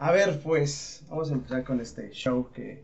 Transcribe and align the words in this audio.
A 0.00 0.12
ver, 0.12 0.40
pues, 0.42 1.04
vamos 1.10 1.30
a 1.30 1.34
empezar 1.34 1.62
con 1.62 1.78
este 1.78 2.10
show 2.10 2.48
que, 2.54 2.82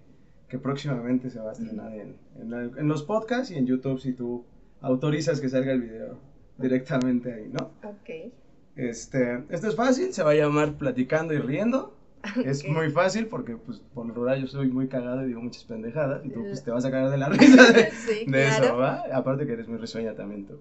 que 0.48 0.58
próximamente 0.58 1.30
se 1.30 1.40
va 1.40 1.48
a 1.48 1.52
estrenar 1.54 1.90
en, 1.94 2.14
en, 2.38 2.52
en 2.52 2.88
los 2.88 3.02
podcasts 3.04 3.50
y 3.50 3.54
en 3.54 3.66
YouTube 3.66 3.98
si 3.98 4.12
tú 4.12 4.44
autorizas 4.82 5.40
que 5.40 5.48
salga 5.48 5.72
el 5.72 5.80
video 5.80 6.18
directamente 6.58 7.32
ahí, 7.32 7.48
¿no? 7.50 7.70
Ok. 7.88 8.32
Este, 8.76 9.44
esto 9.48 9.68
es 9.68 9.74
fácil, 9.76 10.12
se 10.12 10.22
va 10.22 10.32
a 10.32 10.34
llamar 10.34 10.74
Platicando 10.74 11.32
y 11.32 11.38
Riendo. 11.38 11.96
Es 12.44 12.68
muy 12.68 12.90
fácil 12.90 13.28
porque, 13.28 13.56
pues, 13.56 13.78
por 13.94 14.04
lo 14.04 14.12
rural 14.12 14.42
yo 14.42 14.46
soy 14.46 14.68
muy 14.68 14.86
cagado 14.88 15.24
y 15.24 15.28
digo 15.28 15.40
muchas 15.40 15.64
pendejadas 15.64 16.22
y 16.22 16.28
tú, 16.28 16.42
pues, 16.42 16.62
te 16.62 16.70
vas 16.70 16.84
a 16.84 16.90
cagar 16.90 17.10
de 17.10 17.16
la 17.16 17.28
risa 17.30 17.72
de, 17.72 17.90
Sí, 18.06 18.26
de 18.26 18.46
eso, 18.46 18.60
claro. 18.60 18.76
¿va? 18.76 19.04
Aparte 19.14 19.46
que 19.46 19.54
eres 19.54 19.68
muy 19.68 19.78
risueña 19.78 20.12
también 20.12 20.44
tú. 20.44 20.58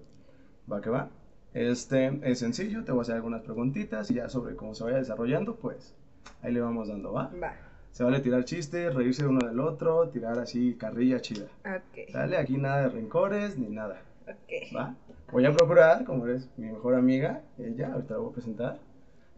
¿Va 0.72 0.80
que 0.80 0.88
va? 0.88 1.10
Este, 1.52 2.18
es 2.22 2.38
sencillo, 2.38 2.82
te 2.84 2.92
voy 2.92 3.00
a 3.00 3.02
hacer 3.02 3.16
algunas 3.16 3.42
preguntitas 3.42 4.10
y 4.10 4.14
ya 4.14 4.30
sobre 4.30 4.56
cómo 4.56 4.74
se 4.74 4.84
vaya 4.84 4.96
desarrollando, 4.96 5.56
pues, 5.56 5.94
ahí 6.42 6.52
le 6.52 6.60
vamos 6.60 6.88
dando, 6.88 7.12
¿va? 7.12 7.30
Va. 7.42 7.54
Se 7.92 8.04
vale 8.04 8.20
tirar 8.20 8.44
chistes, 8.44 8.94
reírse 8.94 9.26
uno 9.26 9.46
del 9.46 9.58
otro, 9.58 10.10
tirar 10.10 10.38
así 10.38 10.74
carrilla 10.74 11.20
chida. 11.20 11.46
Ok. 11.64 12.10
¿Sale? 12.12 12.36
Aquí 12.36 12.58
nada 12.58 12.82
de 12.82 12.88
rencores 12.90 13.56
ni 13.56 13.68
nada. 13.68 14.02
Ok. 14.28 14.76
¿Va? 14.76 14.94
Voy 15.32 15.46
a 15.46 15.52
procurar, 15.52 16.04
como 16.04 16.26
eres 16.26 16.50
mi 16.56 16.66
mejor 16.66 16.94
amiga, 16.94 17.42
ella, 17.58 17.92
ahorita 17.92 18.14
la 18.14 18.20
voy 18.20 18.30
a 18.30 18.34
presentar, 18.34 18.78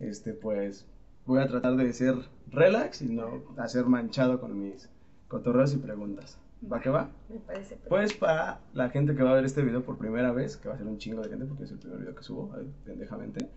este, 0.01 0.33
pues 0.33 0.87
voy 1.25 1.41
a 1.41 1.47
tratar 1.47 1.77
de 1.77 1.93
ser 1.93 2.15
relax 2.51 3.03
y 3.03 3.07
no 3.11 3.45
hacer 3.59 3.85
manchado 3.85 4.41
con 4.41 4.59
mis 4.59 4.91
cotorreos 5.29 5.75
y 5.75 5.77
preguntas. 5.77 6.41
¿Va 6.61 6.81
que 6.81 6.91
va? 6.91 7.11
Me 7.29 7.39
parece 7.39 7.77
perfecto. 7.77 7.89
Pues 7.89 8.15
para 8.15 8.61
la 8.73 8.91
gente 8.91 9.15
que 9.15 9.23
va 9.23 9.31
a 9.31 9.35
ver 9.35 9.45
este 9.45 9.63
video 9.63 9.85
por 9.85 9.99
primera 9.99 10.33
vez, 10.33 10.57
que 10.57 10.69
va 10.69 10.75
a 10.75 10.79
ser 10.79 10.87
un 10.87 10.99
chingo 10.99 11.23
de 11.23 11.29
gente 11.29 11.45
porque 11.45 11.65
es 11.65 11.71
el 11.71 11.79
primer 11.79 12.01
video 12.01 12.15
que 12.15 12.23
subo, 12.25 12.53
pendejamente, 12.85 13.49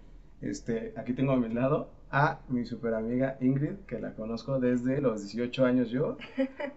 este, 0.42 0.94
aquí 0.96 1.14
tengo 1.14 1.32
a 1.32 1.38
mi 1.38 1.50
lado 1.50 1.90
a 2.12 2.40
mi 2.50 2.66
super 2.66 2.94
amiga 2.94 3.38
Ingrid, 3.40 3.76
que 3.88 4.00
la 4.00 4.12
conozco 4.14 4.60
desde 4.60 5.00
los 5.02 5.22
18 5.22 5.66
años 5.66 5.90
yo, 5.90 6.18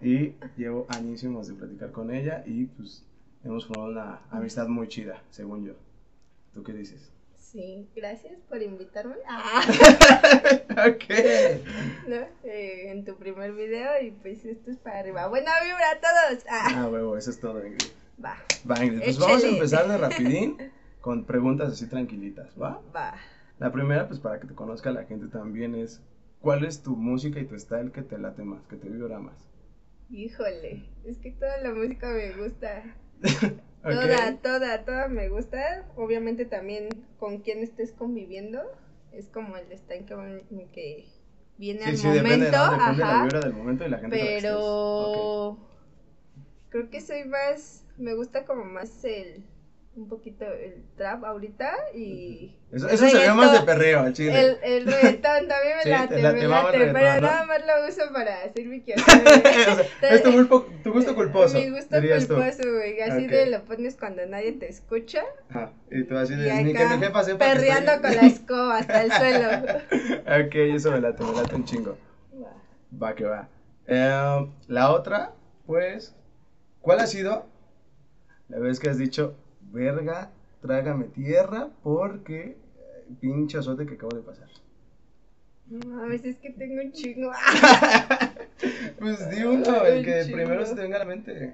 y 0.01 0.33
llevo 0.57 0.85
añísimos 0.89 1.47
de 1.47 1.53
platicar 1.55 1.91
con 1.91 2.13
ella 2.13 2.43
y 2.45 2.65
pues 2.65 3.03
hemos 3.43 3.65
formado 3.65 3.91
una 3.91 4.19
amistad 4.31 4.67
muy 4.67 4.87
chida, 4.87 5.21
según 5.31 5.65
yo. 5.65 5.73
¿Tú 6.53 6.63
qué 6.63 6.71
dices? 6.73 7.11
Sí, 7.37 7.87
gracias 7.95 8.33
por 8.49 8.61
invitarme. 8.61 9.15
Ah, 9.27 9.61
ok. 10.71 11.03
¿no? 12.07 12.15
Eh, 12.43 12.91
en 12.91 13.05
tu 13.05 13.15
primer 13.15 13.53
video 13.53 13.91
y 14.01 14.11
pues 14.11 14.43
esto 14.45 14.71
es 14.71 14.77
para 14.77 14.99
arriba. 14.99 15.27
Buena 15.27 15.51
vibra 15.61 15.91
a 15.91 15.99
todos. 15.99 16.43
Ah, 16.49 16.67
Ah, 16.83 16.87
huevo, 16.89 17.17
eso 17.17 17.29
es 17.29 17.39
todo, 17.39 17.65
Ingrid. 17.65 17.87
va, 18.23 18.35
Va, 18.69 18.83
Ingrid, 18.83 19.03
pues 19.03 19.19
vamos 19.19 19.35
a 19.35 19.39
Échale. 19.39 19.53
empezar 19.53 19.87
de 19.87 19.97
rapidín 19.97 20.57
con 21.01 21.23
preguntas 21.25 21.71
así 21.73 21.87
tranquilitas, 21.87 22.49
¿va? 22.61 22.81
va. 22.95 23.15
La 23.59 23.71
primera, 23.71 24.07
pues 24.07 24.21
para 24.21 24.39
que 24.39 24.47
te 24.47 24.55
conozca 24.55 24.91
la 24.91 25.03
gente 25.03 25.27
también 25.27 25.75
es, 25.75 26.01
¿cuál 26.39 26.63
es 26.63 26.81
tu 26.83 26.95
música 26.95 27.39
y 27.39 27.45
tu 27.45 27.59
style 27.59 27.91
que 27.91 28.01
te 28.01 28.17
late 28.17 28.43
más, 28.45 28.65
que 28.67 28.77
te 28.77 28.87
vibra 28.89 29.19
más? 29.19 29.49
Híjole, 30.09 30.83
es 31.03 31.17
que 31.19 31.31
toda 31.31 31.57
la 31.59 31.73
música 31.73 32.07
me 32.11 32.31
gusta. 32.33 32.83
Toda, 33.87 34.41
toda, 34.41 34.83
toda 34.83 35.07
me 35.09 35.29
gusta. 35.29 35.85
Obviamente 35.95 36.45
también 36.45 37.05
con 37.19 37.39
quien 37.41 37.59
estés 37.59 37.91
conviviendo. 37.93 38.61
Es 39.11 39.29
como 39.29 39.57
el 39.57 39.71
stand 39.71 40.05
que, 40.07 40.67
que 40.71 41.05
viene 41.57 41.85
Sí, 41.85 41.89
al 41.89 41.97
sí, 41.97 42.07
momento. 42.07 42.23
depende, 42.23 42.51
¿no? 42.51 42.71
Depende 42.71 43.01
de 43.03 43.07
la 43.07 43.13
ajá. 43.13 43.23
vibra 43.23 43.39
del 43.41 43.53
momento 43.53 43.85
y 43.85 43.89
la 43.89 43.99
gente 43.99 44.17
la 44.17 44.25
que. 44.25 44.41
Pero 44.41 45.57
creo 46.69 46.89
que 46.89 47.01
soy 47.01 47.25
más, 47.25 47.85
me 47.97 48.13
gusta 48.15 48.45
como 48.45 48.65
más 48.65 49.03
el, 49.03 49.43
un 49.95 50.09
poquito 50.09 50.43
el 50.45 50.83
trap 50.97 51.23
ahorita 51.23 51.71
y 51.93 52.53
Eso, 52.71 52.89
eso 52.89 53.07
se 53.07 53.17
ve 53.17 53.31
más 53.31 53.53
de 53.53 53.61
perreo 53.65 54.01
al 54.01 54.11
chile. 54.13 54.37
el, 54.39 54.57
el 54.61 54.85
reggaetón 54.85 55.47
también 55.47 55.77
me 55.77 55.83
Sí, 55.83 55.89
late, 55.89 56.15
te 56.15 56.21
la- 56.21 56.31
me 56.33 56.43
late, 56.47 56.77
pero 56.93 57.21
nada 57.21 57.45
más 57.45 57.61
lo 57.65 57.87
uso 57.87 58.11
para 58.13 58.41
hacer 58.43 58.65
mi 58.65 58.79
O 58.81 58.83
quehacer. 58.85 59.87
sea, 60.01 60.09
es 60.09 60.21
tu, 60.23 60.31
gusto- 60.33 60.67
tu 60.83 60.91
gusto 60.91 61.15
culposo. 61.15 61.57
Mi 61.57 61.69
gusto 61.69 61.95
culposo, 62.01 62.63
güey. 62.73 62.99
Así 63.01 63.25
Ok. 63.25 63.31
de 63.31 63.45
lo 63.47 63.63
pones 63.63 63.95
cuando 63.95 64.25
nadie 64.25 64.51
te 64.53 64.67
escucha. 64.69 65.23
Ajá. 65.49 65.71
Y 65.89 66.03
tú 66.03 66.17
así 66.17 66.35
de, 66.35 66.63
ni 66.63 66.73
que 66.73 66.85
mi 66.85 66.97
jefa 66.97 67.23
sepa 67.23 67.45
que 67.45 67.51
perreando 67.53 67.91
estoy- 67.93 68.01
con 68.01 68.15
la 68.17 68.27
escoba 68.27 68.77
hasta 68.79 69.01
el 69.01 69.11
suelo. 69.13 69.47
ok, 70.47 70.55
eso 70.75 70.91
me 70.91 70.99
late, 70.99 71.23
me 71.23 71.31
late 71.33 71.55
un 71.55 71.63
chingo. 71.65 71.97
Va 73.01 73.15
que 73.15 73.23
va. 73.23 73.47
Eh, 73.87 74.47
la 74.67 74.91
otra, 74.91 75.31
pues, 75.65 76.13
¿cuál 76.81 76.99
ha 76.99 77.07
sido 77.07 77.45
la 78.49 78.59
vez 78.59 78.79
que 78.79 78.89
has 78.89 78.97
dicho, 78.97 79.35
verga, 79.75 80.31
trágame 80.61 81.05
tierra 81.05 81.69
porque 81.83 82.39
eh, 82.51 82.55
pinche 83.19 83.57
azote 83.59 83.85
que 83.85 83.93
acabo 83.95 84.15
de 84.15 84.23
pasar? 84.23 84.47
No 85.67 85.87
mames, 85.95 86.23
es 86.25 86.37
que 86.37 86.49
tengo 86.51 86.81
un 86.81 86.91
chingo. 86.91 87.31
Pues 88.99 89.29
di 89.29 89.43
uno, 89.43 89.85
el 89.85 90.05
que 90.05 90.23
primero 90.31 90.65
se 90.65 90.73
te 90.75 90.81
venga 90.81 90.95
a 90.95 90.99
la 90.99 91.05
mente. 91.05 91.53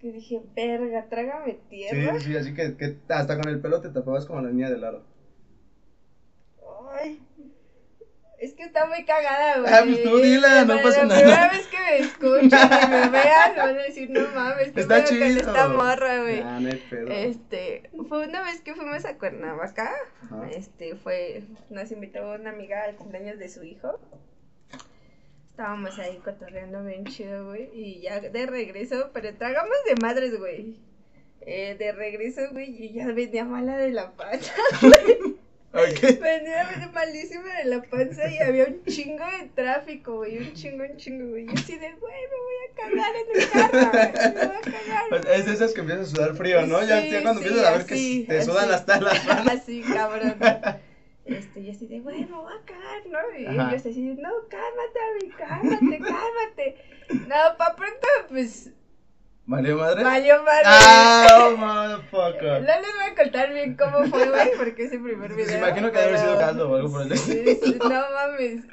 Que 0.00 0.10
dije, 0.10 0.40
verga, 0.56 1.06
trágame 1.10 1.52
Sí, 1.52 1.58
tierra. 1.68 2.18
sí, 2.18 2.34
así 2.36 2.54
que, 2.54 2.76
que 2.76 2.96
hasta 3.10 3.36
con 3.36 3.48
el 3.50 3.60
pelo 3.60 3.80
te 3.82 3.90
tapabas 3.90 4.24
como 4.24 4.40
la 4.40 4.50
niña 4.50 4.70
del 4.70 4.82
aro. 4.84 5.02
Ay. 6.92 7.20
Es 8.38 8.49
que 8.60 8.66
está 8.66 8.86
muy 8.86 9.04
cagada, 9.04 9.58
güey. 9.60 9.72
Ah, 9.72 9.82
pues 9.84 10.02
tú 10.02 10.18
dila, 10.18 10.64
no 10.64 10.82
pasa 10.82 11.04
la 11.04 11.06
nada. 11.06 11.20
primera 11.20 11.50
vez 11.50 11.66
que 11.66 11.78
me 11.78 11.98
escuchan 11.98 12.70
y 12.84 12.86
me 12.90 13.08
vean, 13.08 13.56
van 13.56 13.68
a 13.78 13.82
decir, 13.82 14.10
no 14.10 14.20
mames, 14.34 14.72
qué 14.72 14.80
Está 14.80 15.04
chido. 15.04 15.20
con 15.26 15.36
esta 15.36 15.68
morra, 15.68 16.22
güey. 16.22 16.40
Ah, 16.40 16.58
no 16.60 16.70
pedo. 16.88 17.10
Este, 17.10 17.90
fue 18.08 18.26
una 18.28 18.42
vez 18.42 18.60
que 18.60 18.74
fuimos 18.74 19.04
a 19.04 19.18
Cuernavaca, 19.18 19.90
Ajá. 20.24 20.48
este, 20.50 20.94
fue, 20.96 21.42
nos 21.70 21.90
invitó 21.90 22.30
una 22.32 22.50
amiga 22.50 22.84
al 22.84 22.96
cumpleaños 22.96 23.38
de 23.38 23.48
su 23.48 23.64
hijo. 23.64 23.98
Estábamos 25.50 25.98
ahí 25.98 26.16
cotorreando 26.24 26.82
bien 26.84 27.04
chido, 27.04 27.46
güey, 27.48 27.68
y 27.74 28.00
ya 28.02 28.20
de 28.20 28.46
regreso, 28.46 29.10
pero 29.12 29.34
tragamos 29.34 29.76
de 29.86 29.94
madres, 30.00 30.38
güey. 30.38 30.76
Eh, 31.42 31.74
de 31.78 31.92
regreso, 31.92 32.42
güey, 32.52 32.68
y 32.84 32.92
ya 32.92 33.06
venía 33.08 33.44
mala 33.44 33.76
de 33.76 33.90
la 33.90 34.10
panza. 34.12 34.52
Venía 35.72 36.90
malísima 36.92 37.54
de 37.58 37.64
la 37.66 37.82
panza 37.82 38.28
y 38.28 38.38
había 38.38 38.64
un 38.64 38.82
chingo 38.84 39.24
de 39.24 39.48
tráfico, 39.54 40.16
güey, 40.16 40.38
un 40.38 40.52
chingo, 40.54 40.82
un 40.84 40.96
chingo, 40.96 41.28
güey. 41.30 41.46
Yo 41.46 41.52
así 41.54 41.78
de, 41.78 41.92
güey, 41.92 42.14
me 42.30 42.38
voy 42.42 42.56
a 42.66 42.74
cagar 42.76 43.14
en 43.16 43.40
el 43.40 43.50
carro, 43.50 43.90
güey, 43.92 44.34
me 44.34 44.46
voy 44.46 44.56
a 44.56 44.60
cagar. 44.60 45.26
Es 45.36 45.46
de 45.46 45.52
esas 45.52 45.72
que 45.72 45.80
empiezas 45.80 46.08
a 46.12 46.16
sudar 46.16 46.34
frío, 46.34 46.66
¿no? 46.66 46.82
ya, 46.84 47.00
Sí, 47.02 47.10
ya 47.10 47.22
cuando 47.22 47.40
sí, 47.40 47.46
empiezas 47.48 47.68
a 47.68 47.72
ver 47.72 47.80
así, 47.82 48.26
que 48.26 48.32
te 48.32 48.42
sudan 48.44 48.64
así. 48.64 48.74
hasta 48.74 49.00
las 49.00 49.26
manos. 49.26 49.46
Así, 49.54 49.82
cabrón. 49.82 50.34
Este, 51.24 51.60
y 51.60 51.70
así 51.70 51.86
de, 51.86 52.00
güey, 52.00 52.24
me 52.24 52.36
voy 52.36 52.52
a 52.52 52.64
cagar, 52.64 53.06
¿no? 53.08 53.38
Y 53.38 53.46
Ajá. 53.46 53.70
ellos 53.70 53.86
así 53.86 54.04
de, 54.08 54.20
no, 54.20 54.30
cálmate, 54.48 54.98
Abby, 55.12 55.28
cálmate, 55.38 55.98
cálmate. 55.98 56.76
No, 57.28 57.56
pa' 57.56 57.76
pronto, 57.76 58.08
pues, 58.28 58.70
¿Valió 59.46 59.76
madre? 59.78 60.04
valió 60.04 60.42
madre. 60.42 60.62
Ah, 60.64 61.26
oh, 61.32 61.50
No 61.50 61.56
motherfucker. 61.56 62.62
les 62.62 62.94
voy 62.94 63.10
a 63.10 63.14
contar 63.16 63.52
bien 63.52 63.76
cómo 63.76 64.04
fue, 64.06 64.28
güey, 64.28 64.50
porque 64.56 64.84
es 64.84 64.92
el 64.92 65.02
primer 65.02 65.34
video. 65.34 65.58
imagino 65.58 65.90
que 65.90 65.98
debe 65.98 66.08
haber 66.10 66.20
sido 66.20 66.38
caldo 66.38 66.70
o 66.70 66.76
algo 66.76 66.90
por 66.92 67.02
el 67.02 67.18
sí, 67.18 67.78
No 67.80 67.88
mames. 67.88 68.64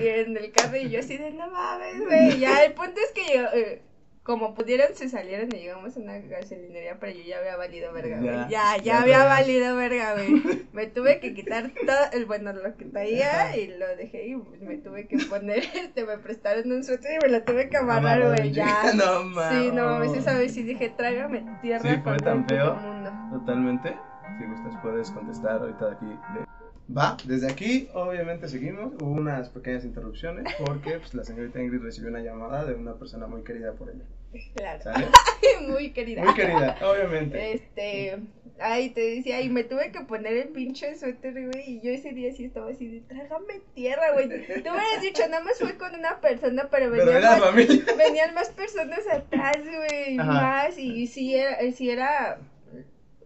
Y 0.00 0.08
en 0.08 0.36
el 0.36 0.52
carro 0.52 0.76
y 0.76 0.88
yo 0.88 1.00
así 1.00 1.16
de, 1.18 1.30
no 1.32 1.48
mames, 1.48 2.04
güey. 2.06 2.38
Ya, 2.38 2.62
el 2.64 2.72
punto 2.72 3.00
es 3.00 3.12
que 3.12 3.36
yo, 3.36 3.42
eh, 3.52 3.82
como 4.24 4.54
pudieron, 4.54 4.88
se 4.94 5.08
salieron 5.10 5.48
y 5.54 5.58
llegamos 5.60 5.96
a 5.96 6.00
una 6.00 6.18
gasolinería, 6.18 6.96
pero 6.98 7.12
yo 7.12 7.22
ya 7.24 7.38
había 7.38 7.56
valido 7.56 7.92
verga, 7.92 8.16
güey. 8.18 8.48
Ya, 8.48 8.76
Ya, 8.82 9.02
había 9.02 9.24
valido 9.24 9.76
verga, 9.76 10.14
güey. 10.14 10.42
Me 10.72 10.86
tuve 10.86 11.20
que 11.20 11.34
quitar 11.34 11.70
todo, 11.86 11.96
el, 12.12 12.24
bueno, 12.24 12.52
lo 12.54 12.74
que 12.76 12.86
traía 12.86 13.54
y 13.56 13.66
lo 13.76 13.86
dejé 13.96 14.28
y 14.28 14.36
me 14.64 14.78
tuve 14.78 15.06
que 15.06 15.18
poner, 15.28 15.58
este, 15.74 16.04
me 16.06 16.16
prestaron 16.18 16.72
un 16.72 16.82
suéter 16.82 17.18
y 17.22 17.26
me 17.26 17.32
lo 17.38 17.44
tuve 17.44 17.68
que 17.68 17.76
amarrar, 17.76 18.22
Amarrar, 18.22 18.38
güey, 18.40 18.52
ya. 18.52 18.82
No 18.94 19.24
mames. 19.24 19.62
Sí, 19.64 19.70
no 19.72 19.84
mames, 19.84 20.14
esa 20.14 20.36
vez 20.38 20.54
sí 20.54 20.62
dije, 20.62 20.88
trágame 20.96 21.44
tierra 21.62 21.88
Sí, 21.94 22.00
fue 22.02 22.16
tan 22.16 22.48
feo. 22.48 22.74
mundo. 22.76 23.12
Totalmente. 23.38 23.94
Si 24.38 24.44
gustas, 24.46 24.74
puedes 24.82 25.10
contestar 25.10 25.60
ahorita 25.60 25.86
de 25.90 25.92
aquí. 25.96 26.06
de- 26.06 26.63
Va, 26.86 27.16
desde 27.24 27.50
aquí, 27.50 27.88
obviamente 27.94 28.48
seguimos. 28.48 28.92
Hubo 29.00 29.12
unas 29.12 29.48
pequeñas 29.48 29.84
interrupciones 29.84 30.52
porque 30.58 30.98
pues, 30.98 31.14
la 31.14 31.24
señorita 31.24 31.62
Ingrid 31.62 31.80
recibió 31.80 32.10
una 32.10 32.20
llamada 32.20 32.64
de 32.64 32.74
una 32.74 32.94
persona 32.94 33.26
muy 33.26 33.42
querida 33.42 33.72
por 33.72 33.90
ella. 33.90 34.04
Claro. 34.56 34.82
¿Sale? 34.82 35.06
Muy 35.68 35.92
querida. 35.92 36.22
Muy 36.22 36.34
querida, 36.34 36.76
obviamente. 36.82 37.52
Este, 37.52 38.18
ay, 38.58 38.90
te 38.90 39.00
decía, 39.00 39.40
y 39.40 39.48
me 39.48 39.62
tuve 39.62 39.92
que 39.92 40.00
poner 40.00 40.36
el 40.36 40.48
pinche 40.48 40.96
suéter, 40.96 41.34
güey, 41.34 41.64
y 41.68 41.80
yo 41.80 41.92
ese 41.92 42.12
día 42.12 42.32
sí 42.32 42.46
estaba 42.46 42.70
así 42.70 42.88
de, 42.88 43.00
trágame 43.02 43.60
tierra, 43.74 44.12
güey. 44.12 44.28
Tú 44.28 44.34
me 44.34 44.70
hubieras 44.72 45.02
dicho, 45.02 45.22
nada 45.28 45.44
más 45.44 45.58
fui 45.60 45.74
con 45.74 45.94
una 45.94 46.20
persona, 46.20 46.68
pero 46.70 46.90
Pero 46.90 47.06
venían, 47.06 47.22
la 47.22 47.30
más, 47.30 47.40
familia. 47.40 47.84
venían 47.96 48.34
más 48.34 48.48
personas 48.48 49.06
atrás, 49.06 49.58
güey, 49.64 50.16
más, 50.16 50.76
y 50.78 51.06
sí 51.06 51.36
era, 51.36 51.58
sí 51.72 51.90
era 51.90 52.38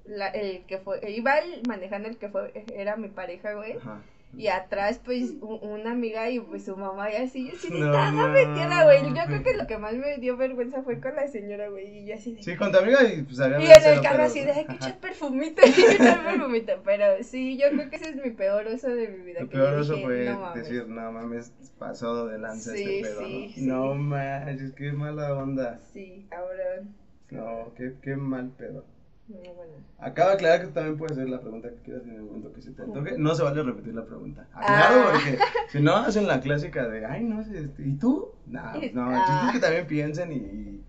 la- 0.08 0.28
el 0.28 0.64
que 0.66 0.78
fue, 0.78 1.00
iba 1.10 1.38
el- 1.38 1.62
manejando 1.68 2.08
el 2.08 2.16
que 2.16 2.28
fue, 2.28 2.52
era 2.74 2.96
mi 2.96 3.08
pareja, 3.08 3.54
güey. 3.54 3.74
Ajá. 3.76 4.00
Y 4.36 4.48
atrás, 4.48 5.00
pues, 5.02 5.32
u- 5.40 5.54
una 5.62 5.92
amiga 5.92 6.28
y 6.28 6.38
pues 6.38 6.66
su 6.66 6.76
mamá 6.76 7.10
y 7.10 7.16
así. 7.16 7.46
Yo 7.48 7.54
así 7.56 7.70
No 7.70 7.90
nada 7.90 8.28
metida, 8.28 8.84
güey. 8.84 9.02
Yo 9.14 9.24
creo 9.26 9.42
que 9.42 9.56
lo 9.56 9.66
que 9.66 9.78
más 9.78 9.94
me 9.94 10.18
dio 10.18 10.36
vergüenza 10.36 10.82
fue 10.82 11.00
con 11.00 11.16
la 11.16 11.26
señora, 11.28 11.70
güey. 11.70 12.00
Y 12.00 12.06
yo 12.08 12.14
así 12.14 12.34
de. 12.34 12.42
Sí, 12.42 12.54
con 12.54 12.70
tu 12.70 12.76
amiga 12.76 13.02
y 13.10 13.22
pues 13.22 13.40
había 13.40 13.58
Y 13.58 13.64
en 13.64 13.94
el 13.96 14.02
carro 14.02 14.24
así 14.24 14.40
¿no? 14.44 14.52
de, 14.52 14.66
que 14.66 14.74
echar 14.74 14.98
perfumito, 14.98 15.62
hay 15.64 15.72
que 15.72 15.92
echar 15.94 16.22
perfumito. 16.24 16.72
Pero 16.84 17.04
sí, 17.22 17.56
yo 17.56 17.70
creo 17.70 17.88
que 17.88 17.96
ese 17.96 18.10
es 18.10 18.16
mi 18.16 18.30
peor 18.32 18.66
oso 18.66 18.88
de 18.94 19.08
mi 19.08 19.24
vida. 19.24 19.40
Que 19.40 19.46
peor 19.46 19.76
yo 19.76 19.80
eso 19.80 19.94
dije, 19.94 20.04
fue 20.06 20.24
"No 20.26 20.40
mames". 20.40 20.62
decir, 20.62 20.88
no 20.88 21.12
mames, 21.12 21.52
pasado 21.78 22.26
de 22.26 22.38
lanza 22.38 22.72
Sí, 22.72 22.82
este 23.00 23.08
pedo, 23.08 23.20
sí, 23.26 23.46
¿no? 23.46 23.54
sí. 23.54 23.66
No 23.66 23.94
manches, 23.94 24.72
qué 24.72 24.92
mala 24.92 25.32
onda. 25.32 25.80
Sí, 25.94 26.26
cabrón. 26.28 26.94
No, 27.30 27.72
qué, 27.78 27.94
qué 28.02 28.14
mal 28.16 28.50
pedo. 28.58 28.84
No, 29.28 29.36
bueno. 29.54 29.72
Acaba 29.98 30.30
de 30.30 30.34
aclarar 30.36 30.60
que 30.62 30.66
también 30.68 30.96
puede 30.96 31.14
ser 31.14 31.28
la 31.28 31.40
pregunta 31.40 31.68
que 31.68 31.76
quieras 31.82 32.04
en 32.04 32.14
el 32.14 32.22
momento 32.22 32.52
que 32.52 32.62
se 32.62 32.70
te 32.72 32.82
antoje. 32.82 33.18
No 33.18 33.34
se 33.34 33.42
vale 33.42 33.62
repetir 33.62 33.94
la 33.94 34.04
pregunta. 34.04 34.46
Aclaro 34.54 35.00
Ah. 35.00 35.10
porque 35.12 35.38
si 35.70 35.80
no 35.80 35.96
hacen 35.96 36.26
la 36.26 36.40
clásica 36.40 36.88
de, 36.88 37.04
ay, 37.04 37.24
no 37.24 37.42
sé, 37.44 37.58
este, 37.64 37.82
¿y 37.86 37.92
tú? 37.94 38.30
No, 38.46 38.60
pues 38.74 38.94
no, 38.94 39.10
el 39.10 39.18
chiste 39.18 39.46
es 39.46 39.52
que 39.52 39.58
también 39.60 39.86
piensen 39.86 40.32
y, 40.32 40.82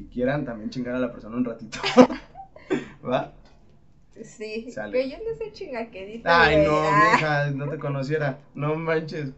y 0.00 0.04
quieran 0.06 0.44
también 0.44 0.70
chingar 0.70 0.94
a 0.94 0.98
la 1.00 1.10
persona 1.12 1.36
un 1.36 1.44
ratito. 1.44 1.78
¿Va? 3.08 3.32
Sí, 4.22 4.70
Sale. 4.70 4.92
que 4.92 5.10
yo 5.10 5.16
no 5.18 5.34
soy 5.36 5.50
chingaquedita. 5.52 6.42
Ay, 6.42 6.64
no, 6.64 6.72
Ah. 6.78 7.10
mija, 7.14 7.50
no 7.52 7.68
te 7.70 7.78
conociera. 7.78 8.38
No 8.54 8.76
manches. 8.76 9.32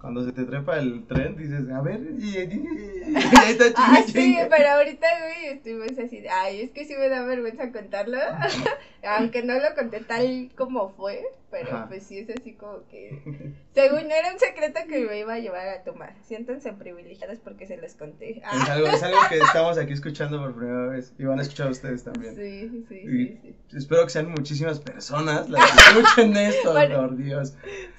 Cuando 0.00 0.24
se 0.24 0.30
te 0.32 0.44
trepa 0.44 0.78
el 0.78 1.06
tren, 1.06 1.34
dices, 1.36 1.68
a 1.70 1.80
ver, 1.80 2.00
y, 2.18 2.38
y- 2.38 2.97
Ah, 3.76 4.02
sí, 4.06 4.36
pero 4.50 4.68
ahorita, 4.70 5.06
güey, 5.22 5.46
estuvimos 5.56 5.98
así 5.98 6.22
ay, 6.30 6.60
es 6.62 6.70
que 6.70 6.84
sí 6.84 6.94
me 6.96 7.08
da 7.08 7.22
vergüenza 7.24 7.72
contarlo, 7.72 8.18
aunque 9.02 9.42
no 9.42 9.54
lo 9.54 9.74
conté 9.74 10.00
tal 10.00 10.50
como 10.56 10.90
fue, 10.90 11.22
pero 11.50 11.68
Ajá. 11.68 11.88
pues 11.88 12.04
sí 12.04 12.18
es 12.18 12.28
así 12.30 12.52
como 12.52 12.86
que, 12.88 13.54
según 13.74 14.10
era 14.10 14.32
un 14.32 14.38
secreto 14.38 14.80
que 14.88 15.00
me 15.06 15.18
iba 15.20 15.34
a 15.34 15.38
llevar 15.38 15.68
a 15.68 15.82
tomar, 15.82 16.14
siéntanse 16.22 16.72
privilegiadas 16.74 17.38
porque 17.38 17.66
se 17.66 17.76
los 17.76 17.94
conté. 17.94 18.38
Es 18.38 18.42
Ah, 18.44 18.72
algo, 18.74 18.88
es 18.88 19.02
algo 19.02 19.18
que 19.28 19.38
estamos 19.38 19.78
aquí 19.78 19.92
escuchando 19.92 20.38
por 20.40 20.54
primera 20.54 20.86
vez 20.88 21.12
y 21.18 21.24
van 21.24 21.38
a 21.38 21.42
escuchar 21.42 21.70
ustedes 21.70 22.04
también. 22.04 22.34
sí, 22.34 22.84
sí, 22.88 22.94
Y 22.94 23.08
sí, 23.08 23.40
sí, 23.70 23.76
espero 23.76 24.04
que 24.04 24.10
sean 24.10 24.30
muchísimas 24.30 24.78
personas 24.80 25.48
las 25.48 25.70
que 25.70 25.98
escuchen 26.00 26.36
esto, 26.36 26.72
Bueno. 26.72 26.96
por 26.96 27.16
Dios. 27.16 27.54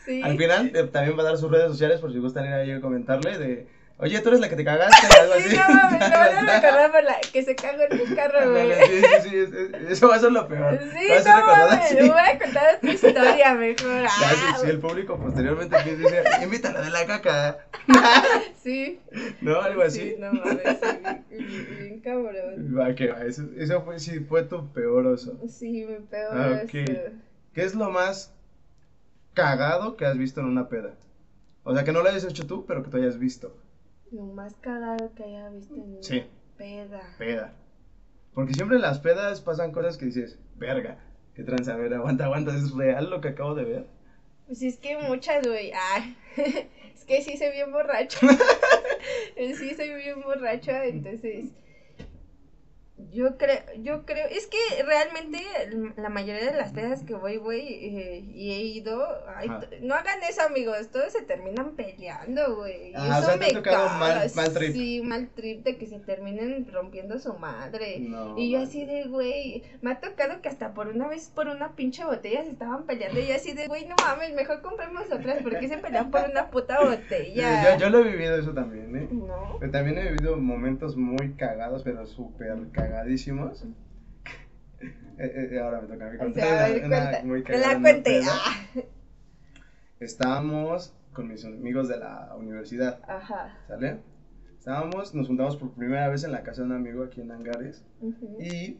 sí. 0.05 0.21
Al 0.21 0.37
final 0.37 0.71
eh, 0.75 0.83
también 0.85 1.17
va 1.17 1.21
a 1.23 1.25
dar 1.25 1.37
sus 1.37 1.49
redes 1.51 1.69
sociales 1.71 1.99
por 1.99 2.11
si 2.13 2.19
gustan 2.19 2.45
ir 2.45 2.53
ahí 2.53 2.71
a 2.71 2.81
comentarle 2.81 3.37
de, 3.37 3.78
oye, 3.99 4.19
tú 4.21 4.29
eres 4.29 4.39
la 4.41 4.49
que 4.49 4.55
te 4.55 4.63
cagaste, 4.65 5.07
algo 5.19 5.33
así. 5.33 5.51
Sí, 5.51 5.57
no 5.57 5.67
mames, 5.67 5.99
me 6.09 6.15
a 6.15 6.55
recordar 6.59 6.91
por 6.91 7.03
la 7.03 7.19
que 7.31 7.43
se 7.43 7.55
cagó 7.55 7.83
en 7.83 7.97
mi 7.97 8.15
carro, 8.15 8.49
güey. 8.51 8.73
Sí, 8.87 9.01
sí, 9.01 9.29
sí, 9.29 9.37
es- 9.37 9.53
es- 9.53 9.91
eso 9.91 10.07
va 10.09 10.15
a 10.15 10.19
ser 10.19 10.31
lo 10.31 10.47
peor. 10.47 10.79
Sí, 10.93 11.07
no 11.25 11.45
mames, 11.45 11.95
me 11.95 12.03
voy 12.03 12.19
a 12.19 12.39
contar 12.39 12.75
otra 12.75 12.91
historia 12.91 13.53
mejor. 13.53 13.89
Ah, 14.21 14.33
si, 14.35 14.61
si 14.65 14.69
el 14.69 14.79
público 14.79 15.17
posteriormente 15.17 15.75
quiere 15.83 15.97
decir, 15.97 16.23
invítala 16.43 16.81
de 16.81 16.89
la 16.89 17.05
caca, 17.05 17.57
Sí, 18.61 18.99
¿no? 19.41 19.61
Algo 19.61 19.81
así. 19.81 19.99
sí, 20.01 20.15
no 20.19 20.33
mames, 20.33 20.79
bien, 21.29 21.99
cabrón. 22.01 22.77
Va, 22.77 22.93
que 22.93 23.07
va, 23.09 23.23
eso, 23.23 23.43
eso 23.57 23.81
fue, 23.81 23.99
sí, 23.99 24.19
fue 24.19 24.43
tu 24.43 24.71
peor 24.73 25.05
oso. 25.07 25.39
Sí, 25.47 25.85
me 25.85 25.95
pego 26.01 26.31
Ah, 26.33 26.59
ok. 26.63 26.73
eso. 26.73 27.11
¿Qué 27.53 27.63
es 27.63 27.73
lo 27.75 27.89
más 27.89 28.33
cagado 29.33 29.95
que 29.95 30.05
has 30.05 30.17
visto 30.17 30.41
en 30.41 30.47
una 30.47 30.67
peda? 30.69 30.95
O 31.63 31.73
sea, 31.73 31.83
que 31.83 31.91
no 31.91 32.01
lo 32.01 32.09
hayas 32.09 32.23
hecho 32.25 32.45
tú, 32.47 32.65
pero 32.65 32.83
que 32.83 32.89
tú 32.89 32.97
hayas 32.97 33.17
visto. 33.17 33.55
Lo 34.11 34.23
más 34.23 34.55
cagado 34.55 35.13
que 35.15 35.23
haya 35.23 35.49
visto 35.49 35.75
en 35.75 35.93
una 35.93 36.03
Sí. 36.03 36.23
peda. 36.57 37.15
Peda. 37.17 37.53
Porque 38.33 38.53
siempre 38.53 38.77
en 38.77 38.81
las 38.81 38.99
pedas 38.99 39.41
pasan 39.41 39.71
cosas 39.71 39.97
que 39.97 40.05
dices, 40.05 40.39
verga, 40.55 40.99
qué 41.35 41.43
tranza, 41.43 41.73
a 41.73 41.77
ver, 41.77 41.93
aguanta, 41.93 42.25
aguanta, 42.25 42.55
¿es 42.55 42.71
real 42.71 43.09
lo 43.09 43.21
que 43.21 43.29
acabo 43.29 43.55
de 43.55 43.65
ver? 43.65 43.87
Pues 44.45 44.61
es 44.63 44.77
que 44.77 44.97
muchas, 44.97 45.45
güey. 45.47 45.71
Ah, 45.75 46.03
es 46.37 47.05
que 47.05 47.21
sí 47.21 47.37
soy 47.37 47.51
bien 47.51 47.71
borracho. 47.71 48.17
sí 49.37 49.75
soy 49.75 49.93
bien 49.95 50.23
borracha, 50.23 50.85
entonces. 50.85 51.51
Yo 53.11 53.37
creo, 53.37 53.59
yo 53.81 54.05
creo, 54.05 54.27
es 54.29 54.47
que 54.47 54.83
realmente 54.83 55.39
la 55.97 56.09
mayoría 56.09 56.51
de 56.51 56.57
las 56.57 56.71
pedas 56.73 57.03
que 57.03 57.13
voy, 57.15 57.37
güey, 57.37 57.61
eh, 57.97 58.19
y 58.33 58.51
he 58.51 58.61
ido, 58.61 59.01
ay, 59.35 59.49
no 59.81 59.95
hagan 59.95 60.19
eso, 60.29 60.41
amigos, 60.43 60.89
todos 60.91 61.13
se 61.13 61.21
terminan 61.23 61.71
peleando, 61.75 62.57
güey. 62.57 62.93
Ah, 62.95 63.07
o 63.07 63.19
eso 63.19 63.29
sea, 63.29 63.39
te 63.39 63.45
ha 63.51 63.53
me 63.53 63.61
caga, 63.61 63.97
mal- 63.97 64.31
mal 64.35 64.53
trip. 64.53 64.73
Sí, 64.73 65.01
mal 65.01 65.29
trip 65.29 65.63
de 65.63 65.77
que 65.77 65.87
se 65.87 65.99
terminen 65.99 66.67
rompiendo 66.71 67.17
su 67.19 67.33
madre. 67.33 67.99
No. 67.99 68.37
Y 68.37 68.51
yo 68.51 68.61
así 68.61 68.85
de, 68.85 69.05
güey, 69.05 69.63
me 69.81 69.91
ha 69.91 69.99
tocado 69.99 70.41
que 70.41 70.49
hasta 70.49 70.73
por 70.73 70.87
una 70.89 71.07
vez 71.07 71.29
por 71.33 71.47
una 71.47 71.75
pinche 71.75 72.03
botella 72.03 72.43
se 72.43 72.51
estaban 72.51 72.83
peleando 72.85 73.19
y 73.19 73.27
yo 73.27 73.35
así 73.35 73.53
de, 73.53 73.67
güey, 73.67 73.85
no 73.87 73.95
mames, 74.03 74.33
mejor 74.35 74.61
compremos 74.61 75.05
otras 75.11 75.41
porque 75.41 75.67
se 75.67 75.77
pelean 75.77 76.11
por 76.11 76.29
una 76.29 76.49
puta 76.51 76.79
botella. 76.83 77.73
Yo, 77.77 77.79
yo 77.85 77.89
lo 77.89 77.99
he 77.99 78.11
vivido 78.11 78.37
eso 78.37 78.53
también, 78.53 78.95
¿eh? 78.95 79.07
No. 79.11 79.57
Pero 79.59 79.71
también 79.71 79.97
he 79.97 80.11
vivido 80.11 80.35
momentos 80.37 80.95
muy 80.95 81.33
cagados, 81.33 81.83
pero 81.83 82.05
súper 82.05 82.57
cagadísimos. 82.89 83.63
Eh, 85.21 85.49
eh, 85.51 85.59
ahora 85.59 85.81
me 85.81 85.87
toca 85.89 86.07
a 86.07 86.09
mí 86.11 86.15
O 86.15 86.19
contar 86.19 86.43
sea, 86.45 86.65
a 86.65 86.69
una- 86.69 86.73
ver, 86.77 86.85
una 86.85 86.99
cuenta, 87.09 87.23
muy 87.25 87.43
que 87.43 87.51
cagada 87.51 87.73
la 87.73 87.81
cuente. 87.81 88.21
Ah. 88.23 88.81
Estábamos 89.99 90.93
con 91.11 91.27
mis 91.27 91.43
amigos 91.43 91.89
de 91.89 91.97
la 91.97 92.33
universidad, 92.37 93.01
Ajá. 93.05 93.57
¿sale? 93.67 93.97
Estábamos, 94.57 95.13
nos 95.13 95.27
juntamos 95.27 95.57
por 95.57 95.71
primera 95.71 96.07
vez 96.07 96.23
en 96.23 96.31
la 96.31 96.41
casa 96.43 96.61
de 96.61 96.67
un 96.67 96.73
amigo 96.73 97.03
aquí 97.03 97.19
en 97.19 97.31
Angares 97.31 97.83
y, 98.39 98.77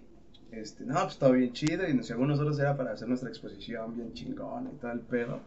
este, 0.51 0.85
no, 0.85 0.95
pues 1.03 1.17
todo 1.17 1.33
bien 1.33 1.51
chido 1.51 1.85
y 1.85 2.01
según 2.03 2.29
nosotros 2.29 2.57
era 2.57 2.77
para 2.77 2.94
hacer 2.94 3.09
nuestra 3.09 3.27
exposición 3.27 3.97
bien 3.97 4.13
chingona 4.13 4.71
y 4.71 4.75
todo 4.77 4.91
el 4.94 5.01
pedo. 5.01 5.41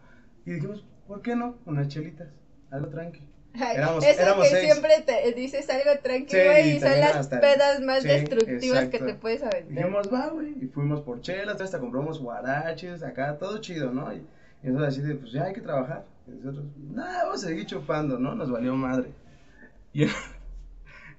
Y 0.45 0.53
dijimos, 0.53 0.85
¿por 1.07 1.23
qué 1.23 1.35
no? 1.35 1.57
Unas 1.65 1.89
chelitas, 1.89 2.29
algo 2.71 2.89
tranqui. 2.89 3.23
Ay, 3.55 3.77
éramos- 3.77 4.05
eso 4.05 4.23
éramos 4.23 4.45
que 4.45 4.51
seis. 4.51 4.73
siempre 4.73 4.91
te 5.05 5.33
dices 5.33 5.69
algo 5.69 6.01
tranquilo 6.03 6.43
Sí, 6.55 6.61
y 6.71 6.71
y 6.77 6.81
son 6.81 7.01
las 7.01 7.29
pedas 7.29 7.81
más 7.81 8.03
sí, 8.03 8.09
destructivas 8.09 8.81
que 8.89 8.97
exacto. 8.97 9.07
te 9.07 9.15
puedes 9.15 9.43
aventar. 9.43 9.69
Dijimos, 9.75 10.13
va, 10.13 10.29
güey. 10.29 10.55
Y 10.63 10.67
fuimos 10.69 11.01
por 11.03 11.21
chelas, 11.21 11.61
hasta 11.61 11.79
compramos 11.79 12.19
guaraches, 12.21 13.03
acá, 13.03 13.37
todo 13.39 13.59
chido, 13.59 13.93
¿no? 13.93 14.13
Y, 14.13 14.17
y 14.63 14.67
nosotros 14.69 14.89
así 14.89 15.03
de, 15.03 15.15
pues 15.17 15.33
ya 15.33 15.45
hay 15.45 15.53
que 15.53 15.61
trabajar. 15.61 16.05
Y 16.27 16.31
nosotros, 16.31 16.65
no, 16.79 17.03
vamos 17.03 17.45
a 17.45 17.49
seguir 17.49 17.67
chupando, 17.67 18.19
¿no? 18.19 18.35
Nos 18.35 18.51
valió 18.51 18.75
madre. 18.75 19.11
Y 19.95 20.05
en, 20.05 20.11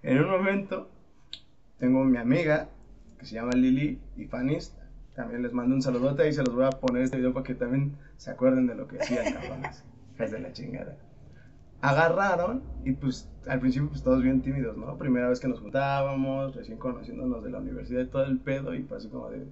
en 0.02 0.20
un 0.24 0.32
momento, 0.32 0.90
tengo 1.78 2.04
mi 2.04 2.18
amiga, 2.18 2.68
que 3.20 3.26
se 3.28 3.36
llama 3.36 3.52
Lili 3.54 4.00
y 4.18 4.26
Fanis. 4.26 4.74
También 5.16 5.44
les 5.44 5.54
mando 5.54 5.76
un 5.76 5.82
saludote 5.84 6.28
y 6.28 6.34
se 6.34 6.42
los 6.42 6.56
voy 6.56 6.66
a 6.66 6.72
poner 6.72 7.04
este 7.04 7.18
video 7.18 7.34
para 7.34 7.44
que 7.44 7.54
también 7.54 7.96
se 8.18 8.32
acuerden 8.32 8.66
de 8.66 8.74
lo 8.74 8.88
que 8.88 8.98
hacían, 8.98 9.32
cabrones. 9.34 9.84
Hijas 10.16 10.32
de 10.32 10.40
la 10.40 10.52
chingada. 10.54 10.96
Agarraron 11.84 12.64
y 12.86 12.94
pues 12.94 13.30
al 13.46 13.60
principio 13.60 13.90
pues 13.90 14.02
todos 14.04 14.24
bien 14.24 14.42
tímidos, 14.42 14.78
¿no? 14.78 14.98
Primera 14.98 15.28
vez 15.28 15.42
que 15.42 15.50
nos 15.50 15.60
juntábamos, 15.60 16.56
recién 16.56 16.78
conociéndonos 16.78 17.44
de 17.44 17.52
la 17.52 17.58
universidad 17.60 18.00
y 18.02 18.08
todo 18.08 18.24
el 18.24 18.40
pedo 18.40 18.74
y 18.74 18.84
pues 18.84 19.00
así 19.02 19.10
como 19.10 19.30
de... 19.30 19.44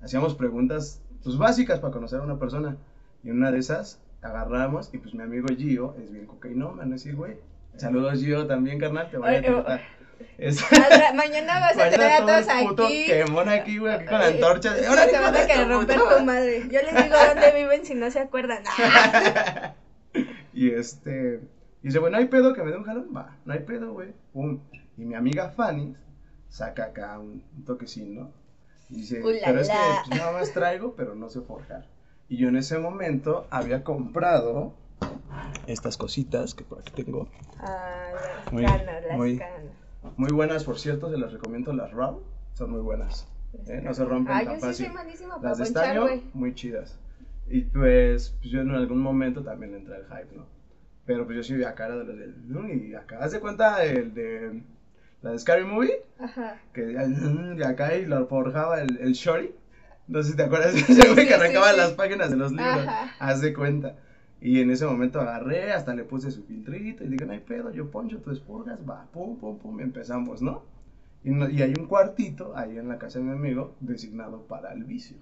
Hacíamos 0.00 0.34
preguntas 0.36 1.02
pues 1.24 1.36
básicas 1.36 1.80
para 1.80 1.92
conocer 1.92 2.20
a 2.20 2.22
una 2.22 2.38
persona 2.38 2.76
y 3.24 3.30
una 3.30 3.50
de 3.50 3.58
esas 3.58 4.00
agarramos 4.22 4.90
y 4.94 4.98
pues 4.98 5.12
mi 5.14 5.24
amigo 5.24 5.48
Gio 5.56 5.96
es 6.02 6.12
bien 6.12 6.26
cocainómano, 6.26 6.94
así 6.94 7.10
güey. 7.10 7.36
Saludos 7.76 8.20
Gio 8.20 8.46
también, 8.46 8.78
carnal, 8.78 9.10
te 9.10 9.16
voy 9.18 9.34
a 9.34 9.38
oh. 9.40 9.42
tratar. 9.42 9.80
Es- 10.38 10.62
Al- 10.72 11.16
Mañana 11.16 11.58
vas 11.58 11.76
a 11.76 11.90
tener 11.90 12.12
a 12.12 12.18
todo 12.18 12.36
el 12.38 12.46
todos 12.46 12.62
puto 12.62 12.86
aquí. 12.86 13.06
quemón 13.06 13.48
aquí, 13.48 13.78
güey, 13.78 13.92
aquí 13.92 14.04
con 14.06 14.18
la 14.20 14.26
Ay, 14.26 14.34
antorcha. 14.34 14.76
sí, 14.76 14.84
¡Órale, 14.88 15.10
te 15.10 15.18
van 15.18 15.36
a 15.36 15.46
querer 15.46 15.68
romper 15.68 15.98
tu 15.98 16.24
madre. 16.24 16.60
Yo 16.70 16.80
les 16.80 16.94
digo 17.04 17.16
dónde 17.28 17.52
viven 17.56 17.84
si 17.84 17.94
no 17.96 18.08
se 18.12 18.20
acuerdan. 18.20 18.62
y 20.54 20.70
este. 20.70 21.40
Y 21.82 21.88
dice, 21.88 21.98
bueno, 21.98 22.16
no 22.16 22.22
hay 22.22 22.28
pedo 22.28 22.54
que 22.54 22.62
me 22.62 22.70
dé 22.70 22.78
un 22.78 22.84
jalón. 22.84 23.08
Va, 23.14 23.36
no 23.44 23.52
hay 23.52 23.60
pedo, 23.60 23.92
güey. 23.92 24.12
Pum. 24.32 24.60
Y 24.96 25.04
mi 25.04 25.14
amiga 25.14 25.50
Fanny 25.50 25.94
saca 26.48 26.84
acá 26.84 27.18
un, 27.18 27.42
un 27.56 27.64
toquecín, 27.64 28.14
¿no? 28.14 28.30
Y 28.88 28.96
dice, 28.96 29.22
Ulala. 29.22 29.42
pero 29.44 29.60
es 29.60 29.68
que 29.68 29.74
pues, 30.08 30.18
nada 30.20 30.32
más 30.32 30.52
traigo, 30.52 30.94
pero 30.94 31.14
no 31.14 31.28
sé 31.28 31.40
forjar. 31.40 31.86
Y 32.28 32.36
yo 32.38 32.48
en 32.48 32.56
ese 32.56 32.78
momento 32.78 33.46
había 33.50 33.82
comprado 33.84 34.72
estas 35.66 35.96
cositas 35.96 36.54
que 36.54 36.64
por 36.64 36.78
aquí 36.80 36.92
tengo. 37.04 37.28
Ah, 37.58 38.08
las 38.44 38.52
Muy- 38.52 38.64
canas, 38.64 39.02
las 39.08 39.16
muy- 39.16 39.38
canas. 39.38 39.60
Muy 40.16 40.30
buenas, 40.32 40.64
por 40.64 40.78
cierto, 40.78 41.10
se 41.10 41.16
las 41.18 41.32
recomiendo 41.32 41.72
las 41.72 41.90
Raw. 41.92 42.22
Son 42.52 42.70
muy 42.70 42.80
buenas. 42.80 43.26
¿eh? 43.66 43.80
No 43.82 43.92
se 43.94 44.04
rompen 44.04 44.34
Ah, 44.34 44.44
tan 44.44 44.54
yo 44.54 44.54
sí 44.54 44.60
fácil. 44.60 44.86
soy 44.86 44.94
malísima 44.94 45.36
para 45.36 45.48
Las 45.50 45.58
de 45.58 45.64
ponchar, 45.64 45.82
estaño, 45.84 46.02
güey. 46.02 46.22
muy 46.34 46.54
chidas. 46.54 46.98
Y 47.48 47.62
pues, 47.62 48.30
pues 48.40 48.50
yo 48.52 48.60
en 48.62 48.70
algún 48.70 49.00
momento 49.00 49.42
también 49.42 49.74
entré 49.74 49.96
al 49.96 50.04
hype, 50.06 50.34
¿no? 50.36 50.46
Pero 51.06 51.26
pues 51.26 51.36
yo 51.36 51.42
sí 51.42 51.62
a 51.64 51.74
cara 51.74 51.96
de 51.96 52.04
los 52.04 52.18
del. 52.18 52.34
¿no? 52.48 52.68
Y 52.72 52.94
acá, 52.94 53.18
¿haz 53.22 53.32
de 53.32 53.40
cuenta 53.40 53.84
el 53.84 54.14
de. 54.14 54.62
La 55.22 55.30
de 55.32 55.38
Scary 55.38 55.64
Movie? 55.64 56.02
Ajá. 56.18 56.60
Que 56.72 56.98
acá 57.64 57.96
y 57.96 58.04
lo 58.06 58.26
forjaba 58.26 58.80
el, 58.82 58.98
el 58.98 59.12
Shorty. 59.12 59.50
No 60.06 60.22
sé 60.22 60.32
si 60.32 60.36
te 60.36 60.42
acuerdas 60.42 60.74
de 60.74 60.80
ese 60.80 61.08
güey 61.08 61.22
sí, 61.22 61.28
que 61.28 61.34
arrancaba 61.34 61.70
sí. 61.70 61.76
las 61.78 61.92
páginas 61.92 62.30
de 62.30 62.36
los 62.36 62.52
libros. 62.52 62.86
Ajá. 62.86 63.10
Haz 63.18 63.40
de 63.40 63.54
cuenta. 63.54 63.96
Y 64.40 64.60
en 64.60 64.70
ese 64.70 64.84
momento 64.84 65.20
agarré, 65.22 65.72
hasta 65.72 65.94
le 65.94 66.04
puse 66.04 66.30
su 66.30 66.44
filtrito 66.44 67.02
y 67.04 67.08
dije, 67.08 67.24
no 67.24 67.32
hay 67.32 67.40
pedo, 67.40 67.70
yo 67.72 67.90
poncho, 67.90 68.18
tú 68.18 68.30
expurgas, 68.30 68.78
va, 68.86 69.06
pum, 69.10 69.38
pum, 69.38 69.58
pum, 69.58 69.80
y 69.80 69.82
empezamos, 69.82 70.42
¿no? 70.42 70.62
Y, 71.22 71.30
no- 71.30 71.48
y 71.48 71.62
hay 71.62 71.72
un 71.78 71.86
cuartito 71.86 72.54
ahí 72.54 72.76
en 72.76 72.88
la 72.88 72.98
casa 72.98 73.18
de 73.18 73.24
mi 73.24 73.30
amigo 73.32 73.74
designado 73.80 74.42
para 74.42 74.74
el 74.74 74.84
vicio, 74.84 75.16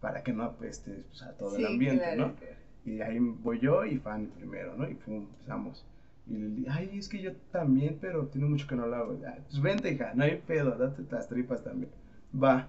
para 0.00 0.22
que 0.22 0.32
no 0.32 0.44
apeste 0.44 1.04
pues, 1.08 1.22
a 1.22 1.32
todo 1.36 1.56
el 1.56 1.56
Sí, 1.56 1.66
ambiente, 1.66 2.04
claro, 2.04 2.26
¿no? 2.28 2.34
Y 2.84 3.00
ahí 3.02 3.18
voy 3.18 3.58
yo 3.60 3.84
y 3.84 3.98
Fanny 3.98 4.26
primero, 4.28 4.74
¿no? 4.76 4.88
Y 4.88 4.94
pum, 4.94 5.26
empezamos. 5.34 5.84
Y 6.26 6.34
le 6.36 6.48
dije, 6.48 6.68
ay, 6.70 6.98
es 6.98 7.08
que 7.08 7.20
yo 7.20 7.32
también, 7.52 7.98
pero 8.00 8.26
tiene 8.26 8.48
mucho 8.48 8.66
que 8.66 8.76
no 8.76 8.86
lo 8.86 8.96
hago. 8.96 9.18
Ya, 9.20 9.36
pues 9.48 9.60
vente, 9.60 9.90
hija, 9.92 10.12
no 10.14 10.24
hay 10.24 10.36
pedo, 10.46 10.70
date 10.72 11.02
las 11.10 11.28
tripas 11.28 11.64
también. 11.64 11.90
Va. 12.34 12.68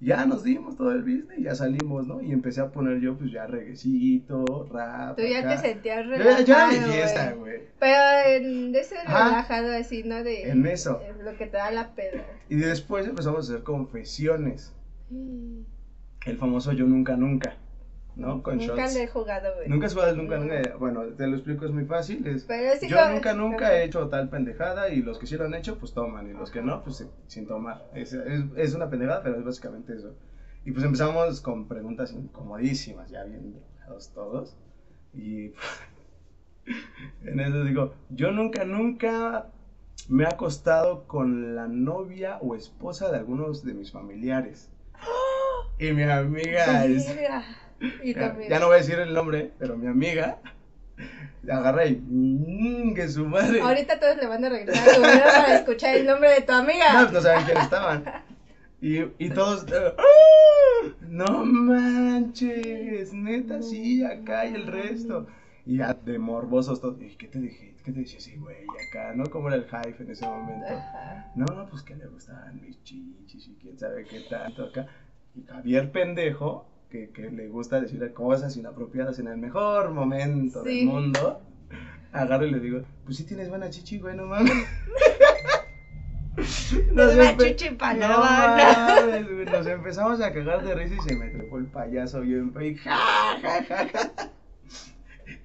Ya 0.00 0.26
nos 0.26 0.42
dimos 0.42 0.76
todo 0.76 0.90
el 0.92 1.02
business 1.02 1.38
ya 1.38 1.54
salimos, 1.54 2.06
¿no? 2.06 2.20
Y 2.20 2.32
empecé 2.32 2.60
a 2.60 2.70
poner 2.70 3.00
yo, 3.00 3.16
pues 3.16 3.30
ya 3.30 3.46
reguecito, 3.46 4.68
rap. 4.70 5.16
Tú 5.16 5.22
ya 5.22 5.38
acá. 5.40 5.48
te 5.56 5.58
sentías 5.68 5.98
Yo 6.04 6.10
relajado. 6.10 6.44
ya, 6.44 6.44
ya 6.44 6.66
mi 6.66 6.74
güey. 6.74 6.92
fiesta, 6.92 7.32
güey. 7.32 7.60
Pero 7.78 8.28
en 8.36 8.74
ese 8.74 8.96
Ajá. 9.06 9.24
relajado 9.30 9.72
así, 9.72 10.02
¿no? 10.02 10.22
De 10.22 10.50
En 10.50 10.66
eso. 10.66 11.00
eh, 11.02 11.14
lo 11.22 11.36
que 11.36 11.46
te 11.46 11.56
da 11.56 11.70
la 11.70 11.94
peda. 11.94 12.24
Y 12.48 12.56
después 12.56 13.06
empezamos 13.06 13.48
a 13.48 13.52
hacer 13.52 13.62
confesiones. 13.64 14.72
El 16.24 16.36
famoso 16.38 16.72
yo 16.72 16.86
nunca, 16.86 17.16
nunca, 17.16 17.56
¿no? 18.16 18.42
Con 18.42 18.56
Nunca 18.58 18.76
shots. 18.82 18.94
lo 18.94 19.00
he 19.00 19.06
jugado, 19.06 19.54
güey. 19.56 19.68
Nunca 19.68 19.86
has 19.86 19.92
jugado 19.94 20.16
nunca, 20.16 20.38
nunca. 20.38 20.76
Bueno, 20.78 21.02
te 21.16 21.26
lo 21.26 21.36
explico, 21.36 21.66
es 21.66 21.72
muy 21.72 21.84
fácil. 21.84 22.26
Es, 22.26 22.44
Pero 22.44 22.78
sí 22.80 22.88
yo 22.88 22.96
como- 22.96 23.12
nunca, 23.14 23.34
nunca 23.34 23.74
he 23.76 23.84
hecho 23.84 24.08
tal 24.08 24.28
pendejada 24.30 24.88
y 24.88 25.02
los 25.02 25.18
que 25.18 25.26
sí 25.26 25.36
lo 25.36 25.44
han 25.44 25.54
hecho, 25.54 25.78
pues 25.78 25.92
toman. 25.92 26.28
Y 26.30 26.32
los 26.32 26.50
que 26.50 26.62
no, 26.62 26.82
pues 26.82 27.02
eh, 27.02 27.08
sin 27.26 27.46
tomar. 27.46 27.86
Es, 27.94 28.12
es, 28.14 28.44
es 28.56 28.74
una 28.74 28.88
pendejada, 28.88 29.22
pero 29.22 29.36
es 29.38 29.44
básicamente 29.44 29.94
eso. 29.94 30.14
Y 30.64 30.72
pues 30.72 30.84
empezamos 30.84 31.40
con 31.42 31.68
preguntas 31.68 32.12
incomodísimas, 32.12 33.10
ya 33.10 33.24
bien 33.24 33.54
todos. 34.14 34.56
Y 35.12 35.52
en 37.24 37.40
eso 37.40 37.64
digo, 37.64 37.92
yo 38.08 38.30
nunca, 38.32 38.64
nunca 38.64 39.48
me 40.08 40.24
he 40.24 40.26
acostado 40.26 41.06
con 41.06 41.54
la 41.54 41.68
novia 41.68 42.38
o 42.40 42.54
esposa 42.54 43.10
de 43.10 43.18
algunos 43.18 43.62
de 43.64 43.74
mis 43.74 43.92
familiares. 43.92 44.70
Y 45.78 45.92
mi 45.92 46.02
amiga 46.04 46.84
es... 46.84 47.14
Verga. 47.14 47.44
Y 48.02 48.14
Ya, 48.14 48.58
no 48.58 48.66
voy 48.66 48.76
a 48.76 48.78
decir 48.78 48.98
el 48.98 49.12
nombre, 49.12 49.52
pero 49.58 49.76
mi 49.76 49.86
amiga 49.86 50.38
agarra 51.50 51.86
y 51.86 51.96
mm, 51.96 52.94
que 52.94 53.08
su 53.08 53.26
madre. 53.26 53.60
Ahorita 53.60 53.98
todos 53.98 54.16
le 54.16 54.26
van 54.26 54.44
a 54.44 54.48
regresar 54.48 54.88
a 54.88 54.98
video 54.98 55.24
para 55.24 55.56
escuchar 55.56 55.96
el 55.96 56.06
nombre 56.06 56.30
de 56.30 56.40
tu 56.42 56.52
amiga. 56.52 56.92
No, 56.92 57.10
no 57.10 57.20
saben 57.20 57.44
quién 57.44 57.58
estaban. 57.58 58.04
Y, 58.80 59.00
y 59.18 59.30
todos, 59.30 59.64
eh, 59.72 59.94
¡ah! 59.96 60.88
no 61.08 61.44
manches, 61.44 63.12
neta, 63.12 63.62
sí, 63.62 64.04
acá 64.04 64.46
y 64.46 64.54
el 64.54 64.66
resto. 64.66 65.26
Y 65.66 65.78
ya 65.78 65.94
de 65.94 66.18
morbosos 66.18 66.80
todos, 66.80 67.00
¿y 67.00 67.16
qué 67.16 67.28
te 67.28 67.38
dije? 67.40 67.74
¿Qué 67.82 67.92
te 67.92 68.00
decía 68.00 68.18
ese 68.18 68.36
güey 68.36 68.64
acá, 68.88 69.12
no? 69.14 69.24
¿Cómo 69.24 69.48
era 69.48 69.56
el 69.56 69.64
hype 69.64 70.02
en 70.02 70.10
ese 70.10 70.26
momento? 70.26 70.66
Ajá. 70.66 71.32
No, 71.34 71.66
pues 71.70 71.82
que 71.82 71.96
le 71.96 72.06
gustaban 72.06 72.60
mis 72.60 72.82
chichis 72.82 73.48
y 73.48 73.54
quién 73.60 73.78
sabe 73.78 74.04
qué 74.04 74.20
tanto 74.20 74.64
acá. 74.64 74.86
Y 75.34 75.42
Javier 75.46 75.90
pendejo, 75.90 76.66
que, 76.90 77.10
que 77.10 77.30
le 77.30 77.48
gusta 77.48 77.80
decir 77.80 78.12
cosas 78.12 78.56
inapropiadas 78.56 79.18
en 79.18 79.26
el 79.28 79.36
mejor 79.36 79.90
momento 79.90 80.62
Sí. 80.64 80.80
del 80.80 80.86
mundo, 80.86 81.40
agarro 82.12 82.46
y 82.46 82.52
le 82.52 82.60
digo, 82.60 82.82
pues 83.04 83.16
sí 83.16 83.24
tienes 83.24 83.48
buena 83.48 83.68
chichi, 83.70 83.98
güey, 83.98 84.16
no 84.16 84.26
mames. 84.26 84.52
Nos 86.92 87.14
empe- 87.14 87.54
chichi 87.56 87.74
pa' 87.76 87.94
no 87.94 88.00
la 88.08 88.18
mames, 88.18 89.46
nos 89.52 89.66
empezamos 89.66 90.20
a 90.20 90.32
cagar 90.32 90.64
de 90.64 90.74
risa 90.74 90.94
y 90.96 91.08
se 91.08 91.16
me 91.16 91.28
trepó 91.28 91.58
el 91.58 91.66
payaso 91.66 92.20
bien 92.22 92.52
feo 92.52 92.62
y 92.62 92.74
ja, 92.76 92.96
ja, 93.40 93.64
ja, 93.64 93.88
ja. 93.88 94.30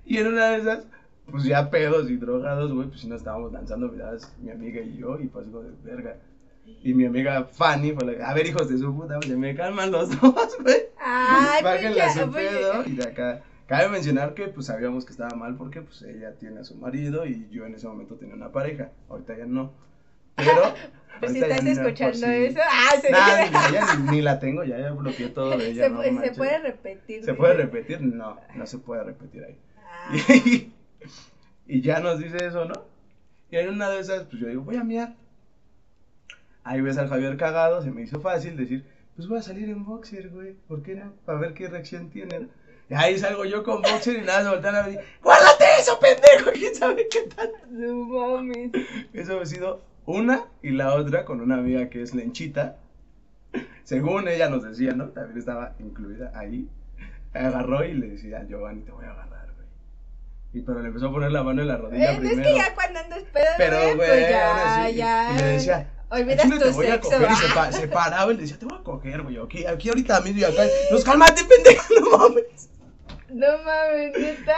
Y 0.06 0.18
en 0.18 0.28
una 0.28 0.50
de 0.50 0.58
esas, 0.58 0.88
pues 1.30 1.44
ya 1.44 1.70
pedos 1.70 2.10
y 2.10 2.18
drogados, 2.18 2.74
güey, 2.74 2.88
pues 2.88 3.02
sí 3.02 3.08
nos 3.08 3.20
estábamos 3.20 3.52
lanzando 3.54 3.88
miradas, 3.90 4.36
mi 4.42 4.50
amiga 4.50 4.82
y 4.82 4.98
yo, 4.98 5.20
y 5.20 5.28
pues 5.28 5.46
como 5.46 5.62
de 5.62 5.72
verga. 5.84 6.18
Y 6.82 6.94
mi 6.94 7.06
amiga 7.06 7.46
Fanny 7.46 7.92
fue 7.92 8.16
la 8.16 8.30
a 8.30 8.34
ver, 8.34 8.48
hijos 8.48 8.70
de 8.70 8.78
su 8.78 8.96
puta, 8.96 9.20
se 9.22 9.36
me 9.36 9.56
calman 9.56 9.92
los 9.92 10.10
dos, 10.22 10.58
güey. 10.62 10.88
Ay, 11.00 11.62
pues 11.62 11.96
ya, 11.96 12.14
su 12.14 12.32
pues, 12.32 12.50
pedo. 12.50 12.84
Y 12.86 12.92
de 12.94 13.04
acá, 13.04 13.42
cabe 13.68 13.90
mencionar 13.90 14.34
que 14.34 14.48
pues 14.48 14.68
sabíamos 14.68 15.06
que 15.06 15.12
estaba 15.12 15.36
mal 15.36 15.56
porque 15.56 15.82
pues 15.82 16.02
ella 16.04 16.34
tiene 16.36 16.62
a 16.62 16.64
su 16.64 16.76
marido 16.76 17.26
y 17.26 17.48
yo 17.52 17.66
en 17.66 17.76
ese 17.76 17.88
momento 17.88 18.16
tenía 18.16 18.36
una 18.36 18.52
pareja. 18.52 18.92
Ahorita 19.10 19.38
ya 19.38 19.46
no. 19.46 19.74
Pero. 20.36 20.74
Pues 21.20 21.34
si 21.34 21.42
estás 21.42 21.64
no, 21.64 21.70
escuchando 21.72 22.28
eso. 22.28 22.60
Ah, 22.72 22.92
sí. 23.02 23.08
Nah, 23.12 23.72
ya 23.74 23.96
ni, 23.96 24.12
ni 24.12 24.22
la 24.22 24.40
tengo, 24.40 24.64
ya, 24.64 24.80
ya 24.80 24.94
bloqueé 24.94 25.28
todo 25.28 25.58
de 25.58 25.72
ella. 25.72 25.90
se, 25.90 25.90
no 25.90 26.22
se 26.22 26.32
puede 26.32 26.60
repetir. 26.60 27.26
¿Se 27.26 27.34
puede 27.34 27.56
repetir? 27.56 28.00
No, 28.00 28.40
no 28.56 28.66
se 28.66 28.78
puede 28.78 29.04
repetir 29.04 29.44
ahí. 29.44 29.58
Ah. 29.84 30.16
Y, 30.16 30.72
y 31.68 31.82
ya 31.82 32.00
nos 32.00 32.20
dice 32.20 32.38
eso, 32.46 32.64
¿no? 32.64 32.74
Y 33.52 33.58
en 33.58 33.70
una 33.70 33.90
de 33.90 34.00
esas, 34.00 34.24
pues 34.24 34.42
yo 34.42 34.48
digo, 34.48 34.62
voy 34.62 34.78
a 34.78 34.84
miar. 34.86 35.16
Ahí 36.64 36.82
ves 36.82 36.98
al 36.98 37.10
Javier 37.10 37.38
cagado, 37.38 37.82
se 37.82 37.92
me 37.92 38.02
hizo 38.04 38.20
fácil 38.20 38.56
decir, 38.58 38.86
pues 39.16 39.28
voy 39.28 39.40
a 39.40 39.42
salir 39.42 39.70
en 39.70 39.86
boxer, 39.86 40.30
güey, 40.30 40.54
¿por 40.68 40.82
qué 40.84 40.96
no? 40.96 41.14
Para 41.26 41.40
ver 41.40 41.54
qué 41.54 41.68
reacción 41.68 42.10
tienen. 42.10 42.50
Y 42.90 42.94
ahí 42.96 43.18
salgo 43.20 43.46
yo 43.46 43.64
con 43.64 43.82
boxer 43.82 44.18
y 44.18 44.26
nada, 44.26 44.44
se 44.44 44.50
voltean 44.50 44.76
a 44.76 44.82
ver, 44.84 45.00
¡guárdate 45.24 45.66
eso, 45.80 46.00
pendejo! 46.00 46.52
¿Quién 46.54 46.76
sabe 46.76 47.08
qué 47.10 47.22
tal? 47.36 47.52
No 47.70 47.94
mames. 48.06 48.72
Eso 49.14 49.40
ha 49.40 49.46
sido 49.46 49.82
una 50.06 50.46
y 50.62 50.72
la 50.72 50.94
otra 50.96 51.24
con 51.26 51.40
una 51.42 51.56
amiga 51.58 51.90
que 51.90 52.02
es 52.02 52.14
Lenchita. 52.16 52.78
Según 53.84 54.28
ella 54.28 54.50
nos 54.50 54.64
decía, 54.64 54.94
¿no? 54.94 55.10
También 55.10 55.38
estaba 55.40 55.76
incluida 55.80 56.32
ahí. 56.36 56.68
Agarró 57.34 57.84
y 57.86 57.94
le 57.94 58.10
decía, 58.10 58.44
Giovanni, 58.48 58.82
te 58.82 58.92
voy 58.92 59.06
a 59.06 59.12
agarrar, 59.12 59.54
güey. 59.56 59.68
Y 60.54 60.62
pero 60.62 60.82
le 60.82 60.88
empezó 60.88 61.08
a 61.08 61.12
poner 61.12 61.32
la 61.32 61.44
mano 61.44 61.62
en 61.62 61.68
la 61.68 61.78
rodilla 61.78 62.12
Eh, 62.14 62.18
no 62.20 62.24
es 62.24 62.30
primero. 62.34 62.50
que 62.50 62.56
ya 62.56 62.76
cuando 62.76 63.00
andas 63.00 63.24
pedo, 63.34 63.46
Pero, 63.58 63.78
güey, 63.96 63.98
pues 63.98 64.30
ya, 64.30 64.84
así, 64.86 64.96
ya. 64.96 65.32
Y 65.36 65.38
le 65.40 65.46
decía, 65.46 65.90
Olvidas 66.12 66.40
"Al 66.46 66.52
chile 66.52 66.66
tu 66.66 66.72
voy 66.72 66.88
a 66.88 66.92
sexo. 66.94 67.10
coger. 67.12 67.30
Y 67.32 67.36
se, 67.36 67.48
pa- 67.54 67.72
se 67.72 67.88
paraba 67.88 68.32
y 68.32 68.36
le 68.36 68.42
decía, 68.42 68.58
te 68.60 68.66
voy 68.66 68.78
a 68.80 68.84
coger, 68.84 69.22
güey. 69.22 69.38
Aquí, 69.38 69.66
aquí 69.66 69.90
ahorita 69.90 70.22
mismo 70.22 70.40
y 70.40 70.44
acá. 70.44 70.64
Nos 70.92 71.04
cálmate, 71.04 71.44
pendejo, 71.44 71.94
no 72.02 72.18
mames. 72.18 72.70
No 73.32 73.46
mames, 73.64 74.18
neta. 74.18 74.58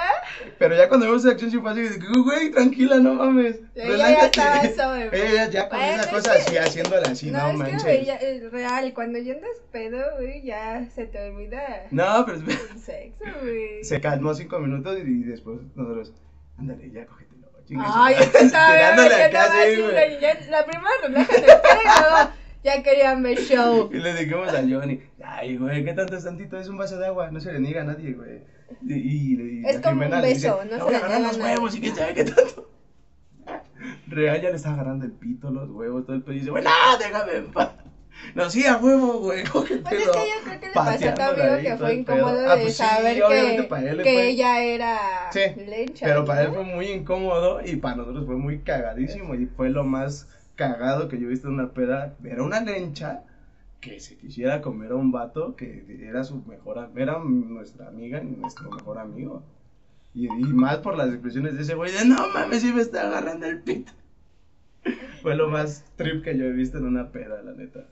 Pero 0.57 0.77
ya 0.77 0.87
cuando 0.87 1.05
vemos 1.07 1.25
esa 1.25 1.33
acción, 1.33 1.51
sí 1.51 1.59
fue 1.59 1.71
así, 1.71 1.81
güey, 2.23 2.51
tranquila, 2.51 2.99
no 2.99 3.15
mames. 3.15 3.57
Ella 3.75 3.85
ya 3.85 4.31
relájate". 4.31 4.67
estaba 4.69 4.93
sobre. 4.93 5.09
Ella 5.29 5.45
ya, 5.47 5.49
ya 5.49 5.69
con 5.69 5.77
Bueno, 5.79 5.93
esa 5.93 6.01
es 6.03 6.07
cosa 6.09 6.31
que- 6.33 6.39
así, 6.39 6.57
haciéndola 6.57 7.09
así, 7.09 7.31
no, 7.31 7.39
no, 7.39 7.49
es 7.51 7.57
manches. 7.57 7.83
que 7.83 8.05
ya, 8.05 8.15
es 8.15 8.49
real, 8.49 8.93
cuando 8.93 9.19
ya 9.19 9.33
andas 9.33 9.57
pedo, 9.73 9.99
güey, 10.19 10.41
ya 10.45 10.87
se 10.95 11.05
te 11.05 11.19
olvida 11.31 11.61
No, 11.91 12.23
pero 12.25 12.37
es- 12.37 12.43
el 12.71 12.79
sexo, 12.79 13.25
güey. 13.41 13.83
se 13.83 13.99
calmó 13.99 14.33
cinco 14.35 14.57
minutos 14.59 14.97
y, 14.99 15.01
y 15.01 15.23
después 15.23 15.59
nosotros, 15.75 16.13
ándale, 16.57 16.89
ya 16.91 17.05
cógetelo. 17.07 17.30
Ay, 17.79 18.15
madre". 18.15 18.23
es 18.23 18.29
que 18.29 18.37
estaba 19.25 19.49
güey. 19.65 19.81
güey, 19.91 20.19
ya 20.19 20.37
La 20.49 20.65
primera 20.65 20.91
relaja 21.03 21.35
en 21.35 21.43
el 21.43 21.61
pelo 21.61 21.81
y 21.81 22.01
luego 22.01 22.31
ya 22.63 22.83
querían 22.83 23.23
ver 23.23 23.37
show. 23.39 23.89
Y 23.91 23.97
le 23.97 24.13
dijimos 24.13 24.49
a 24.49 24.61
Johnny, 24.61 25.01
ay, 25.23 25.57
güey, 25.57 25.83
¿qué 25.83 25.93
tanto 25.93 26.15
es 26.17 26.23
tantito? 26.23 26.57
Es 26.59 26.67
un 26.67 26.77
vaso 26.77 26.97
de 26.99 27.07
agua, 27.07 27.31
no 27.31 27.39
se 27.39 27.51
le 27.53 27.59
niega 27.59 27.81
a 27.81 27.85
nadie, 27.85 28.13
güey. 28.13 28.41
Y, 28.85 28.93
y, 28.93 29.61
y 29.61 29.65
Es 29.65 29.79
como 29.81 30.03
un 30.05 30.11
le 30.11 30.27
dice, 30.27 30.49
beso, 30.49 30.63
no 30.65 30.85
"Te 30.85 30.93
se 30.93 30.99
le 30.99 31.05
a 31.05 31.07
niega 31.07 31.19
los 31.19 31.35
a 31.35 31.39
nadie". 31.39 31.53
huevos 31.55 31.75
y 31.75 31.81
quién 31.81 31.95
sabe 31.95 32.13
qué 32.13 32.23
tanto. 32.25 32.69
Real 34.07 34.41
ya 34.41 34.49
le 34.49 34.55
está 34.55 34.73
agarrando 34.73 35.05
el 35.05 35.11
pito, 35.13 35.49
los 35.51 35.69
huevos, 35.69 36.05
todo 36.05 36.15
el 36.15 36.21
pedo. 36.23 36.33
Y 36.35 36.39
dice, 36.39 36.51
güey, 36.51 36.63
no, 36.63 36.69
déjame 36.99 37.35
en 37.37 37.51
paz. 37.51 37.69
No, 38.35 38.49
sí, 38.49 38.65
a 38.65 38.77
huevo, 38.77 39.19
güey, 39.19 39.43
cógetelo. 39.51 39.83
Pues 39.89 40.01
es 40.01 40.09
que 40.11 40.19
yo 40.29 40.43
creo 40.45 40.59
que 40.59 40.67
le 40.67 40.73
pasó 40.73 41.09
a 41.09 41.13
tu 41.15 41.21
amigo 41.21 41.53
ahí, 41.53 41.63
que 41.63 41.77
fue 41.77 41.93
incómodo 41.95 42.49
Ah, 42.49 42.55
de 42.55 42.61
pues 42.63 42.73
sí, 42.77 42.83
saber 42.83 43.15
que, 43.27 43.67
que 44.03 44.13
fue- 44.13 44.29
ella 44.29 44.63
era 44.63 45.29
Sí, 45.31 45.39
lencha. 45.57 46.05
Pero 46.05 46.25
para 46.25 46.43
él 46.43 46.49
fue 46.53 46.63
muy 46.63 46.87
incómodo 46.87 47.61
y 47.65 47.75
para 47.77 47.95
nosotros 47.97 48.25
fue 48.25 48.35
muy 48.35 48.59
cagadísimo 48.59 49.35
y 49.35 49.45
fue 49.47 49.69
lo 49.69 49.83
más 49.83 50.27
cagado 50.55 51.07
que 51.07 51.19
yo 51.19 51.27
he 51.27 51.29
visto 51.29 51.47
en 51.47 51.55
una 51.55 51.71
peda. 51.71 52.15
Era 52.23 52.43
una 52.43 52.61
lencha 52.61 53.23
que 53.79 53.99
se 53.99 54.15
quisiera 54.17 54.61
comer 54.61 54.91
a 54.91 54.95
un 54.95 55.11
vato 55.11 55.55
que 55.55 55.85
era 56.07 56.23
su 56.23 56.43
mejor, 56.43 56.89
era 56.95 57.17
nuestra 57.19 57.87
amiga 57.87 58.21
y 58.21 58.25
nuestro 58.27 58.69
mejor 58.69 58.99
amigo. 58.99 59.43
Y, 60.13 60.25
y 60.27 60.29
más 60.53 60.77
por 60.79 60.95
las 60.97 61.07
expresiones 61.09 61.55
de 61.55 61.61
ese 61.63 61.73
güey 61.73 61.91
de 61.91 62.05
no 62.05 62.27
mames, 62.33 62.61
si 62.61 62.71
me 62.73 62.81
está 62.81 63.07
agarrando 63.07 63.45
el 63.47 63.59
pito. 63.61 63.91
Fue 65.21 65.35
lo 65.35 65.47
más 65.49 65.85
trip 65.95 66.23
que 66.23 66.37
yo 66.37 66.45
he 66.45 66.51
visto 66.51 66.77
en 66.77 66.85
una 66.85 67.11
peda, 67.11 67.41
la 67.41 67.53
neta. 67.53 67.85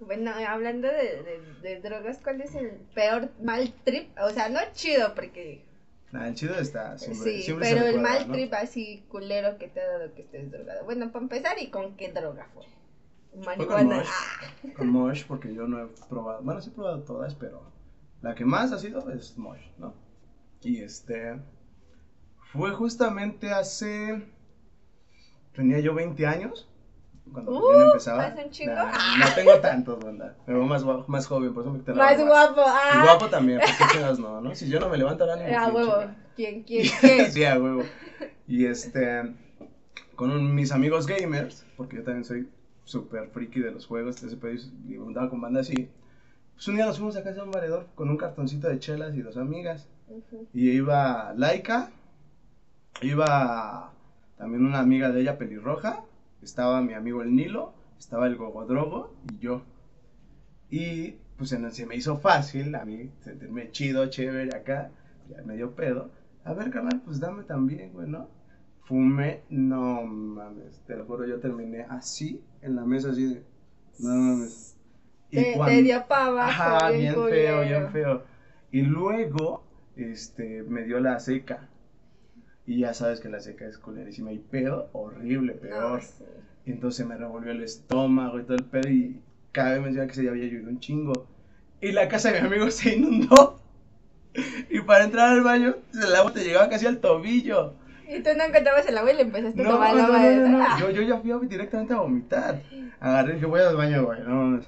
Bueno, 0.00 0.32
hablando 0.48 0.88
de, 0.88 1.22
de, 1.22 1.40
de 1.62 1.80
drogas, 1.80 2.18
¿cuál 2.22 2.40
es 2.40 2.54
el 2.54 2.70
peor 2.94 3.30
mal 3.42 3.72
trip? 3.84 4.08
O 4.22 4.30
sea, 4.30 4.48
no 4.48 4.60
chido 4.72 5.14
porque... 5.14 5.64
Nada, 6.12 6.28
el 6.28 6.34
chido 6.34 6.54
está 6.58 6.98
siempre. 6.98 7.32
sí, 7.36 7.42
siempre 7.42 7.68
pero 7.72 7.86
el 7.86 8.00
mal 8.00 8.26
¿no? 8.26 8.32
trip 8.34 8.52
así 8.54 9.04
culero 9.08 9.58
que 9.58 9.68
te 9.68 9.80
ha 9.80 9.86
dado 9.86 10.14
que 10.14 10.22
estés 10.22 10.50
drogado. 10.50 10.84
Bueno, 10.84 11.12
para 11.12 11.22
empezar, 11.22 11.56
¿y 11.60 11.70
con 11.70 11.96
qué 11.96 12.10
droga 12.12 12.48
fue? 12.54 12.64
Marihuana. 13.44 13.98
Mosh. 13.98 14.08
Ah, 14.10 14.68
Con 14.76 14.88
Mosh, 14.88 15.24
porque 15.26 15.54
yo 15.54 15.66
no 15.68 15.84
he 15.84 15.86
probado, 16.08 16.42
bueno, 16.42 16.60
sí 16.60 16.70
he 16.70 16.72
probado 16.72 17.02
todas, 17.02 17.34
pero 17.36 17.62
la 18.22 18.34
que 18.34 18.44
más 18.44 18.72
ha 18.72 18.78
sido 18.78 19.08
es 19.10 19.38
Mosh, 19.38 19.62
¿no? 19.78 19.94
Y 20.62 20.82
este, 20.82 21.40
fue 22.52 22.72
justamente 22.72 23.52
hace, 23.52 24.26
tenía 25.54 25.78
yo 25.80 25.94
20 25.94 26.26
años, 26.26 26.68
cuando 27.32 27.52
Uh, 27.52 27.82
empezaba. 27.92 28.24
¿hace 28.26 28.44
un 28.44 28.50
chingo? 28.50 28.74
Nah, 28.74 29.16
no 29.18 29.34
tengo 29.34 29.58
tantos, 29.60 30.04
banda, 30.04 30.36
me 30.46 30.54
veo 30.54 30.64
más, 30.64 30.82
guapo- 30.84 31.04
más 31.08 31.26
joven, 31.26 31.52
por 31.54 31.62
eso 31.64 31.72
me 31.72 31.78
quité 31.80 31.92
la 31.92 31.98
más 32.04 32.16
barba. 32.18 32.28
guapo. 32.52 32.60
Y 32.60 32.96
Ah, 32.96 33.02
guapo 33.04 33.28
también, 33.28 33.60
porque 33.60 33.92
chingados 33.92 34.18
no, 34.18 34.40
¿no? 34.40 34.54
Si 34.54 34.68
yo 34.68 34.80
no 34.80 34.88
me 34.88 34.96
levanto 34.98 35.24
al 35.24 35.30
ánimo. 35.30 35.56
a 35.58 35.62
¿quién 35.64 35.74
huevo. 35.76 36.04
¿Quién, 36.36 36.62
quién, 36.64 36.86
qué? 37.00 37.30
sí, 37.30 37.44
a 37.44 37.58
huevo. 37.58 37.82
Y 38.46 38.66
este, 38.66 39.34
con 40.16 40.30
un- 40.30 40.54
mis 40.54 40.72
amigos 40.72 41.06
gamers, 41.06 41.66
porque 41.76 41.96
yo 41.96 42.02
también 42.04 42.24
soy 42.24 42.48
súper 42.84 43.28
friki 43.30 43.60
de 43.60 43.70
los 43.70 43.86
juegos, 43.86 44.22
ese 44.22 44.36
pedo, 44.36 44.54
y 44.88 44.96
andaba 44.96 45.30
con 45.30 45.40
banda 45.40 45.60
así. 45.60 45.88
Pues 46.54 46.68
un 46.68 46.74
día 46.76 46.84
nos 46.86 46.96
fuimos 46.98 47.16
a 47.16 47.22
casa 47.22 47.36
de 47.36 47.42
un 47.42 47.50
varedor 47.52 47.86
con 47.94 48.10
un 48.10 48.16
cartoncito 48.18 48.68
de 48.68 48.78
chelas 48.80 49.14
y 49.14 49.22
dos 49.22 49.36
amigas. 49.36 49.88
Ujú. 50.08 50.46
Y 50.52 50.70
iba 50.72 51.32
Laika, 51.36 51.90
iba 53.02 53.92
también 54.36 54.64
una 54.66 54.80
amiga 54.80 55.10
de 55.10 55.20
ella 55.22 55.38
pelirroja, 55.38 56.00
estaba 56.42 56.80
mi 56.82 56.94
amigo 56.94 57.22
el 57.22 57.34
Nilo, 57.34 57.74
estaba 57.98 58.26
el 58.26 58.36
Gogodrogo 58.36 59.14
y 59.32 59.38
yo. 59.38 59.62
Y 60.70 61.12
pues 61.36 61.50
se 61.50 61.86
me 61.86 61.96
hizo 61.96 62.18
fácil 62.18 62.74
a 62.74 62.84
mí 62.84 63.10
sentirme 63.20 63.70
chido, 63.72 64.06
chévere 64.08 64.54
acá, 64.54 64.90
ya 65.28 65.42
medio 65.42 65.74
pedo. 65.74 66.10
A 66.44 66.52
ver, 66.52 66.70
carnal, 66.70 67.00
pues 67.04 67.20
dame 67.20 67.42
también, 67.44 67.92
güey, 67.92 68.08
¿no? 68.08 68.28
Fumé, 68.84 69.42
no 69.50 70.02
mames, 70.04 70.80
te 70.86 70.96
lo 70.96 71.04
juro, 71.06 71.26
yo 71.26 71.38
terminé 71.40 71.86
así, 71.88 72.42
en 72.62 72.76
la 72.76 72.84
mesa, 72.84 73.10
así 73.10 73.34
de, 73.34 73.42
no 74.00 74.08
mames. 74.14 74.76
Y 75.30 75.36
Te, 75.36 75.52
cuan- 75.56 75.68
te 75.70 75.82
dio 75.82 76.06
para 76.08 76.26
abajo. 76.26 76.50
Ajá, 76.50 76.90
bien 76.90 77.14
feo, 77.14 77.22
culero. 77.22 77.62
bien 77.62 77.92
feo. 77.92 78.22
Y 78.72 78.82
luego, 78.82 79.64
este, 79.96 80.62
me 80.64 80.82
dio 80.84 81.00
la 81.00 81.20
seca. 81.20 81.68
Y 82.70 82.78
ya 82.78 82.94
sabes 82.94 83.18
que 83.18 83.28
la 83.28 83.40
seca 83.40 83.66
es 83.66 83.78
culerísima 83.78 84.30
y 84.30 84.38
pedo, 84.38 84.90
horrible, 84.92 85.54
peor. 85.54 85.94
No, 85.94 86.00
sí. 86.00 86.22
Entonces 86.66 87.04
me 87.04 87.16
revolvió 87.16 87.50
el 87.50 87.64
estómago 87.64 88.38
y 88.38 88.44
todo 88.44 88.54
el 88.58 88.62
pedo 88.64 88.88
y 88.88 89.20
cabe 89.50 89.80
mencionar 89.80 90.06
que 90.06 90.14
se 90.14 90.28
había 90.28 90.44
llovido 90.44 90.68
un 90.70 90.78
chingo. 90.78 91.26
Y 91.80 91.90
la 91.90 92.06
casa 92.06 92.30
de 92.30 92.40
mi 92.40 92.46
amigo 92.46 92.70
se 92.70 92.94
inundó. 92.94 93.58
Y 94.70 94.78
para 94.82 95.02
entrar 95.02 95.30
al 95.30 95.42
baño, 95.42 95.74
el 95.92 96.14
agua 96.14 96.32
te 96.32 96.44
llegaba 96.44 96.68
casi 96.68 96.86
al 96.86 96.98
tobillo. 96.98 97.74
Y 98.08 98.22
tú 98.22 98.30
no 98.36 98.44
encontrabas 98.44 98.86
el 98.86 98.96
agua 98.96 99.10
y 99.12 99.16
le 99.16 99.22
empezaste 99.22 99.60
a 99.60 99.64
No, 99.64 99.70
tomar 99.72 99.96
no, 99.96 100.06
la 100.06 100.06
no, 100.06 100.48
no, 100.48 100.58
no, 100.58 100.64
Ah, 100.64 100.76
Yo, 100.78 100.90
yo 100.90 101.02
ya 101.02 101.18
fui 101.18 101.32
a- 101.32 101.38
directamente 101.38 101.92
a 101.92 101.96
vomitar. 101.96 102.62
Agarré 103.00 103.32
y 103.32 103.34
dije, 103.34 103.46
voy 103.46 103.60
al 103.60 103.74
baño, 103.74 104.04
güey. 104.04 104.20
No. 104.22 104.60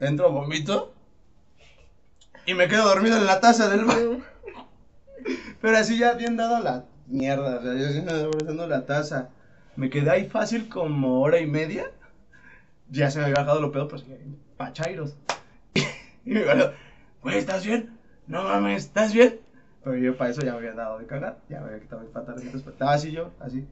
Entro, 0.00 0.32
vomito. 0.32 0.92
Y 2.46 2.54
me 2.54 2.66
quedo 2.66 2.88
dormido 2.88 3.16
en 3.16 3.26
la 3.26 3.38
taza 3.40 3.68
del 3.68 3.84
baño. 3.84 4.20
Pero 5.60 5.76
así 5.76 5.98
ya 5.98 6.14
bien 6.14 6.36
dado 6.36 6.62
la 6.62 6.84
mierda. 7.06 7.58
O 7.58 7.62
sea, 7.62 7.74
yo 7.74 7.86
así 7.86 7.98
abrazando 7.98 8.66
la 8.66 8.86
taza. 8.86 9.30
Me 9.76 9.90
quedé 9.90 10.10
ahí 10.10 10.28
fácil 10.28 10.68
como 10.68 11.20
hora 11.20 11.38
y 11.40 11.46
media. 11.46 11.90
Ya 12.90 13.10
se 13.10 13.18
me 13.18 13.26
había 13.26 13.38
bajado 13.38 13.60
lo 13.60 13.72
pedo, 13.72 13.88
pues 13.88 14.04
pachairos. 14.56 15.16
Y 16.22 16.34
me 16.34 16.40
dijo, 16.40 16.72
güey, 17.22 17.38
¿estás 17.38 17.64
bien? 17.64 17.98
No 18.26 18.44
mames, 18.44 18.84
¿estás 18.84 19.14
bien? 19.14 19.40
Pero 19.82 19.96
yo 19.96 20.16
para 20.18 20.30
eso 20.30 20.42
ya 20.42 20.52
me 20.52 20.58
había 20.58 20.74
dado 20.74 20.98
de 20.98 21.06
cagar. 21.06 21.38
Ya 21.48 21.60
me 21.60 21.68
había 21.68 21.80
quitado 21.80 22.02
mis 22.02 22.10
pantalones. 22.10 22.50
pero 22.52 22.70
Estaba 22.70 22.92
así 22.92 23.10
yo, 23.10 23.30
así. 23.40 23.66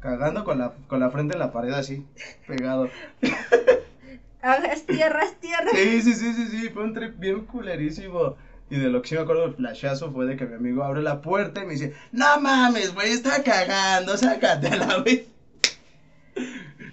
Cagando 0.00 0.44
con 0.44 0.58
la, 0.58 0.72
con 0.88 1.00
la 1.00 1.10
frente 1.10 1.34
en 1.34 1.40
la 1.40 1.52
pared 1.52 1.72
así, 1.72 2.04
pegado. 2.46 2.90
Hagas 4.42 4.84
tierras, 4.84 5.34
tierras. 5.40 5.72
Sí, 5.74 6.02
sí, 6.02 6.14
sí, 6.14 6.32
sí, 6.34 6.48
sí, 6.48 6.68
fue 6.70 6.84
un 6.84 6.92
trip 6.92 7.18
bien 7.18 7.46
culerísimo. 7.46 8.36
Y 8.68 8.78
de 8.78 8.88
lo 8.90 9.00
que 9.02 9.08
sí 9.10 9.14
me 9.14 9.20
acuerdo 9.20 9.42
del 9.42 9.54
flashazo 9.54 10.10
fue 10.12 10.26
de 10.26 10.36
que 10.36 10.46
mi 10.46 10.54
amigo 10.54 10.82
abre 10.82 11.00
la 11.02 11.20
puerta 11.22 11.62
y 11.62 11.66
me 11.66 11.74
dice, 11.74 11.94
no 12.12 12.40
mames, 12.40 12.94
güey, 12.94 13.12
está 13.12 13.42
cagando, 13.44 14.16
sácate 14.16 14.66
a 14.68 14.76
la 14.76 14.98
vez. 14.98 15.26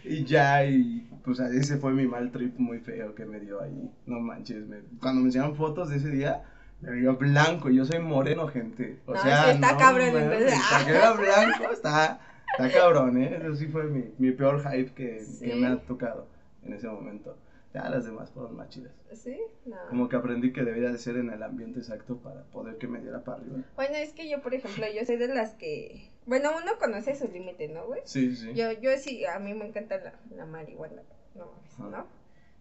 Y 0.04 0.24
ya, 0.26 0.66
y 0.66 1.08
pues 1.24 1.40
ese 1.40 1.78
fue 1.78 1.94
mi 1.94 2.06
mal 2.06 2.32
trip 2.32 2.58
muy 2.60 2.80
feo 2.80 3.16
que 3.16 3.26
me 3.26 3.40
dio 3.40 3.62
ahí. 3.62 3.90
No 4.06 4.20
manches, 4.20 4.68
me- 4.68 4.82
cuando 5.00 5.22
me 5.22 5.28
enseñaron 5.28 5.56
fotos 5.56 5.90
de 5.90 5.98
ese 5.98 6.10
día, 6.10 6.44
me 6.82 6.92
veía 6.92 7.12
blanco 7.12 7.70
yo 7.70 7.86
soy 7.86 8.00
moreno, 8.00 8.48
gente. 8.48 9.00
O 9.06 9.14
No, 9.14 9.22
sea, 9.22 9.46
sí 9.46 9.50
está 9.52 9.76
cabrón, 9.78 10.08
en 10.10 10.30
vez 10.30 10.46
de- 10.46 10.86
que 10.86 10.92
era 10.92 11.14
blanco, 11.14 11.72
está, 11.72 12.20
está 12.58 12.72
cabrón, 12.72 13.18
¿eh? 13.22 13.40
Eso 13.42 13.56
sí 13.56 13.68
fue 13.68 13.86
mi, 13.86 14.06
mi 14.20 14.32
peor 14.32 14.62
hype 14.62 14.92
que, 14.94 15.26
que 15.40 15.56
me 15.56 15.68
ha 15.68 15.78
tocado 15.78 16.28
en 16.64 16.74
ese 16.74 16.88
momento. 16.88 17.38
Ya 17.74 17.90
las 17.90 18.06
demás 18.06 18.30
fueron 18.32 18.56
más 18.56 18.70
chidas. 18.70 18.92
¿Sí? 19.14 19.36
No. 19.66 19.78
Como 19.90 20.08
que 20.08 20.16
aprendí 20.16 20.54
que 20.54 20.62
debía 20.64 20.92
de 20.92 20.98
ser 21.00 21.18
en 21.18 21.32
el 21.32 21.42
ambiente 21.42 21.80
exacto 21.80 22.18
para 22.18 22.44
poder 22.44 22.78
que 22.78 22.88
me 22.88 23.00
diera 23.02 23.24
para 23.24 23.40
arriba. 23.40 23.58
Bueno, 23.76 23.96
es 23.96 24.14
que 24.14 24.30
yo, 24.30 24.42
por 24.42 24.54
ejemplo, 24.54 24.86
yo 24.94 25.04
soy 25.06 25.18
de 25.18 25.28
las 25.28 25.56
que... 25.56 26.12
Bueno, 26.28 26.52
uno 26.56 26.74
conoce 26.80 27.16
su 27.16 27.28
límite, 27.28 27.68
¿no, 27.70 27.86
güey? 27.88 28.02
Sí, 28.06 28.36
sí. 28.36 28.54
Yo, 28.54 28.72
yo 28.74 28.92
sí, 28.98 29.26
a 29.26 29.40
mí 29.40 29.54
me 29.56 29.66
encanta 29.68 29.98
la, 29.98 30.14
la 30.36 30.46
marihuana, 30.46 31.02
no 31.36 31.52
mames. 31.80 31.98
¿no? 31.98 32.08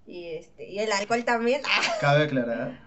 Y 0.07 0.31
este, 0.31 0.69
y 0.69 0.79
el 0.81 0.91
alcohol 0.91 1.25
también, 1.25 1.61
Cabe 2.01 2.25
aclarar. 2.25 2.81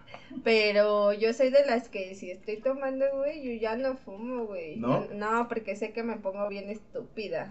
pero 0.44 1.13
yo 1.13 1.32
soy 1.34 1.50
de 1.50 1.65
las 1.65 1.88
que 1.88 2.13
si 2.15 2.29
estoy 2.32 2.58
tomando, 2.58 3.05
güey, 3.15 3.41
yo 3.41 3.62
ya 3.62 3.77
no 3.77 3.96
fumo, 3.96 4.46
güey. 4.48 4.75
¿No? 4.77 5.05
No, 5.13 5.48
porque 5.48 5.75
sé 5.77 5.94
que 5.94 6.03
me 6.03 6.17
pongo 6.17 6.50
bien 6.50 6.70
estúpida. 6.70 7.50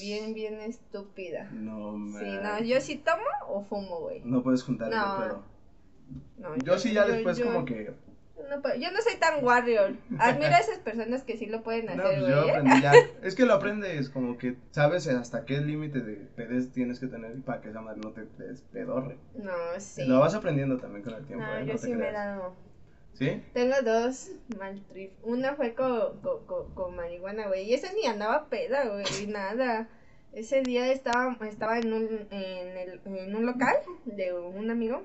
Bien, 0.00 0.34
bien 0.34 0.60
estúpida. 0.60 1.48
No, 1.52 1.92
man. 1.92 2.22
Sí, 2.22 2.30
no, 2.42 2.60
yo 2.60 2.80
sí 2.80 2.96
tomo 2.96 3.22
o 3.48 3.62
fumo, 3.64 4.00
güey. 4.00 4.20
No 4.24 4.42
puedes 4.42 4.62
juntar 4.62 4.90
No. 4.90 5.18
pedo. 5.22 5.42
No, 6.38 6.56
Yo 6.58 6.78
sí, 6.78 6.92
ya 6.92 7.06
yo- 7.06 7.12
después, 7.14 7.38
yo- 7.38 7.46
como 7.46 7.64
que. 7.64 7.92
No, 8.36 8.74
yo 8.76 8.92
no 8.92 9.00
soy 9.00 9.14
tan 9.18 9.42
warrior. 9.42 9.94
Admiro 10.18 10.52
a 10.54 10.58
esas 10.58 10.78
personas 10.80 11.22
que 11.22 11.36
sí 11.38 11.46
lo 11.46 11.62
pueden 11.62 11.86
No, 11.86 11.92
hacer, 11.92 12.02
pues 12.04 12.20
güey. 12.20 12.30
yo 12.32 12.40
aprendí 12.50 12.82
ya. 12.82 12.92
Es 13.22 13.34
que 13.34 13.46
lo 13.46 13.54
aprendes, 13.54 14.10
como 14.10 14.36
que 14.36 14.56
sabes 14.70 15.06
hasta 15.08 15.46
qué 15.46 15.58
límite 15.60 16.00
de 16.00 16.16
pedes 16.16 16.70
tienes 16.72 17.00
que 17.00 17.06
tener 17.06 17.40
para 17.42 17.62
que 17.62 17.70
esa 17.70 17.80
madre 17.80 18.00
no 18.04 18.10
te 18.12 18.26
despedorre. 18.44 19.16
No, 19.36 19.52
sí. 19.78 20.04
Lo 20.06 20.20
vas 20.20 20.34
aprendiendo 20.34 20.76
también 20.76 21.02
con 21.04 21.14
el 21.14 21.24
tiempo, 21.24 21.44
No, 21.46 21.56
¿eh? 21.56 21.64
yo 21.66 21.72
No 21.72 21.78
sí 21.78 21.94
me 21.94 22.08
he 22.08 22.12
dado. 22.12 22.54
¿Sí? 23.14 23.42
Tengo 23.52 23.74
dos 23.82 24.32
mal 24.58 24.82
trip. 24.88 25.12
Una 25.22 25.54
fue 25.54 25.74
con, 25.74 26.20
con, 26.20 26.44
con, 26.46 26.74
con 26.74 26.96
marihuana, 26.96 27.46
güey. 27.46 27.64
Y 27.64 27.74
esa 27.74 27.92
ni 27.92 28.06
andaba 28.06 28.48
peda, 28.48 28.88
güey, 28.88 29.26
nada. 29.28 29.88
Ese 30.32 30.62
día 30.62 30.90
estaba, 30.90 31.36
estaba 31.46 31.78
en, 31.78 31.92
un, 31.92 32.26
en, 32.30 32.76
el, 32.76 33.00
en 33.04 33.36
un 33.36 33.46
local 33.46 33.76
de 34.04 34.32
un 34.32 34.68
amigo. 34.70 35.04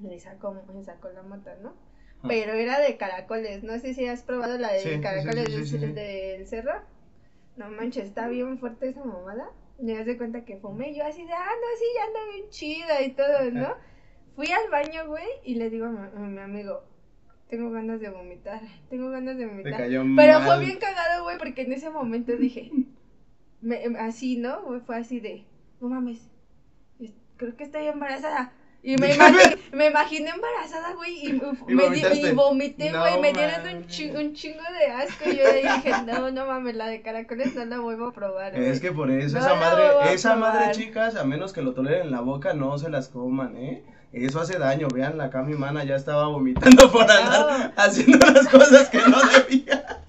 Y 0.00 0.18
sacó, 0.18 0.52
me 0.52 0.84
sacó 0.84 1.10
la 1.10 1.22
mota, 1.22 1.56
¿no? 1.62 1.74
Ah. 2.22 2.26
Pero 2.28 2.54
era 2.54 2.80
de 2.80 2.96
caracoles. 2.96 3.62
No 3.62 3.78
sé 3.78 3.94
si 3.94 4.06
has 4.06 4.22
probado 4.24 4.58
la 4.58 4.72
de 4.72 4.80
Sí, 4.80 5.00
caracoles 5.00 5.46
sí, 5.46 5.58
sí, 5.58 5.66
sí, 5.66 5.78
del, 5.78 5.94
del 5.94 6.46
cerro. 6.46 6.72
No 7.56 7.70
manches, 7.70 8.06
está 8.06 8.28
bien 8.28 8.58
fuerte 8.58 8.88
esa 8.88 9.04
mamada. 9.04 9.50
Me 9.78 9.94
das 9.94 10.06
de 10.06 10.16
cuenta 10.16 10.44
que 10.44 10.56
fumé. 10.56 10.92
Yo 10.94 11.04
así 11.04 11.24
de, 11.24 11.32
ah, 11.32 11.46
no, 11.46 11.78
sí, 11.78 11.84
ya 11.94 12.04
ando 12.04 12.32
bien 12.32 12.50
chida 12.50 13.02
y 13.02 13.12
todo, 13.12 13.50
¿no? 13.52 13.74
Fui 14.34 14.46
al 14.50 14.70
baño, 14.70 15.06
güey, 15.06 15.26
y 15.44 15.56
le 15.56 15.70
digo 15.70 15.86
a 15.86 15.90
mi, 15.90 15.98
a 15.98 16.20
mi 16.20 16.40
amigo, 16.40 16.84
tengo 17.48 17.70
ganas 17.70 18.00
de 18.00 18.10
vomitar, 18.10 18.60
tengo 18.90 19.10
ganas 19.10 19.36
de 19.38 19.46
vomitar. 19.46 19.76
cayó 19.76 20.02
Pero 20.16 20.38
mal. 20.40 20.46
fue 20.46 20.58
bien 20.66 20.78
cagado, 20.78 21.24
güey, 21.24 21.38
porque 21.38 21.62
en 21.62 21.72
ese 21.72 21.90
momento 21.90 22.36
dije, 22.36 22.70
me- 23.60 23.82
em, 23.84 23.96
así, 23.96 24.36
¿no? 24.36 24.80
Fue 24.86 24.96
así 24.96 25.20
de, 25.20 25.44
no 25.80 25.88
mames, 25.88 26.28
es- 27.00 27.12
creo 27.36 27.56
que 27.56 27.64
estoy 27.64 27.86
embarazada. 27.86 28.52
Y 28.80 28.96
me, 28.96 29.08
imagi- 29.16 29.58
me 29.72 29.86
imaginé 29.86 30.30
embarazada, 30.30 30.92
güey, 30.94 31.26
y, 31.26 31.32
me 31.66 31.90
di- 31.90 32.28
y 32.28 32.32
vomité, 32.32 32.92
No 32.92 33.00
güey, 33.00 33.20
me 33.20 33.32
dieron 33.32 33.60
un, 33.66 33.72
mames. 33.80 33.86
chi- 33.88 34.10
un 34.10 34.34
chingo 34.34 34.62
de 34.78 34.86
asco. 34.86 35.28
Y 35.28 35.36
yo 35.36 35.44
ahí 35.48 35.62
dije, 35.62 35.92
no, 36.06 36.30
no 36.30 36.46
mames, 36.46 36.76
la 36.76 36.86
de 36.86 37.02
caracoles 37.02 37.56
no 37.56 37.64
la 37.64 37.80
vuelvo 37.80 38.06
a 38.06 38.12
probar. 38.12 38.54
Es 38.56 38.78
que 38.80 38.92
por 38.92 39.10
eso 39.10 39.36
No 39.36 39.40
esa 39.44 39.54
madre, 39.56 40.12
esa 40.14 40.34
probar. 40.34 40.54
madre, 40.54 40.72
chicas, 40.74 41.16
a 41.16 41.24
menos 41.24 41.52
que 41.52 41.62
lo 41.62 41.74
toleren 41.74 42.02
en 42.06 42.10
la 42.12 42.20
boca, 42.20 42.54
no 42.54 42.78
se 42.78 42.88
las 42.88 43.08
coman, 43.08 43.56
¿eh? 43.56 43.82
Eso 44.12 44.40
hace 44.40 44.58
daño, 44.58 44.88
vean, 44.88 45.18
la 45.18 45.30
Cami 45.30 45.54
Mana 45.54 45.84
ya 45.84 45.96
estaba 45.96 46.28
vomitando 46.28 46.90
por 46.90 47.02
andar 47.02 47.72
haciendo 47.76 48.18
las 48.30 48.48
cosas 48.48 48.88
que 48.88 48.98
no 48.98 49.18
debía. 49.22 50.04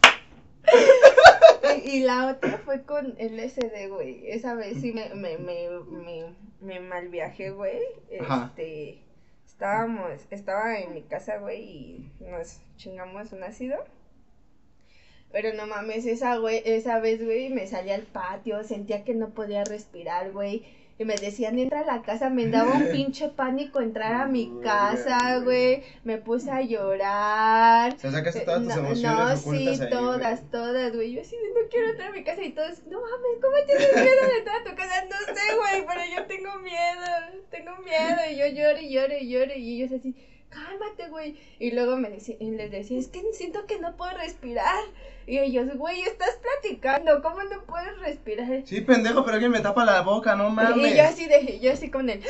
Y, 1.86 2.02
la 2.02 2.28
otra 2.28 2.60
fue 2.60 2.84
con 2.84 3.16
el 3.18 3.40
SD, 3.40 3.88
güey. 3.90 4.30
Esa 4.30 4.54
vez 4.54 4.80
sí 4.80 4.92
me, 4.94 5.10
me, 5.16 5.40
me, 5.40 5.70
me, 5.90 6.36
me 6.62 6.80
mal 6.80 7.10
viajé, 7.10 7.50
güey. 7.50 7.80
Este, 8.12 9.02
estábamos, 9.48 10.22
estaba 10.30 10.80
en 10.80 10.94
mi 10.94 11.02
casa, 11.02 11.38
güey, 11.38 11.62
y 11.62 12.12
nos 12.22 12.60
chingamos 12.78 13.32
un 13.34 13.44
ácido. 13.44 13.78
Pero 15.32 15.54
no 15.54 15.68
mames, 15.68 16.06
esa, 16.06 16.38
güey, 16.38 16.62
esa 16.66 17.00
vez, 17.00 17.24
güey, 17.24 17.50
me 17.50 17.68
salí 17.68 17.92
al 17.92 18.04
patio, 18.04 18.64
sentía 18.64 19.04
que 19.04 19.16
no 19.16 19.30
podía 19.30 19.64
respirar, 19.64 20.32
güey. 20.32 20.66
Y 21.00 21.06
me 21.06 21.16
decían, 21.16 21.58
entra 21.58 21.80
a 21.80 21.86
la 21.86 22.02
casa, 22.02 22.30
me 22.30 22.48
daba 22.48 22.74
un 22.76 22.88
pinche 22.92 23.30
pánico 23.30 23.80
entrar 23.80 24.14
a 24.16 24.26
mi 24.28 24.52
casa, 24.62 25.40
güey. 25.40 25.82
Me 26.04 26.18
puse 26.18 26.52
a 26.52 26.62
llorar. 26.62 27.94
O 27.96 27.98
sea, 28.00 28.12
sacaste 28.12 28.42
todas 28.42 28.64
tus 28.64 28.74
Eh, 28.74 28.76
No, 28.76 28.86
emociones 28.86 29.46
no, 29.46 29.52
sí, 29.54 29.68
ahí, 29.82 29.90
todas, 29.90 30.52
todas, 30.52 30.94
güey. 30.94 31.14
Yo 31.14 31.22
así 31.22 31.38
no 31.56 31.62
quiero 31.70 31.90
entrar 31.92 32.10
a 32.10 32.14
mi 32.14 32.24
casa 32.26 32.44
y 32.44 32.52
todos, 32.52 32.86
no 32.88 33.00
mames, 33.00 33.42
¿cómo 33.42 33.56
tienes 33.66 33.94
miedo 33.96 34.28
de 34.30 34.38
entrar 34.40 34.58
a 34.60 34.64
tu 34.70 34.76
casa? 34.76 35.04
No 35.10 35.34
sé, 35.34 35.56
güey, 35.56 35.86
pero 35.88 36.02
yo 36.16 36.26
tengo 36.28 36.60
miedo, 36.60 37.06
tengo 37.50 37.72
miedo. 37.78 38.20
Y 38.32 38.36
yo 38.38 38.48
lloro 38.48 38.80
y 38.82 38.90
lloro 38.92 39.14
y 39.18 39.30
lloro 39.30 39.54
y 39.56 39.82
ellos 39.82 39.98
así, 39.98 40.16
cálmate, 40.50 41.10
güey. 41.10 41.40
Y 41.60 41.72
luego 41.72 41.98
me 41.98 42.10
decía, 42.10 42.36
y 42.40 42.52
les 42.52 42.72
decía, 42.72 43.00
es 43.00 43.08
que 43.08 43.22
siento 43.34 43.66
que 43.66 43.80
no 43.80 43.96
puedo 43.96 44.12
respirar. 44.18 44.84
Y 45.28 45.38
ellos, 45.38 45.68
güey, 45.76 46.02
estás 46.02 46.40
platicando, 46.42 47.22
¿cómo 47.22 47.44
no 47.44 47.64
puedes 47.66 47.98
respirar? 48.00 48.64
Sí, 48.66 48.82
pendejo, 48.82 49.24
pero 49.24 49.36
alguien 49.36 49.52
me 49.52 49.62
tapa 49.62 49.86
la 49.86 50.02
boca, 50.02 50.36
no 50.36 50.50
mames. 50.50 50.94
Y 50.94 50.98
yo 50.98 51.04
así 51.04 51.28
de, 51.28 51.60
yo 51.60 51.72
así 51.72 51.92
con 51.92 52.10
él, 52.10 52.24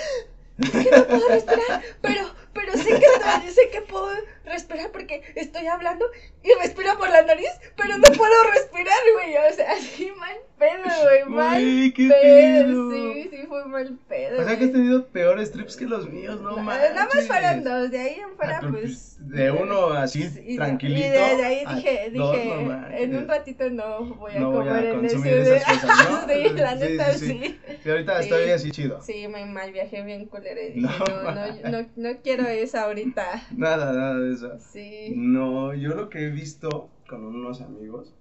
es 0.57 0.69
que 0.69 0.91
no 0.91 1.07
puedo 1.07 1.27
respirar, 1.29 1.81
pero, 2.01 2.25
pero 2.53 2.73
sé 2.73 2.89
que 2.89 3.51
sé 3.51 3.69
que 3.71 3.81
puedo 3.81 4.11
respirar 4.49 4.91
porque 4.91 5.21
estoy 5.35 5.67
hablando 5.67 6.05
y 6.43 6.49
respiro 6.61 6.97
por 6.97 7.09
la 7.09 7.21
nariz, 7.21 7.49
pero 7.77 7.97
no 7.97 8.03
puedo 8.17 8.43
respirar, 8.53 8.97
güey, 9.13 9.37
o 9.37 9.53
sea, 9.55 9.71
así 9.77 10.11
mal 10.17 10.35
pedo, 10.57 10.83
güey. 11.03 11.25
Mal 11.25 11.93
qué 11.95 12.07
pedo. 12.09 12.89
pedo. 12.89 13.13
Sí, 13.13 13.29
sí, 13.31 13.37
fue 13.47 13.65
mal 13.65 13.97
pedo. 14.07 14.41
O 14.41 14.43
sea 14.43 14.57
que 14.57 14.65
has 14.65 14.71
tenido 14.71 15.07
peores 15.07 15.51
trips 15.51 15.75
que 15.77 15.85
los 15.85 16.09
míos, 16.09 16.41
no 16.41 16.57
manches. 16.57 16.93
Nada 16.93 17.09
más 17.13 17.27
fueron 17.27 17.63
dos, 17.63 17.91
de 17.91 17.99
ahí 17.99 18.15
en 18.15 18.29
Ah, 18.29 18.33
fuera, 18.35 18.59
pero, 18.61 18.71
pues. 18.73 19.15
De 19.19 19.51
uno 19.51 19.89
así, 19.91 20.29
Sí, 20.29 20.41
y 20.47 20.57
no, 20.57 20.65
tranquilito. 20.65 21.07
Y 21.07 21.09
de, 21.09 21.35
de 21.35 21.45
ahí 21.45 21.65
dije, 21.75 22.11
dos, 22.13 22.31
dije, 22.33 22.45
no 22.45 22.87
en 22.89 23.15
un 23.15 23.27
ratito 23.27 23.69
no 23.69 24.05
voy 24.15 24.31
a 24.33 24.39
No 24.39 24.51
voy 24.51 24.67
a 24.67 24.71
comer 24.71 24.85
en 24.95 25.05
ese. 25.05 25.55
esas 25.57 25.81
cosas, 25.81 26.09
¿no? 26.09 26.27
sí, 26.27 26.49
la 26.55 26.73
Sí, 26.77 26.79
neta, 26.79 27.13
sí, 27.13 27.59
sí. 27.83 27.89
ahorita 27.89 28.19
estoy 28.21 28.49
así 28.51 28.71
chido. 28.71 29.01
Sí, 29.01 29.27
me 29.27 29.45
mal 29.45 29.71
viajé 29.71 30.01
bien 30.03 30.25
culero 30.27 30.61
y 30.61 30.71
dije, 30.71 30.79
No, 30.79 30.97
no, 30.99 31.31
no, 31.31 31.69
no, 31.81 31.89
no, 31.95 32.21
quiero 32.21 32.47
eso 32.47 32.79
ahorita. 32.79 33.43
Nada, 33.51 33.91
nada 33.93 34.19
Sí. 34.59 35.13
No, 35.15 35.73
yo 35.73 35.95
lo 35.95 36.09
que 36.09 36.27
he 36.27 36.29
visto 36.31 36.89
con 37.07 37.23
unos 37.25 37.61
amigos, 37.61 38.13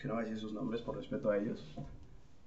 que 0.00 0.08
no 0.08 0.14
voy 0.14 0.22
a 0.24 0.26
decir 0.26 0.40
sus 0.40 0.52
nombres 0.52 0.82
por 0.82 0.96
respeto 0.96 1.30
a 1.30 1.38
ellos, 1.38 1.76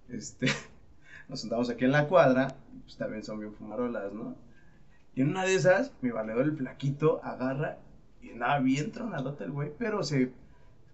este, 0.10 0.48
nos 1.30 1.42
sentamos 1.42 1.70
aquí 1.70 1.86
en 1.86 1.92
la 1.92 2.08
cuadra, 2.08 2.56
pues 2.84 2.98
también 2.98 3.24
son 3.24 3.40
bien 3.40 3.54
fumarolas, 3.54 4.14
¿no? 4.14 4.36
Y 5.16 5.22
en 5.22 5.30
una 5.30 5.46
de 5.46 5.56
esas, 5.56 5.94
mi 6.02 6.12
valedor, 6.12 6.46
el 6.46 6.58
flaquito, 6.58 7.22
agarra 7.24 7.80
y 8.22 8.32
andaba 8.32 8.60
bien 8.60 8.92
tronadote 8.92 9.46
el 9.46 9.52
güey, 9.52 9.72
pero 9.78 10.04
se, 10.04 10.32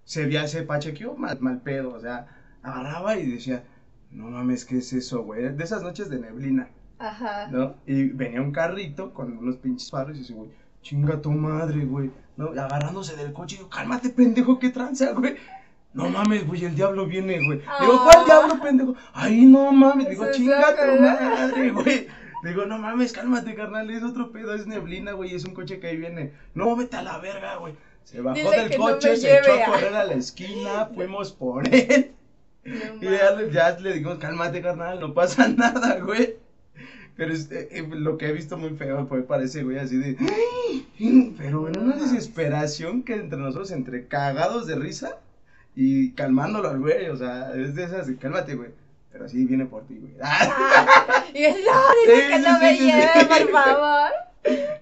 se, 0.06 0.26
via- 0.26 0.48
se 0.48 0.64
pachequeó 0.64 1.16
mal, 1.16 1.40
mal 1.42 1.62
pedo, 1.62 1.94
o 1.94 2.00
sea, 2.00 2.28
agarraba 2.64 3.18
y 3.18 3.30
decía, 3.32 3.64
no 4.12 4.30
mames, 4.30 4.66
¿qué 4.66 4.78
es 4.78 4.94
eso, 4.94 5.24
güey? 5.24 5.56
De 5.56 5.64
esas 5.64 5.84
noches 5.84 6.10
de 6.10 6.20
neblina. 6.20 6.70
Ajá. 7.00 7.48
¿no? 7.50 7.76
Y 7.86 8.10
venía 8.10 8.42
un 8.42 8.52
carrito 8.54 9.14
con 9.14 9.38
unos 9.38 9.58
pinches 9.58 9.90
faros 9.92 10.16
y 10.16 10.20
dice, 10.22 10.34
güey, 10.34 10.50
chinga 10.84 11.20
tu 11.22 11.32
madre, 11.32 11.84
güey, 11.86 12.12
agarrándose 12.38 13.16
del 13.16 13.34
coche, 13.34 13.58
yo, 13.58 13.70
cálmate, 13.70 14.10
pendejo, 14.10 14.60
qué 14.60 14.70
tranza, 14.70 15.14
güey. 15.14 15.36
No 15.94 16.10
mames, 16.10 16.46
güey, 16.48 16.66
el 16.66 16.76
diablo 16.76 17.06
viene, 17.08 17.44
güey. 17.46 17.60
Digo, 17.80 18.04
¿cuál 18.04 18.18
Ah. 18.20 18.24
diablo, 18.26 18.60
pendejo? 18.62 18.96
Ay, 19.14 19.46
no 19.46 19.72
mames, 19.72 20.10
digo, 20.10 20.26
chinga 20.32 20.76
tu 20.76 21.02
madre, 21.02 21.70
güey. 21.72 22.08
Digo, 22.44 22.66
no 22.66 22.78
mames, 22.78 23.14
cálmate, 23.14 23.56
carnal, 23.56 23.90
es 23.90 24.04
otro 24.04 24.32
pedo, 24.32 24.54
es 24.54 24.68
neblina, 24.68 25.14
güey, 25.14 25.34
es 25.34 25.46
un 25.46 25.54
coche 25.54 25.80
que 25.80 25.88
ahí 25.88 25.98
viene. 25.98 26.34
No, 26.56 26.76
vete 26.76 26.98
a 26.98 27.02
la 27.04 27.18
verga, 27.20 27.56
güey. 27.58 27.74
Se 28.04 28.20
bajó 28.20 28.36
Dile 28.38 28.68
del 28.68 28.78
no 28.80 28.86
coche, 28.86 29.16
se 29.16 29.38
echó 29.38 29.46
lleve 29.48 29.62
a 29.64 29.66
a- 29.66 29.72
correr 29.72 29.96
a 29.96 30.04
la 30.04 30.14
esquina, 30.14 30.90
fuimos 30.94 31.32
por 31.32 31.68
él. 31.74 32.12
No 32.66 33.10
Y 33.10 33.12
ya, 33.14 33.50
ya 33.52 33.80
le 33.80 33.94
dijimos, 33.94 34.18
cálmate, 34.18 34.62
carnal, 34.62 35.00
no 35.00 35.14
pasa 35.14 35.48
nada, 35.58 36.00
güey. 36.00 36.36
Pero 37.16 37.32
este, 37.34 37.78
eh, 37.78 37.88
lo 37.88 38.18
que 38.18 38.28
he 38.30 38.34
visto 38.34 38.58
muy 38.58 38.72
feo 38.72 39.06
fue 39.06 39.22
parece, 39.24 39.64
güey, 39.64 39.78
así 39.78 39.98
de. 39.98 40.18
Pero 41.38 41.68
en 41.68 41.80
una 41.80 41.96
desesperación 41.96 43.04
que 43.04 43.14
entre 43.16 43.38
nosotros, 43.40 43.72
entre 43.72 44.08
cagados 44.08 44.66
de 44.68 44.76
risa 44.76 45.20
y 45.76 46.12
calmándolo 46.14 46.70
al 46.70 46.80
güey, 46.80 47.10
o 47.10 47.18
sea, 47.18 47.54
es 47.56 47.76
de 47.76 47.84
esas 47.84 48.10
cálmate, 48.20 48.56
güey. 48.56 48.72
Pero 49.12 49.26
así 49.26 49.46
viene 49.46 49.66
por 49.66 49.86
ti, 49.86 49.96
güey. 50.00 50.14
Ah, 50.24 51.24
y 51.34 51.44
él, 51.44 51.56
no, 51.66 51.82
dile 52.14 52.22
Sí, 52.24 52.28
que 52.32 52.38
sí, 52.38 52.44
no 52.44 52.56
sí, 52.58 52.64
me 52.66 52.78
sí, 52.78 52.84
lleve, 52.86 53.10
sí. 53.20 53.26
por 53.26 53.52
favor. 53.52 54.12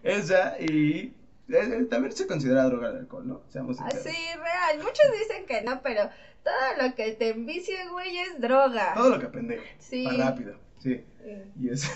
Esa 0.04 0.56
y. 0.60 1.14
eh, 1.50 1.88
también 1.90 2.14
se 2.16 2.28
considera 2.28 2.64
droga 2.64 2.92
el 2.92 2.98
alcohol, 3.00 3.28
¿no? 3.28 3.42
Seamos 3.50 3.78
Así, 3.82 3.98
sinceros. 3.98 4.42
real. 4.42 4.78
Muchos 4.78 5.06
dicen 5.20 5.46
que 5.46 5.62
no, 5.64 5.82
pero 5.82 6.10
todo 6.46 6.54
lo 6.88 6.96
que 6.96 7.12
te 7.12 7.30
envicie, 7.32 7.76
güey, 7.92 8.18
es 8.20 8.40
droga. 8.40 8.94
Todo 8.94 9.10
lo 9.10 9.20
que 9.20 9.26
apendeje. 9.26 9.64
Sí. 9.80 10.04
Más 10.06 10.18
rápido, 10.18 10.56
sí. 10.80 11.04
Y 11.60 11.70
es 11.70 11.90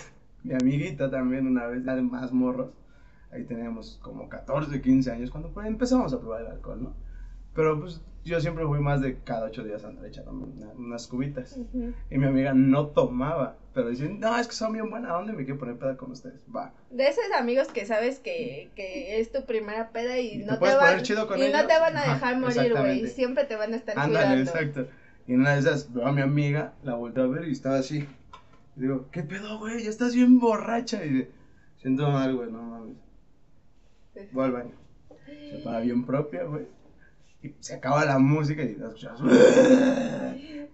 mi 0.46 0.54
amiguita 0.54 1.10
también 1.10 1.46
una 1.46 1.66
vez, 1.66 1.84
ya 1.84 1.94
de 1.94 2.02
más 2.02 2.32
morros. 2.32 2.72
Ahí 3.32 3.44
teníamos 3.44 3.98
como 4.02 4.28
14, 4.28 4.80
15 4.80 5.10
años 5.10 5.30
cuando 5.30 5.50
pues, 5.52 5.66
empezamos 5.66 6.12
a 6.12 6.20
probar 6.20 6.42
el 6.42 6.46
alcohol, 6.48 6.82
¿no? 6.82 6.94
Pero 7.54 7.80
pues 7.80 8.00
yo 8.24 8.40
siempre 8.40 8.64
fui 8.66 8.80
más 8.80 9.00
de 9.00 9.18
cada 9.24 9.46
8 9.46 9.64
días 9.64 9.82
andar 9.84 10.04
echándome 10.06 10.44
una- 10.44 10.72
unas 10.74 11.06
cubitas. 11.06 11.56
Ujú. 11.56 11.92
Y 12.10 12.18
mi 12.18 12.26
amiga 12.26 12.52
no 12.54 12.88
tomaba, 12.88 13.56
pero 13.74 13.88
decían, 13.88 14.20
no, 14.20 14.36
es 14.38 14.46
que 14.46 14.54
son 14.54 14.72
bien 14.74 14.90
buena 14.90 15.16
onda 15.16 15.32
y 15.32 15.36
me 15.36 15.44
quiero 15.44 15.58
poner 15.58 15.76
peda 15.76 15.96
con 15.96 16.10
ustedes. 16.12 16.38
Va. 16.54 16.72
De 16.90 17.08
esos 17.08 17.24
amigos 17.36 17.68
que 17.68 17.84
sabes 17.86 18.18
que, 18.20 18.70
que 18.76 19.18
es 19.20 19.32
tu 19.32 19.44
primera 19.44 19.88
peda 19.90 20.18
y, 20.18 20.26
Y 20.34 20.38
te 20.40 20.44
no 20.44 20.52
te 20.54 20.58
puedes 20.60 20.76
van 20.76 21.02
chido 21.02 21.26
con 21.26 21.38
y 21.38 21.40
no 21.42 21.46
ellos. 21.46 21.66
te 21.66 21.78
van 21.78 21.96
a 21.96 22.00
Ajá, 22.02 22.12
dejar 22.14 22.38
morir, 22.40 22.72
güey. 22.76 23.06
Siempre 23.08 23.44
te 23.44 23.56
van 23.56 23.72
a 23.72 23.76
estar 23.76 23.98
Ándale, 23.98 24.26
cuidando. 24.44 24.50
exacto. 24.50 24.86
Y 25.26 25.32
en 25.32 25.40
una 25.40 25.54
de 25.54 25.60
esas 25.60 25.92
veo 25.92 26.06
a 26.06 26.12
mi 26.12 26.20
amiga, 26.20 26.74
la 26.84 26.94
volteo 26.94 27.24
a 27.24 27.28
ver 27.28 27.44
y 27.46 27.52
estaba 27.52 27.78
así. 27.78 28.06
Y 28.76 28.80
digo, 28.80 29.08
¿qué 29.10 29.22
pedo, 29.22 29.58
güey? 29.58 29.84
Ya 29.84 29.90
estás 29.90 30.14
bien 30.14 30.38
borracha. 30.38 31.04
Y 31.04 31.08
dice, 31.08 31.30
siento 31.80 32.10
mal, 32.10 32.34
güey, 32.34 32.50
no 32.50 32.62
mames. 32.62 32.96
Voy 34.32 34.44
al 34.44 34.52
baño. 34.52 34.74
Se 35.26 35.58
para 35.64 35.80
bien 35.80 36.04
propia, 36.04 36.44
güey. 36.44 36.66
Y 37.42 37.54
se 37.60 37.74
acaba 37.74 38.04
la 38.04 38.18
música 38.18 38.62
y 38.62 38.74
la 38.76 38.88
escuchas. 38.88 39.18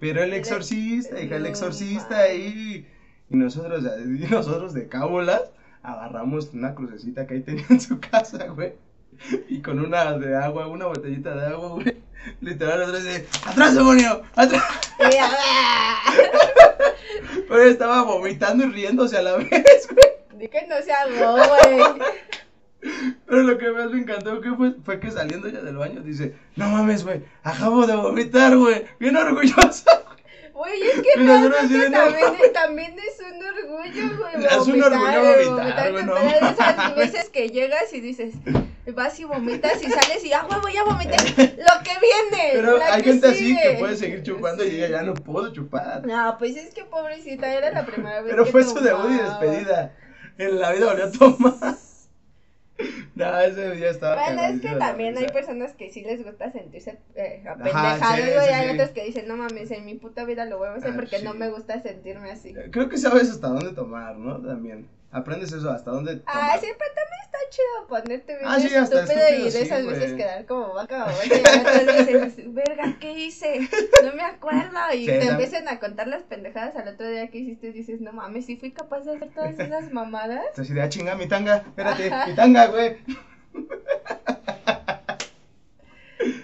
Pero 0.01 0.23
el 0.23 0.33
exorcista, 0.33 1.21
hija, 1.21 1.37
el 1.37 1.47
exorcista 1.47 2.19
ahí. 2.19 2.87
Y 3.31 3.37
nosotros, 3.37 3.85
y 4.05 4.27
nosotros 4.31 4.75
de 4.75 4.89
cábolas 4.89 5.43
agarramos 5.83 6.53
una 6.53 6.75
crucecita 6.75 7.27
que 7.27 7.35
ahí 7.35 7.41
tenía 7.41 7.67
en 7.71 7.81
su 7.81 8.01
casa, 8.01 8.47
güey. 8.49 8.75
Y 9.49 9.61
con 9.61 9.79
una 9.79 10.19
de 10.19 10.37
agua, 10.37 10.67
una 10.67 10.87
botellita 10.87 11.35
de 11.35 11.47
agua, 11.47 11.69
güey. 11.71 12.03
Literal, 12.41 12.81
nosotros 12.81 13.05
de, 13.05 13.27
¡atrás, 13.47 13.75
demonio! 13.75 14.23
¡atrás! 14.35 14.63
Pero 17.49 17.63
estaba 17.63 18.03
vomitando 18.03 18.65
y 18.65 18.71
riéndose 18.71 19.17
a 19.17 19.23
la 19.23 19.37
vez, 19.37 19.89
güey. 19.91 20.39
Di 20.39 20.49
que 20.49 20.67
no 20.67 20.81
se 20.83 20.93
hago, 20.93 21.37
güey. 21.37 22.03
Pero 23.27 23.43
lo 23.43 23.59
que 23.59 23.71
más 23.71 23.91
me 23.91 24.01
encantó 24.01 24.41
que 24.41 24.53
fue, 24.53 24.75
fue 24.85 24.99
que 24.99 25.11
saliendo 25.11 25.49
ya 25.49 25.61
del 25.61 25.77
baño 25.77 26.01
dice, 26.01 26.35
no 26.57 26.69
mames, 26.69 27.05
güey, 27.05 27.23
acabo 27.45 27.87
de 27.87 27.95
vomitar, 27.95 28.57
güey, 28.57 28.85
bien 28.99 29.17
orgullosa. 29.17 30.03
Güey, 30.53 30.83
es 30.83 31.01
que 31.01 31.09
Y 31.21 31.25
nosotros 31.25 31.61
así 31.61 31.77
realmente 31.77 31.85
de, 31.85 31.91
no 31.91 32.53
también, 32.53 32.53
también 32.53 32.97
es 32.99 33.21
un 33.21 33.43
orgullo, 33.47 34.19
güey. 34.19 34.45
Es 34.45 34.67
un 34.67 34.81
vomitar, 34.81 34.93
orgullo 34.93 35.21
güey, 35.21 35.49
vomitar, 35.49 35.93
güey, 35.93 36.05
no 36.05 36.95
veces 36.97 37.31
que 37.31 37.49
llegas 37.51 37.93
y 37.93 38.01
dices, 38.01 38.35
vas 38.91 39.19
y 39.21 39.25
vomitas 39.25 39.81
y 39.83 39.89
sales 39.89 40.25
y, 40.25 40.33
ah, 40.33 40.45
güey, 40.49 40.61
voy 40.61 40.77
a 40.77 40.83
vomitar 40.85 41.21
lo 41.21 41.83
que 41.85 41.93
viene. 42.01 42.51
Pero 42.53 42.79
la 42.79 42.95
hay 42.95 43.03
que 43.03 43.13
gente 43.13 43.29
así 43.29 43.47
sigue". 43.47 43.63
que 43.63 43.79
puede 43.79 43.97
seguir 43.97 44.23
chupando 44.25 44.65
y 44.65 44.75
ella 44.77 44.89
ya 44.89 45.03
no 45.03 45.15
puedo 45.15 45.53
chupar. 45.53 46.05
No, 46.05 46.37
pues 46.39 46.57
es 46.57 46.75
que 46.75 46.85
pobrecita, 46.85 47.53
era 47.55 47.71
la 47.71 47.87
primera 47.87 48.21
vez 48.23 48.33
Pero 48.33 48.45
que 48.45 48.51
fue 48.51 48.65
su 48.65 48.81
debut 48.81 49.11
y 49.13 49.19
despedida. 49.19 49.95
En 50.39 50.59
la 50.59 50.73
vida 50.73 50.87
volvió 50.87 51.05
a 51.05 51.13
tomar. 51.13 51.77
No, 53.15 53.39
ese 53.41 53.73
día 53.73 53.91
estaba 53.91 54.15
Bueno, 54.17 54.43
es 54.43 54.61
que 54.61 54.71
también 54.71 55.17
hay 55.17 55.27
personas 55.29 55.73
que 55.75 55.91
sí 55.91 56.01
les 56.03 56.25
gusta 56.25 56.51
sentirse 56.51 56.99
eh, 57.15 57.43
sí, 57.45 57.51
güey. 57.53 57.63
sí, 57.63 58.53
hay 58.53 58.69
sí. 58.69 58.75
otros 58.75 58.91
que 58.91 59.05
dicen, 59.05 59.29
no 59.29 59.37
mames, 59.37 59.71
en 59.71 59.85
mi 59.85 59.95
puta 59.95 60.25
vida 60.25 60.47
lo 60.47 60.59
voy 60.59 60.69
a 60.69 60.75
hacer 60.75 60.91
Ah, 60.93 60.97
porque 60.97 61.19
sí. 61.19 61.25
no 61.25 61.35
me 61.35 61.51
gusta 61.51 61.81
sentirme 61.83 62.31
así. 62.31 62.55
Creo 62.71 62.89
que 62.89 62.97
sabes 62.97 63.31
hasta 63.31 63.49
dónde 63.49 63.73
tomar, 63.73 64.17
¿no? 64.17 64.41
También. 64.41 64.89
Aprendes 65.13 65.53
eso, 65.53 65.71
hasta 65.71 65.91
dónde 65.91 66.17
tomar. 66.17 66.35
Ah, 66.35 66.59
siempre 66.59 66.87
está 66.89 67.02
chido 67.53 67.87
ponerte 67.89 68.37
bien 68.37 68.49
Ah, 68.49 68.59
sí, 68.59 68.67
estúpido, 68.67 69.29
y 69.39 69.51
de 69.51 69.63
esas 69.63 69.87
veces 69.87 70.15
quedar 70.15 70.47
como 70.47 70.73
vaca 70.75 71.05
babosa 71.05 71.25
y 71.27 71.41
otras 71.41 71.87
veces, 72.09 72.55
verga, 72.55 72.97
¿qué 72.99 73.13
hice? 73.13 73.61
No 74.03 74.13
me 74.15 74.23
acuerdo. 74.23 74.79
Y 74.95 75.01
Sí, 75.01 75.07
te 75.07 75.21
tam- 75.21 75.33
empiezan 75.33 75.69
a 75.69 75.79
contar 75.79 76.09
las 76.09 76.23
pendejadas 76.23 76.75
al 76.77 76.89
otro 76.89 77.09
día 77.09 77.29
que 77.29 77.39
hiciste 77.39 77.69
y 77.69 77.73
dices, 77.73 78.01
no 78.01 78.13
mames, 78.13 78.47
sí 78.47 78.57
fui 78.57 78.73
capaz 78.73 79.01
de 79.01 79.17
hacer 79.17 79.29
todas 79.35 79.59
esas 79.59 79.93
mamadas. 79.93 80.45
Entonces, 80.51 80.75
de, 80.75 80.83
ah, 80.83 80.89
chinga, 80.89 81.15
mi 81.15 81.27
tanga, 81.29 81.57
espérate, 81.59 82.07
Ajá. 82.11 82.27
mi 82.27 82.35
tanga, 82.35 82.67
güey. 82.69 82.97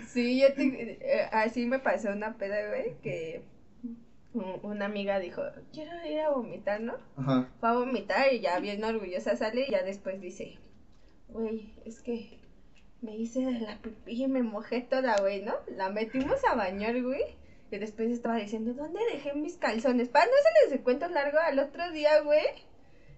Sí, 0.08 0.40
yo 0.40 0.52
te, 0.54 0.98
eh, 1.00 1.28
así 1.32 1.66
me 1.66 1.78
pasó 1.78 2.10
una 2.10 2.34
peda, 2.36 2.68
güey, 2.68 2.94
que 3.02 3.42
una 4.62 4.86
amiga 4.86 5.18
dijo, 5.18 5.42
quiero 5.72 5.90
ir 6.06 6.20
a 6.20 6.30
vomitar, 6.30 6.80
¿no? 6.80 6.94
Ajá. 7.16 7.46
Fue 7.60 7.68
a 7.68 7.72
vomitar 7.72 8.32
y 8.32 8.40
ya 8.40 8.58
bien 8.60 8.82
orgullosa 8.84 9.36
sale 9.36 9.66
y 9.68 9.70
ya 9.70 9.82
después 9.82 10.20
dice, 10.20 10.58
güey, 11.28 11.74
es 11.84 12.00
que 12.02 12.38
me 13.00 13.16
hice 13.16 13.40
de 13.40 13.60
la 13.60 13.78
pipí 13.78 14.24
y 14.24 14.26
me 14.28 14.42
mojé 14.42 14.80
toda, 14.80 15.16
güey, 15.20 15.42
¿no? 15.42 15.54
La 15.76 15.88
metimos 15.90 16.40
a 16.50 16.54
bañar, 16.54 17.00
güey. 17.02 17.22
Y 17.70 17.78
después 17.78 18.10
estaba 18.10 18.36
diciendo, 18.36 18.72
¿dónde 18.72 19.00
dejé 19.12 19.34
mis 19.34 19.56
calzones? 19.56 20.08
Para 20.08 20.24
no 20.26 20.32
hacerles 20.32 20.78
de 20.78 20.82
cuento 20.82 21.06
largo, 21.08 21.38
al 21.38 21.58
otro 21.58 21.90
día, 21.92 22.20
güey, 22.22 22.46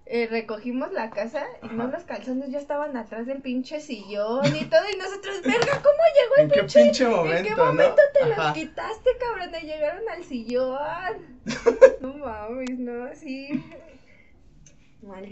eh, 0.06 0.26
recogimos 0.28 0.92
la 0.92 1.10
casa 1.10 1.46
y 1.62 1.68
no 1.68 1.86
los 1.86 2.02
calzones 2.02 2.50
ya 2.50 2.58
estaban 2.58 2.96
atrás 2.96 3.26
del 3.26 3.42
pinche 3.42 3.78
sillón 3.80 4.44
y 4.56 4.64
todo. 4.64 4.82
Y 4.92 4.96
nosotros, 4.98 5.40
verga, 5.42 5.80
¿cómo 5.80 6.02
llegó 6.14 6.34
el 6.38 6.42
¿En 6.42 6.50
qué 6.50 6.60
pinche? 6.60 6.82
pinche 6.82 7.06
momento, 7.06 7.36
¿En 7.36 7.44
qué 7.44 7.50
no? 7.50 7.64
momento 7.66 8.02
te 8.12 8.26
los 8.26 8.52
quitaste, 8.52 9.10
cabrón? 9.20 9.50
Y 9.62 9.66
llegaron 9.66 10.08
al 10.08 10.24
sillón. 10.24 11.40
no 12.00 12.14
mames, 12.14 12.78
no, 12.78 13.04
así. 13.04 13.64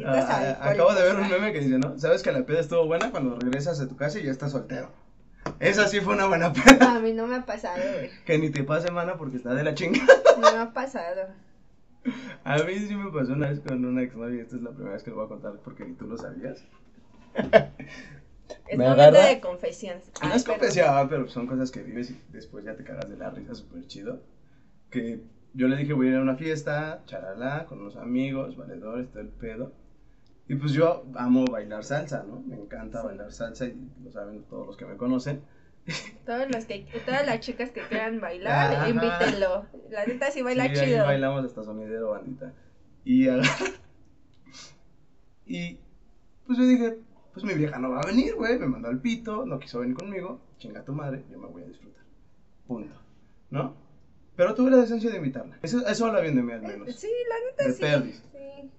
Ah, 0.05 0.57
ah, 0.61 0.71
acabo 0.71 0.95
de 0.95 1.03
ver 1.03 1.17
un 1.17 1.29
meme 1.29 1.53
que 1.53 1.61
dice, 1.61 1.79
¿no? 1.79 1.99
¿Sabes 1.99 2.23
que 2.23 2.33
la 2.33 2.45
peda 2.47 2.61
estuvo 2.61 2.87
buena 2.87 3.11
cuando 3.11 3.39
regresas 3.39 3.81
a 3.81 3.89
tu 3.89 3.97
casa 3.97 4.19
y 4.19 4.25
ya 4.25 4.31
estás 4.31 4.53
soltero? 4.53 4.91
Esa 5.61 5.87
sí 5.89 6.01
fue 6.01 6.15
una 6.15 6.27
buena 6.27 6.53
peda. 6.53 6.97
A 6.97 7.01
mí 7.01 7.13
no 7.13 7.27
me 7.27 7.37
ha 7.37 7.47
pasado, 7.47 7.81
güey. 7.95 8.11
Que 8.25 8.39
ni 8.39 8.51
te 8.51 8.65
pase, 8.65 8.91
mana, 8.91 9.17
porque 9.17 9.37
está 9.37 9.55
de 9.55 9.63
la 9.65 9.75
chinga. 9.75 10.01
No 10.41 10.53
me 10.53 10.59
ha 10.59 10.73
pasado. 10.73 11.29
A 12.45 12.59
mí 12.59 12.79
sí 12.79 12.95
me 12.97 13.11
pasó 13.11 13.33
una 13.33 13.51
vez 13.51 13.61
con 13.61 13.85
una 13.85 14.03
exnovia. 14.03 14.43
Esta 14.43 14.57
es 14.57 14.63
la 14.63 14.71
primera 14.71 14.95
vez 14.95 15.03
que 15.03 15.11
lo 15.11 15.17
voy 15.17 15.27
a 15.27 15.29
contar 15.29 15.53
porque 15.63 15.85
ni 15.85 15.95
tú 15.95 16.07
lo 16.07 16.17
sabías. 16.17 16.65
Es 17.35 18.79
Me 18.79 18.85
momento 18.85 19.03
agarra- 19.03 19.27
de 19.27 19.41
confesión. 19.41 19.99
No 20.23 20.33
es 20.35 20.45
confesión, 20.45 21.09
pero 21.09 21.29
son 21.29 21.47
cosas 21.47 21.71
que 21.71 21.83
vives 21.83 22.11
y 22.11 22.21
después 22.33 22.65
ya 22.65 22.75
te 22.77 22.85
cagas 22.85 23.09
de 23.09 23.17
la 23.17 23.31
risa 23.31 23.55
súper 23.55 23.87
chido. 23.87 24.23
Que 24.91 25.21
yo 25.55 25.69
le 25.69 25.77
dije, 25.77 25.93
voy 25.93 26.09
a 26.09 26.11
ir 26.11 26.17
a 26.17 26.23
una 26.23 26.37
fiesta, 26.37 27.03
charalá, 27.07 27.67
con 27.67 27.81
unos 27.81 27.97
amigos, 27.97 28.57
valedores, 28.57 29.11
todo 29.11 29.21
el 29.21 29.29
pedo. 29.29 29.73
Y 30.49 30.55
pues 30.55 30.73
yo 30.73 31.05
amo 31.15 31.45
bailar 31.45 31.85
salsa, 31.85 32.25
¿no? 32.27 32.41
Me 32.41 32.57
encanta 32.57 33.03
bailar 33.03 33.33
salsa 33.33 33.67
y 33.67 33.77
lo 34.03 34.11
saben 34.11 34.43
todos 34.45 34.67
los 34.67 34.77
que 34.77 34.87
me 34.87 34.97
conocen. 34.97 35.43
Todos 36.27 36.47
los 36.53 36.67
que, 36.67 36.87
todas 37.07 37.25
las 37.25 37.41
chicas 37.41 37.71
que 37.71 37.81
quieran 37.81 38.21
bailar, 38.21 38.91
invítenlo. 38.91 39.65
La 39.89 40.05
neta 40.05 40.31
sí 40.31 40.43
baila 40.43 40.69
sí, 40.69 40.75
chido. 40.75 41.01
Ahí 41.01 41.07
bailamos 41.07 41.47
hasta 41.47 41.65
sonidero, 41.65 42.11
bandita. 42.11 42.53
Y, 43.07 43.27
y 45.47 45.79
pues 46.47 46.59
yo 46.59 46.67
dije, 46.67 46.99
pues 47.33 47.43
mi 47.43 47.55
vieja 47.55 47.79
no 47.79 47.91
va 47.91 48.01
a 48.01 48.07
venir, 48.07 48.35
güey. 48.35 48.59
Me 48.59 48.67
mandó 48.67 48.89
al 48.89 49.01
pito, 49.01 49.47
no 49.47 49.59
quiso 49.59 49.81
venir 49.81 49.97
conmigo. 49.97 50.43
Chinga 50.59 50.85
tu 50.85 50.93
madre, 50.93 51.25
yo 51.31 51.39
me 51.39 51.47
voy 51.47 51.63
a 51.63 51.67
disfrutar. 51.67 52.05
Punto. 52.67 52.95
¿No? 53.49 53.88
Pero 54.39 54.55
tuve 54.55 54.71
la 54.71 54.77
decencia 54.77 55.11
de 55.11 55.17
invitarla. 55.17 55.59
Eso, 55.63 55.85
eso 55.85 56.07
habla 56.07 56.21
bien 56.21 56.37
de 56.37 56.43
mí 56.43 56.53
al 56.53 56.63
menos. 56.63 56.95
Sí, 56.95 57.09
la 57.29 57.67
neta 57.67 58.05
sí. 58.05 58.13
sí. 58.13 58.71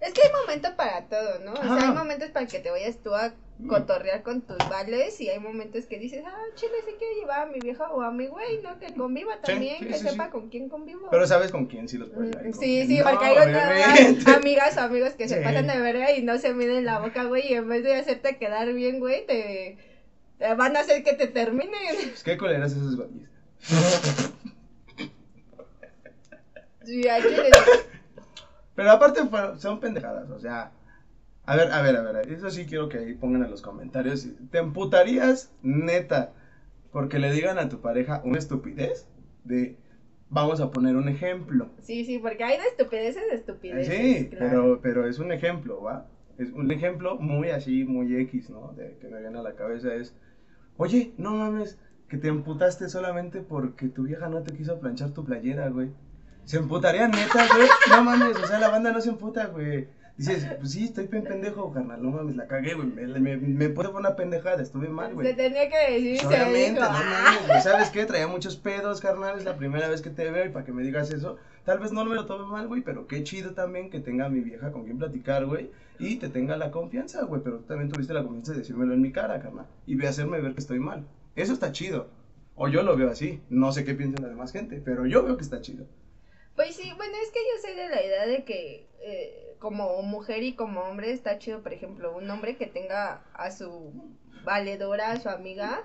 Es 0.00 0.12
que 0.12 0.20
hay 0.20 0.32
momentos 0.42 0.72
para 0.72 1.06
todo, 1.06 1.38
¿no? 1.46 1.54
O 1.54 1.62
sea, 1.62 1.88
hay 1.88 1.96
momentos 1.96 2.28
para 2.28 2.46
que 2.46 2.58
te 2.58 2.70
vayas 2.70 2.98
tú 2.98 3.14
a 3.14 3.32
cotorrear 3.66 4.22
con 4.22 4.42
tus 4.42 4.58
vales 4.68 5.18
y 5.22 5.30
hay 5.30 5.40
momentos 5.40 5.86
que 5.86 5.98
dices, 5.98 6.22
ah, 6.26 6.44
chile, 6.56 6.72
sí 6.84 6.92
quiero 6.98 7.20
llevar 7.20 7.40
a 7.40 7.50
mi 7.50 7.58
vieja 7.58 7.90
o 7.90 8.02
a 8.02 8.12
mi 8.12 8.26
güey, 8.26 8.60
¿no? 8.62 8.78
Que 8.78 8.92
conviva 8.92 9.40
también, 9.40 9.78
que 9.78 9.94
sepa 9.94 10.28
con 10.28 10.50
quién 10.50 10.68
convivo. 10.68 11.08
Pero 11.10 11.26
sabes 11.26 11.50
con 11.50 11.64
quién 11.64 11.88
sí 11.88 11.96
los 11.96 12.10
puedes 12.10 12.36
mm, 12.36 12.52
Sí, 12.60 12.86
sí, 12.86 13.00
porque 13.02 13.24
hay 13.24 14.18
amigas 14.26 14.76
o 14.76 14.80
amigos 14.80 15.14
que 15.14 15.26
se 15.26 15.40
pasan 15.40 15.68
de 15.68 15.80
verga 15.80 16.12
y 16.12 16.22
no 16.22 16.36
se 16.36 16.52
miden 16.52 16.84
la 16.84 16.98
boca, 16.98 17.24
güey, 17.24 17.50
y 17.50 17.54
en 17.54 17.66
vez 17.66 17.82
de 17.82 17.94
hacerte 17.94 18.36
quedar 18.36 18.70
bien, 18.74 19.00
güey, 19.00 19.24
te, 19.24 19.78
van 20.38 20.76
a 20.76 20.80
hacer 20.80 21.02
que 21.02 21.14
te 21.14 21.28
terminen. 21.28 21.96
Pues 22.10 22.22
qué 22.22 22.36
coleras 22.36 22.72
esos 22.72 22.94
güeyes. 22.94 23.26
sí, 26.88 27.08
hay 27.08 27.22
que 27.22 27.50
Pero 28.74 28.90
aparte 28.90 29.20
son 29.58 29.80
pendejadas, 29.80 30.30
o 30.30 30.38
sea 30.38 30.72
a 31.48 31.56
ver, 31.56 31.72
a 31.72 31.80
ver, 31.80 31.96
a 31.96 32.02
ver, 32.02 32.30
eso 32.30 32.50
sí 32.50 32.66
quiero 32.66 32.90
que 32.90 32.98
ahí 32.98 33.14
pongan 33.14 33.42
en 33.42 33.50
los 33.50 33.62
comentarios. 33.62 34.28
¿Te 34.50 34.58
emputarías, 34.58 35.50
neta, 35.62 36.34
porque 36.92 37.18
le 37.18 37.32
digan 37.32 37.58
a 37.58 37.70
tu 37.70 37.80
pareja 37.80 38.20
una 38.22 38.36
estupidez? 38.36 39.08
De, 39.44 39.74
vamos 40.28 40.60
a 40.60 40.70
poner 40.70 40.94
un 40.96 41.08
ejemplo. 41.08 41.70
Sí, 41.80 42.04
sí, 42.04 42.18
porque 42.18 42.44
hay 42.44 42.58
de 42.58 42.64
estupideces 42.64 43.22
de 43.30 43.34
estupideces. 43.34 43.86
Sí, 43.88 44.28
pero, 44.38 44.80
pero 44.82 45.08
es 45.08 45.18
un 45.20 45.32
ejemplo, 45.32 45.80
¿va? 45.80 46.06
Es 46.36 46.50
un 46.50 46.70
ejemplo 46.70 47.16
muy 47.16 47.48
así, 47.48 47.84
muy 47.84 48.14
X, 48.16 48.50
¿no? 48.50 48.74
De 48.76 48.98
que 49.00 49.08
me 49.08 49.18
viene 49.18 49.38
a 49.38 49.42
la 49.42 49.54
cabeza 49.54 49.94
es, 49.94 50.14
oye, 50.76 51.14
no 51.16 51.32
mames, 51.32 51.78
que 52.10 52.18
te 52.18 52.28
emputaste 52.28 52.90
solamente 52.90 53.40
porque 53.40 53.88
tu 53.88 54.02
vieja 54.02 54.28
no 54.28 54.42
te 54.42 54.54
quiso 54.54 54.78
planchar 54.80 55.12
tu 55.12 55.24
playera, 55.24 55.70
güey. 55.70 55.88
Se 56.48 56.56
emputaría 56.56 57.06
neta, 57.08 57.46
güey. 57.52 57.68
No 57.90 58.04
mames, 58.04 58.34
o 58.42 58.46
sea, 58.46 58.58
la 58.58 58.70
banda 58.70 58.90
no 58.90 59.02
se 59.02 59.10
emputa, 59.10 59.48
güey. 59.48 59.86
Dices, 60.16 60.46
pues 60.58 60.72
sí, 60.72 60.84
estoy 60.84 61.06
pendejo, 61.06 61.70
carnal, 61.74 62.02
no 62.02 62.10
mames, 62.10 62.36
la 62.36 62.46
cagué, 62.46 62.72
güey, 62.72 62.88
me, 62.88 63.06
me, 63.06 63.36
me 63.36 63.68
puedo 63.68 63.92
poner 63.92 64.08
una 64.08 64.16
pendejada, 64.16 64.62
estuve 64.62 64.88
mal, 64.88 65.12
güey. 65.12 65.28
Se 65.28 65.34
tenía 65.34 65.68
que 65.68 65.92
decir, 65.92 66.26
Obviamente, 66.26 66.80
no 66.80 66.88
mames, 66.88 67.62
¿sabes 67.62 67.90
qué? 67.90 68.06
Traía 68.06 68.26
muchos 68.28 68.56
pedos, 68.56 69.02
carnal, 69.02 69.36
es 69.36 69.44
la 69.44 69.58
primera 69.58 69.88
vez 69.88 70.00
que 70.00 70.08
te 70.08 70.30
veo 70.30 70.46
y 70.46 70.48
para 70.48 70.64
que 70.64 70.72
me 70.72 70.82
digas 70.82 71.10
eso, 71.10 71.36
tal 71.64 71.80
vez 71.80 71.92
no 71.92 72.02
me 72.06 72.14
lo 72.14 72.24
tome 72.24 72.46
mal, 72.50 72.66
güey, 72.66 72.80
pero 72.80 73.06
qué 73.06 73.22
chido 73.24 73.52
también 73.52 73.90
que 73.90 74.00
tenga 74.00 74.24
a 74.24 74.28
mi 74.30 74.40
vieja 74.40 74.72
con 74.72 74.84
quien 74.84 74.96
platicar, 74.96 75.44
güey, 75.44 75.70
y 75.98 76.16
te 76.16 76.30
tenga 76.30 76.56
la 76.56 76.70
confianza, 76.70 77.24
güey, 77.24 77.42
pero 77.44 77.58
también 77.58 77.90
tuviste 77.90 78.14
la 78.14 78.22
confianza 78.22 78.52
de 78.52 78.60
decírmelo 78.60 78.94
en 78.94 79.02
mi 79.02 79.12
cara, 79.12 79.38
carnal, 79.38 79.66
y 79.86 79.96
de 79.96 80.08
hacerme 80.08 80.40
ver 80.40 80.54
que 80.54 80.60
estoy 80.60 80.80
mal. 80.80 81.06
Eso 81.36 81.52
está 81.52 81.72
chido. 81.72 82.08
O 82.56 82.68
yo 82.68 82.82
lo 82.82 82.96
veo 82.96 83.10
así, 83.10 83.42
no 83.50 83.70
sé 83.70 83.84
qué 83.84 83.94
piensa 83.94 84.20
la 84.20 84.28
demás 84.28 84.50
gente, 84.50 84.82
pero 84.82 85.06
yo 85.06 85.22
veo 85.22 85.36
que 85.36 85.44
está 85.44 85.60
chido. 85.60 85.84
Pues 86.58 86.74
sí, 86.74 86.92
bueno, 86.96 87.14
es 87.22 87.30
que 87.30 87.38
yo 87.38 87.62
soy 87.62 87.76
de 87.76 87.88
la 87.88 88.04
idea 88.04 88.26
de 88.26 88.42
que 88.42 88.88
eh, 89.00 89.54
como 89.60 90.02
mujer 90.02 90.42
y 90.42 90.54
como 90.56 90.80
hombre 90.80 91.12
está 91.12 91.38
chido, 91.38 91.62
por 91.62 91.72
ejemplo, 91.72 92.16
un 92.16 92.28
hombre 92.28 92.56
que 92.56 92.66
tenga 92.66 93.22
a 93.32 93.52
su 93.52 93.92
valedora, 94.42 95.12
a 95.12 95.20
su 95.20 95.28
amiga, 95.28 95.84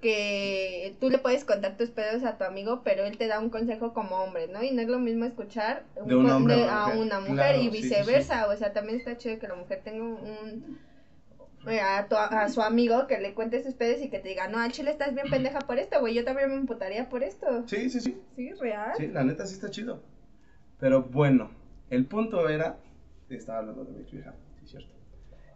que 0.00 0.94
tú 1.00 1.10
le 1.10 1.18
puedes 1.18 1.44
contar 1.44 1.76
tus 1.76 1.90
pedos 1.90 2.22
a 2.22 2.38
tu 2.38 2.44
amigo, 2.44 2.82
pero 2.84 3.02
él 3.02 3.18
te 3.18 3.26
da 3.26 3.40
un 3.40 3.50
consejo 3.50 3.92
como 3.94 4.14
hombre, 4.22 4.46
¿no? 4.46 4.62
Y 4.62 4.70
no 4.70 4.82
es 4.82 4.86
lo 4.86 5.00
mismo 5.00 5.24
escuchar 5.24 5.86
un 5.96 6.30
hombre 6.30 6.68
a, 6.68 6.86
una 6.96 7.18
mujer 7.18 7.60
y 7.60 7.68
viceversa, 7.68 8.46
o 8.46 8.56
sea, 8.56 8.72
también 8.72 9.00
está 9.00 9.16
chido 9.16 9.40
que 9.40 9.48
la 9.48 9.56
mujer 9.56 9.80
tenga 9.82 10.04
un... 10.04 10.78
Eh, 11.66 11.80
a, 11.80 11.98
a, 11.98 12.48
su 12.48 12.60
amigo 12.60 13.08
que 13.08 13.18
le 13.18 13.34
cuente 13.34 13.62
sus 13.62 13.74
pedos 13.74 14.00
y 14.02 14.08
que 14.08 14.18
te 14.20 14.28
diga, 14.28 14.46
no, 14.46 14.58
al 14.58 14.70
chile 14.70 14.92
estás 14.92 15.14
bien 15.14 15.30
pendeja 15.30 15.60
por 15.60 15.78
esto, 15.78 15.98
güey, 16.00 16.14
yo 16.14 16.24
también 16.24 16.50
me 16.50 16.56
imputaría 16.56 17.08
por 17.08 17.24
esto. 17.24 17.64
Sí, 17.66 17.90
sí, 17.90 18.00
sí. 18.00 18.20
Sí, 18.36 18.52
real. 18.60 18.92
Sí, 18.96 19.08
la 19.08 19.24
neta 19.24 19.46
sí 19.46 19.54
está 19.54 19.70
chido. 19.70 20.00
Pero 20.82 21.04
bueno, 21.04 21.48
el 21.90 22.06
punto 22.06 22.48
era, 22.48 22.76
estaba 23.28 23.60
hablando 23.60 23.84
de 23.84 23.92
mi 23.92 24.18
hija, 24.18 24.34
sí, 24.58 24.66
cierto. 24.66 24.90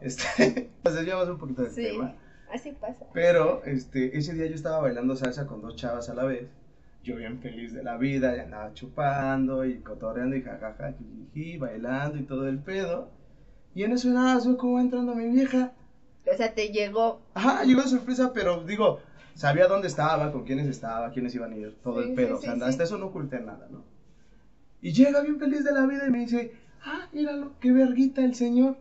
Este, 0.01 0.71
nos 0.85 0.95
desviamos 0.95 1.29
un 1.29 1.39
poquito 1.39 1.63
del 1.63 1.73
sí, 1.73 1.83
tema. 1.83 2.15
Así 2.49 2.71
pasa. 2.71 3.07
Pero 3.13 3.65
este, 3.65 4.17
ese 4.17 4.35
día 4.35 4.47
yo 4.47 4.55
estaba 4.55 4.83
bailando 4.83 5.17
salsa 5.17 5.49
con 5.49 5.63
dos 5.63 5.75
chavas 5.75 6.09
a 6.11 6.15
la 6.15 6.23
vez. 6.23 6.49
Yo 7.03 7.17
bien 7.17 7.41
feliz 7.41 7.75
de 7.75 7.83
la 7.83 7.97
vida, 7.97 8.37
ya 8.37 8.45
andaba 8.45 8.73
chupando 8.73 9.65
y 9.65 9.81
cotorreando 9.81 10.37
y 10.37 10.43
jajaja, 10.43 10.93
jiji, 10.93 11.59
bailando 11.59 12.19
y 12.19 12.23
todo 12.23 12.49
el 12.49 12.61
pedo. 12.61 13.11
Y 13.75 13.83
en 13.83 13.95
eso 13.95 14.09
nada, 14.11 14.39
soy 14.39 14.57
como 14.57 14.79
entrando 14.79 15.17
mi 15.17 15.29
vieja. 15.29 15.73
O 16.33 16.37
sea, 16.37 16.55
te 16.55 16.69
llegó. 16.69 17.21
Ajá, 17.35 17.65
llegó 17.65 17.83
de 17.83 17.89
sorpresa, 17.89 18.33
pero 18.33 18.63
digo, 18.63 19.01
sabía 19.35 19.67
dónde 19.67 19.89
estaba, 19.89 20.31
con 20.31 20.45
quiénes 20.45 20.69
estaba, 20.69 21.11
quiénes 21.11 21.35
iban 21.35 21.53
a 21.53 21.57
ir, 21.57 21.75
todo 21.83 22.01
el 22.01 22.15
pedo. 22.15 22.37
o 22.37 22.41
sea, 22.41 22.53
hasta 22.53 22.85
eso 22.85 22.97
no 22.97 23.07
oculté 23.07 23.41
nada, 23.41 23.67
¿no? 23.73 23.96
Y 24.87 24.93
llega 24.93 25.21
bien 25.21 25.41
feliz 25.41 25.65
de 25.65 25.73
la 25.73 25.85
vida 25.85 26.07
y 26.07 26.13
me 26.13 26.21
dice, 26.21 26.53
ah, 26.85 27.09
míralo, 27.11 27.55
qué 27.59 27.73
verguita 27.73 28.23
el 28.23 28.37
señor. 28.37 28.77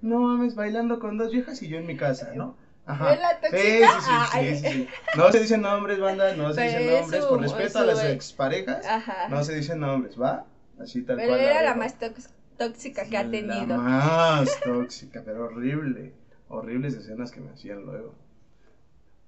No 0.00 0.20
mames, 0.20 0.54
bailando 0.54 1.00
con 1.00 1.18
dos 1.18 1.32
viejas 1.32 1.60
y 1.60 1.66
yo 1.66 1.78
en 1.78 1.88
mi 1.88 1.96
casa, 1.96 2.30
¿no? 2.36 2.56
Ajá. 2.86 3.18
Sí, 3.50 3.56
sí, 3.56 4.12
sí, 4.30 4.54
sí, 4.54 4.68
sí, 4.70 4.88
No 5.16 5.32
se 5.32 5.40
dicen 5.40 5.62
nombres, 5.62 5.98
banda, 5.98 6.34
no 6.34 6.54
se 6.54 6.62
dicen 6.62 6.86
nombres, 6.86 7.24
por 7.24 7.40
respeto 7.40 7.80
a 7.80 7.84
las 7.84 8.04
exparejas, 8.04 8.86
Ajá. 8.86 9.26
no 9.28 9.42
se 9.42 9.56
dicen 9.56 9.80
nombres, 9.80 10.20
¿va? 10.20 10.46
Así 10.78 11.02
tal 11.02 11.16
pero 11.16 11.30
cual. 11.30 11.40
Pero 11.40 11.50
era 11.50 11.62
la, 11.62 11.74
más 11.74 11.96
tóxica 12.56 13.04
que 13.06 13.18
ha 13.18 13.28
tenido. 13.28 13.66
La 13.66 13.76
más 13.76 14.60
tóxica, 14.64 15.20
pero 15.24 15.46
horrible. 15.46 16.14
Horribles 16.48 16.94
escenas 16.94 17.32
que 17.32 17.40
me 17.40 17.50
hacían 17.50 17.82
luego. 17.82 18.14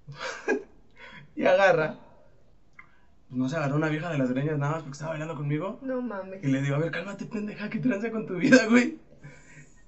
y 1.35 1.47
agarra 1.47 1.97
no 3.33 3.49
se 3.49 3.57
agarró 3.57 3.77
una 3.77 3.89
vieja 3.89 4.11
de 4.11 4.19
las 4.19 4.31
greñas 4.31 4.59
nada 4.59 4.75
más 4.75 4.83
porque 4.83 4.95
estaba 4.95 5.11
bailando 5.11 5.35
conmigo. 5.35 5.79
No 5.83 6.01
mames. 6.01 6.45
Y 6.45 6.49
le 6.49 6.61
digo, 6.61 6.77
a 6.77 6.79
ver, 6.79 6.91
cálmate, 6.91 7.25
pendeja, 7.27 7.69
¿qué 7.69 7.79
tranza 7.79 8.11
con 8.11 8.27
tu 8.27 8.37
vida, 8.37 8.67
güey? 8.67 8.97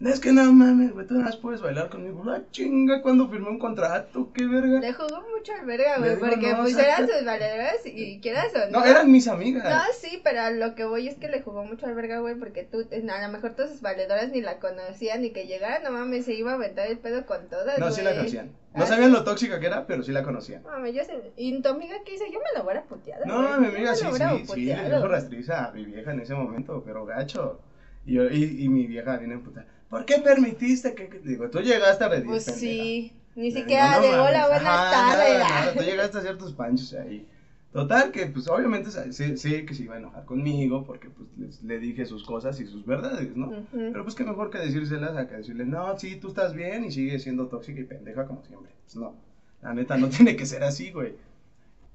No 0.04 0.10
es 0.10 0.20
que 0.20 0.32
no 0.34 0.52
mames, 0.52 0.92
güey, 0.92 1.06
tú 1.06 1.14
nada 1.14 1.24
más 1.24 1.36
puedes 1.38 1.62
bailar 1.62 1.88
conmigo. 1.88 2.22
La 2.24 2.42
chinga, 2.50 3.00
cuando 3.00 3.26
firmé 3.26 3.48
un 3.48 3.58
contrato, 3.58 4.30
qué 4.34 4.46
verga. 4.46 4.78
Le 4.78 4.92
jugó 4.92 5.24
mucho 5.34 5.54
al 5.58 5.64
verga, 5.64 5.96
güey, 5.96 6.18
porque 6.18 6.54
pues 6.60 6.76
eran 6.76 7.08
sus 7.08 7.24
valedoras 7.24 7.76
y 7.86 8.20
quieras 8.20 8.52
o 8.54 8.70
no. 8.70 8.80
No, 8.80 8.84
eran 8.84 9.10
mis 9.10 9.26
amigas. 9.28 9.64
No, 9.64 9.80
sí, 9.98 10.20
pero 10.22 10.50
lo 10.50 10.74
que 10.74 10.84
voy 10.84 11.08
es 11.08 11.14
que 11.14 11.28
le 11.28 11.40
jugó 11.40 11.64
mucho 11.64 11.86
al 11.86 11.94
verga, 11.94 12.18
güey, 12.18 12.34
porque 12.34 12.64
tú, 12.64 12.86
a 12.92 13.26
lo 13.26 13.32
mejor 13.32 13.54
todas 13.54 13.70
sus 13.70 13.80
valedoras 13.80 14.28
ni 14.28 14.42
la 14.42 14.58
conocían, 14.58 15.22
ni 15.22 15.30
que 15.30 15.46
llegara, 15.46 15.78
no 15.78 15.90
mames, 15.90 16.26
se 16.26 16.34
iba 16.34 16.52
a 16.52 16.56
aventar 16.56 16.86
el 16.86 16.98
pedo 16.98 17.24
con 17.24 17.48
todas, 17.48 17.78
No, 17.78 17.90
sí 17.90 18.02
la 18.02 18.14
conocían. 18.14 18.50
No 18.74 18.84
ah, 18.84 18.86
sabían 18.86 19.10
lo 19.10 19.24
tóxica 19.24 19.58
que 19.58 19.68
era, 19.68 19.86
pero 19.86 20.02
sí 20.02 20.12
la 20.12 20.22
conocían. 20.22 20.64
Mami, 20.64 20.92
yo 20.92 21.02
sé. 21.02 21.14
¿Y 21.38 21.62
tu 21.62 21.68
amiga 21.70 21.94
qué 22.04 22.16
hizo? 22.16 22.24
Yo 22.26 22.40
me 22.40 22.58
lo 22.58 22.62
hubiera 22.62 22.82
puteado. 22.82 23.24
No, 23.24 23.58
mi 23.58 23.68
amiga 23.68 23.94
sí, 23.94 24.04
sí, 24.12 24.46
sí, 24.52 24.64
le 24.66 24.84
dijo 24.84 25.08
rastriza 25.08 25.64
a 25.64 25.72
mi 25.72 25.86
vieja 25.86 26.12
en 26.12 26.20
ese 26.20 26.34
momento, 26.34 26.82
pero 26.84 27.06
gacho. 27.06 27.58
Y, 28.04 28.16
yo, 28.16 28.24
y, 28.28 28.64
y 28.64 28.68
mi 28.68 28.86
vieja 28.86 29.16
viene 29.16 29.38
puta. 29.38 29.64
¿Por 29.88 30.04
qué 30.04 30.18
permitiste 30.18 30.94
que.? 30.94 31.20
Digo, 31.22 31.50
tú 31.50 31.60
llegaste 31.60 32.04
a 32.04 32.08
redir. 32.08 32.26
Pues 32.26 32.44
sí. 32.44 33.12
Ni 33.36 33.50
siquiera 33.50 34.00
de 34.00 34.08
hola, 34.10 34.48
buenas 34.48 34.90
tardes. 34.90 35.74
tú 35.76 35.82
llegaste 35.82 36.18
a 36.18 36.20
hacer 36.20 36.38
tus 36.38 36.52
panchos 36.52 36.92
ahí. 36.94 37.26
Total, 37.72 38.12
que 38.12 38.26
pues 38.26 38.46
obviamente 38.46 38.88
sé, 38.92 39.36
sé, 39.36 39.66
que 39.66 39.74
se 39.74 39.82
iba 39.82 39.96
a 39.96 39.98
enojar 39.98 40.24
conmigo 40.24 40.84
porque 40.84 41.10
pues 41.10 41.60
le 41.64 41.80
dije 41.80 42.06
sus 42.06 42.24
cosas 42.24 42.60
y 42.60 42.66
sus 42.66 42.86
verdades, 42.86 43.36
¿no? 43.36 43.66
Pero 43.72 44.04
pues 44.04 44.14
que 44.14 44.22
mejor 44.22 44.50
que 44.50 44.58
decírselas 44.58 45.16
a 45.16 45.26
que 45.26 45.38
decirle, 45.38 45.64
no, 45.64 45.98
sí, 45.98 46.14
tú 46.14 46.28
estás 46.28 46.54
bien 46.54 46.84
y 46.84 46.92
sigue 46.92 47.18
siendo 47.18 47.48
tóxica 47.48 47.80
y 47.80 47.84
pendeja 47.84 48.26
como 48.26 48.44
siempre. 48.44 48.70
Pues 48.84 48.94
no, 48.94 49.16
la 49.60 49.74
neta 49.74 49.96
no 49.96 50.08
tiene 50.10 50.36
que 50.36 50.46
ser 50.46 50.62
así, 50.62 50.92
güey. 50.92 51.16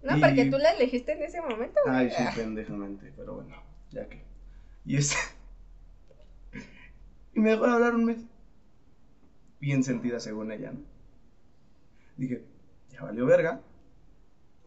No, 0.04 0.20
porque 0.20 0.52
tú 0.52 0.58
la 0.58 0.72
elegiste 0.72 1.14
en 1.14 1.24
ese 1.24 1.40
momento, 1.40 1.80
güey. 1.86 1.96
Ay, 1.96 2.10
sí, 2.12 2.24
pendejamente, 2.36 3.14
pero 3.16 3.36
bueno, 3.36 3.56
ya 3.92 4.06
que. 4.10 4.22
Y 4.86 4.98
este... 4.98 5.16
Y 7.40 7.42
me 7.42 7.52
dejó 7.52 7.68
de 7.68 7.72
hablar 7.72 7.96
un 7.96 8.04
mes. 8.04 8.18
Bien 9.62 9.82
sentida 9.82 10.20
según 10.20 10.52
ella, 10.52 10.74
¿no? 10.74 10.82
Dije, 12.18 12.44
ya 12.92 13.02
valió 13.02 13.26
verga. 13.26 13.62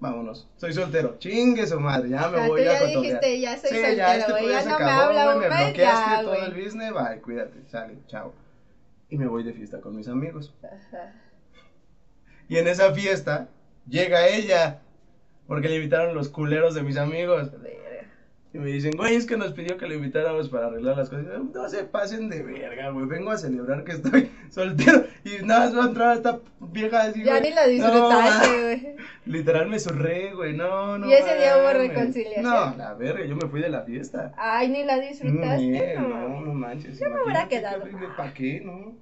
Vámonos. 0.00 0.48
Soy 0.56 0.72
soltero. 0.72 1.18
Chingue 1.18 1.66
su 1.66 1.78
madre. 1.78 2.08
Ya 2.08 2.30
me 2.30 2.48
voy 2.48 2.66
a 2.66 2.78
cotorrear. 2.78 3.02
dijiste, 3.02 3.40
ya 3.40 3.58
soy 3.58 3.68
sí, 3.68 3.76
soltero, 3.76 3.96
ya, 3.96 4.16
este 4.16 4.48
ya 4.48 4.64
no 4.64 4.78
me 4.78 4.90
habla 4.90 5.34
un 5.34 5.40
Me 5.42 5.48
bloqueaste 5.48 6.24
todo 6.24 6.46
el 6.46 6.54
business. 6.54 6.92
Bye, 6.94 7.20
cuídate. 7.20 7.62
Sale, 7.70 7.98
chao. 8.06 8.32
Y 9.10 9.18
me 9.18 9.26
voy 9.26 9.42
de 9.42 9.52
fiesta 9.52 9.82
con 9.82 9.94
mis 9.94 10.08
amigos. 10.08 10.54
Ajá. 10.62 11.12
Y 12.48 12.56
en 12.56 12.68
esa 12.68 12.94
fiesta 12.94 13.48
llega 13.86 14.28
ella. 14.28 14.80
Porque 15.46 15.68
le 15.68 15.76
invitaron 15.76 16.14
los 16.14 16.30
culeros 16.30 16.74
de 16.74 16.82
mis 16.82 16.96
amigos. 16.96 17.50
Y 18.54 18.58
me 18.58 18.66
dicen, 18.66 18.92
güey, 18.98 19.14
es 19.14 19.24
que 19.24 19.38
nos 19.38 19.52
pidió 19.54 19.78
que 19.78 19.86
lo 19.86 19.94
invitáramos 19.94 20.50
para 20.50 20.66
arreglar 20.66 20.98
las 20.98 21.08
cosas. 21.08 21.24
Yo, 21.24 21.38
no 21.38 21.68
se 21.70 21.84
pasen 21.84 22.28
de 22.28 22.42
verga, 22.42 22.90
güey. 22.90 23.06
Vengo 23.06 23.30
a 23.30 23.38
celebrar 23.38 23.82
que 23.84 23.92
estoy 23.92 24.30
soltero. 24.50 25.06
Y 25.24 25.42
nada 25.42 25.60
más 25.66 25.78
va 25.78 25.84
a 25.84 25.88
entrar 25.88 26.16
esta 26.18 26.40
vieja 26.60 27.02
así. 27.02 27.24
Ya 27.24 27.38
güey. 27.38 27.48
ni 27.48 27.56
lo 27.56 27.66
disfrutaste, 27.66 28.48
No, 28.48 28.62
güey. 28.62 28.96
Literal 29.24 29.68
me 29.68 29.78
surré, 29.78 30.34
güey. 30.34 30.54
No, 30.54 30.98
no. 30.98 31.08
¿Y 31.08 31.14
ese 31.14 31.34
día 31.36 31.56
hubo 31.58 31.72
reconciliación? 31.72 32.44
No, 32.44 32.76
la 32.76 32.92
verga, 32.92 33.24
yo 33.24 33.36
me 33.36 33.48
fui 33.48 33.62
de 33.62 33.70
la 33.70 33.82
fiesta. 33.84 34.34
Ay, 34.36 34.68
ni 34.68 34.84
la 34.84 35.00
disfrutaste, 35.00 35.62
Ni, 35.62 35.78
no. 35.94 36.08
no, 36.08 36.40
no 36.42 36.52
manches. 36.52 36.98
Yo 36.98 37.08
me 37.08 37.22
hubiera 37.22 37.48
quedado. 37.48 37.84
¿Para 38.18 38.34
qué, 38.34 38.60
no? 38.60 38.94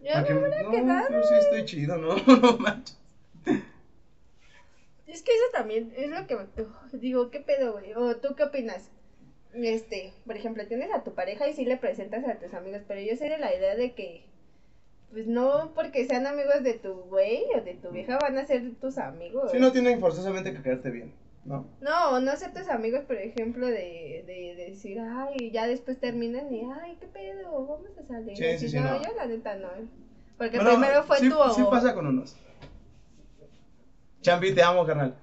Yo 0.00 0.12
¿Pa' 0.12 0.20
me 0.20 0.38
hubiera 0.38 0.62
no, 0.62 0.70
quedado. 0.70 1.08
yo 1.10 1.22
sí 1.22 1.34
estoy 1.34 1.64
chido, 1.64 1.96
no, 1.96 2.14
no 2.42 2.58
manches. 2.58 2.98
Es 5.06 5.22
que 5.22 5.32
eso 5.32 5.44
también 5.54 5.94
es 5.96 6.10
lo 6.10 6.26
que 6.26 6.36
digo, 6.92 7.30
¿qué 7.30 7.40
pedo, 7.40 7.72
güey? 7.72 7.94
O 7.94 8.14
tú 8.16 8.34
qué 8.36 8.42
opinas? 8.44 8.90
Este, 9.54 10.12
por 10.26 10.36
ejemplo, 10.36 10.66
tienes 10.66 10.92
a 10.92 11.02
tu 11.02 11.14
pareja 11.14 11.48
y 11.48 11.54
sí 11.54 11.64
le 11.64 11.76
presentas 11.76 12.24
a 12.26 12.34
tus 12.34 12.52
amigos, 12.54 12.82
pero 12.86 13.00
yo 13.00 13.16
soy 13.16 13.28
de 13.28 13.38
la 13.38 13.54
idea 13.54 13.74
de 13.76 13.92
que 13.92 14.24
pues 15.10 15.26
no 15.26 15.72
porque 15.74 16.06
sean 16.06 16.26
amigos 16.26 16.62
de 16.62 16.74
tu 16.74 16.92
güey 16.92 17.44
o 17.56 17.62
de 17.62 17.74
tu 17.74 17.90
vieja 17.90 18.18
van 18.18 18.36
a 18.36 18.46
ser 18.46 18.74
tus 18.80 18.98
amigos. 18.98 19.50
Sí, 19.50 19.58
no 19.58 19.72
tienen 19.72 20.00
forzosamente 20.00 20.52
que 20.52 20.60
caerte 20.60 20.90
bien, 20.90 21.14
¿no? 21.46 21.66
No, 21.80 22.20
no 22.20 22.36
ser 22.36 22.52
tus 22.52 22.68
amigos, 22.68 23.04
por 23.04 23.16
ejemplo, 23.16 23.66
de, 23.66 24.22
de, 24.26 24.54
de 24.54 24.66
decir, 24.70 25.00
ay, 25.00 25.50
ya 25.50 25.66
después 25.66 25.98
terminan 25.98 26.52
y, 26.52 26.60
ay, 26.82 26.98
qué 27.00 27.06
pedo, 27.06 27.50
vamos 27.52 27.90
a 27.98 28.06
salir. 28.06 28.36
Sí, 28.36 28.58
sí, 28.58 28.68
sí, 28.68 28.76
no, 28.76 28.90
no. 28.90 29.02
yo 29.02 29.14
la 29.16 29.26
neta 29.26 29.54
no. 29.56 29.68
Porque 30.36 30.56
Bueno, 30.56 30.72
primero 30.72 31.02
fue 31.04 31.18
sí, 31.18 31.30
tu 31.30 31.36
Sí 31.54 31.62
pasa 31.70 31.94
con 31.94 32.06
unos. 32.06 32.36
Champi, 34.20 34.54
te 34.54 34.62
amo, 34.62 34.84
carnal. 34.84 35.14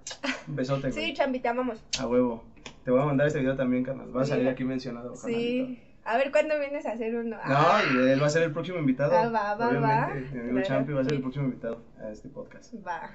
Un 0.48 0.56
besote, 0.56 0.90
güey. 0.90 1.06
Sí, 1.06 1.14
Chambi, 1.14 1.40
te 1.40 1.48
amamos. 1.48 1.84
A 2.00 2.08
huevo. 2.08 2.44
Te 2.86 2.92
voy 2.92 3.02
a 3.02 3.06
mandar 3.06 3.28
este 3.28 3.40
video 3.40 3.56
también, 3.56 3.84
carnal. 3.84 4.16
Va 4.16 4.22
a 4.22 4.26
salir 4.26 4.48
aquí 4.48 4.64
mencionado. 4.64 5.16
Sí. 5.16 5.82
A 6.04 6.18
ver 6.18 6.32
cuándo 6.32 6.58
vienes 6.60 6.86
a 6.86 6.92
hacer 6.92 7.16
uno. 7.16 7.36
No, 7.36 7.42
Ah, 7.44 7.82
y 7.92 7.98
él 8.10 8.22
va 8.22 8.28
a 8.28 8.30
ser 8.30 8.44
el 8.44 8.52
próximo 8.52 8.78
invitado. 8.78 9.12
Ah, 9.18 9.28
va, 9.28 9.56
va, 9.56 9.68
va. 9.80 10.08
Obviamente, 10.08 10.36
Mi 10.36 10.40
amigo 10.42 10.52
Claro, 10.54 10.68
Champi 10.68 10.94
va 10.94 11.02
a 11.02 11.04
ser 11.04 11.14
el 11.14 11.22
próximo 11.22 11.46
invitado 11.46 11.82
a 12.00 12.10
este 12.12 12.30
podcast. 12.30 12.74
Va. 12.86 13.10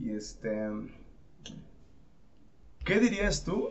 Y 0.00 0.12
este. 0.14 0.70
¿Qué 2.84 3.00
dirías 3.00 3.42
tú? 3.44 3.70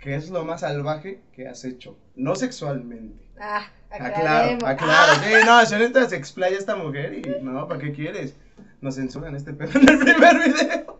Que 0.00 0.14
es 0.14 0.30
lo 0.30 0.44
más 0.46 0.60
salvaje 0.62 1.20
que 1.34 1.46
has 1.46 1.62
hecho. 1.66 1.98
No 2.14 2.36
sexualmente. 2.36 3.22
Ah, 3.38 3.66
Aclaro, 3.90 4.14
aclaremos. 4.14 4.64
aclaro. 4.64 5.12
Ah, 5.12 5.22
Sí, 5.22 5.46
no, 5.46 5.66
si 5.66 5.74
ahorita 5.74 6.08
se 6.08 6.16
explaya 6.16 6.56
esta 6.56 6.74
mujer 6.74 7.12
y 7.18 7.42
no, 7.44 7.68
¿para 7.68 7.80
qué 7.80 7.92
quieres? 7.92 8.34
Nos 8.80 8.94
censuran 8.94 9.34
este 9.36 9.52
pedo 9.52 9.78
en 9.78 9.88
el 9.90 9.98
primer 9.98 10.36
video. 10.38 10.95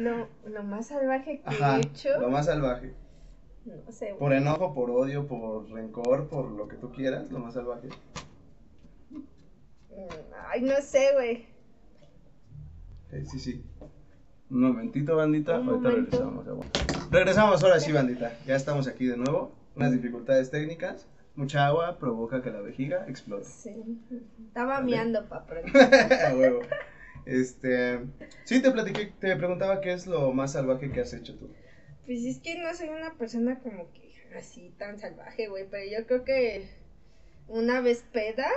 Lo, 0.00 0.28
lo 0.48 0.62
más 0.64 0.88
salvaje 0.88 1.40
que 1.40 1.48
Ajá, 1.48 1.76
he 1.78 1.80
hecho. 1.80 2.18
lo 2.20 2.28
más 2.30 2.46
salvaje. 2.46 2.94
No 3.64 3.92
sé. 3.92 4.06
güey. 4.06 4.18
Por 4.18 4.32
enojo, 4.32 4.72
por 4.74 4.90
odio, 4.90 5.26
por 5.26 5.68
rencor, 5.70 6.28
por 6.28 6.50
lo 6.50 6.66
que 6.68 6.76
tú 6.76 6.90
quieras, 6.92 7.30
lo 7.30 7.38
más 7.38 7.54
salvaje. 7.54 7.88
Mm, 9.10 9.20
Ay, 10.48 10.62
no 10.62 10.80
sé, 10.82 11.10
güey. 11.14 11.46
Sí, 13.10 13.26
sí, 13.26 13.38
sí. 13.38 13.64
Un 14.50 14.62
momentito, 14.62 15.16
bandita. 15.16 15.58
Un 15.60 15.68
Ahorita 15.68 15.88
momento. 15.88 16.10
regresamos. 16.16 16.46
aguanta. 16.48 16.80
Regresamos 17.10 17.62
ahora 17.64 17.80
sí, 17.80 17.92
bandita. 17.92 18.32
Ya 18.46 18.56
estamos 18.56 18.86
aquí 18.88 19.06
de 19.06 19.16
nuevo. 19.16 19.52
Unas 19.76 19.92
dificultades 19.92 20.50
técnicas. 20.50 21.06
Mucha 21.36 21.66
agua 21.66 21.98
provoca 21.98 22.42
que 22.42 22.50
la 22.50 22.60
vejiga 22.60 23.06
explote. 23.08 23.44
Sí. 23.44 24.00
Estaba 24.48 24.74
Vale. 24.74 24.86
miando 24.86 25.28
pa' 25.28 25.44
pronto. 25.46 25.70
A 26.28 26.34
huevo. 26.34 26.60
Este. 27.26 28.00
Sí, 28.44 28.60
te 28.62 28.70
platiqué, 28.70 29.12
te 29.20 29.36
preguntaba 29.36 29.80
qué 29.80 29.92
es 29.92 30.06
lo 30.06 30.32
más 30.32 30.52
salvaje 30.52 30.90
que 30.90 31.00
has 31.00 31.12
hecho 31.12 31.36
tú. 31.36 31.50
Pues 32.06 32.24
es 32.24 32.38
que 32.38 32.58
no 32.58 32.74
soy 32.74 32.88
una 32.88 33.14
persona 33.14 33.58
como 33.60 33.90
que 33.92 34.10
así 34.36 34.72
tan 34.78 34.98
salvaje, 34.98 35.48
güey. 35.48 35.66
Pero 35.70 35.90
yo 35.90 36.06
creo 36.06 36.24
que 36.24 36.68
una 37.48 37.80
vez 37.80 38.04
peda 38.12 38.48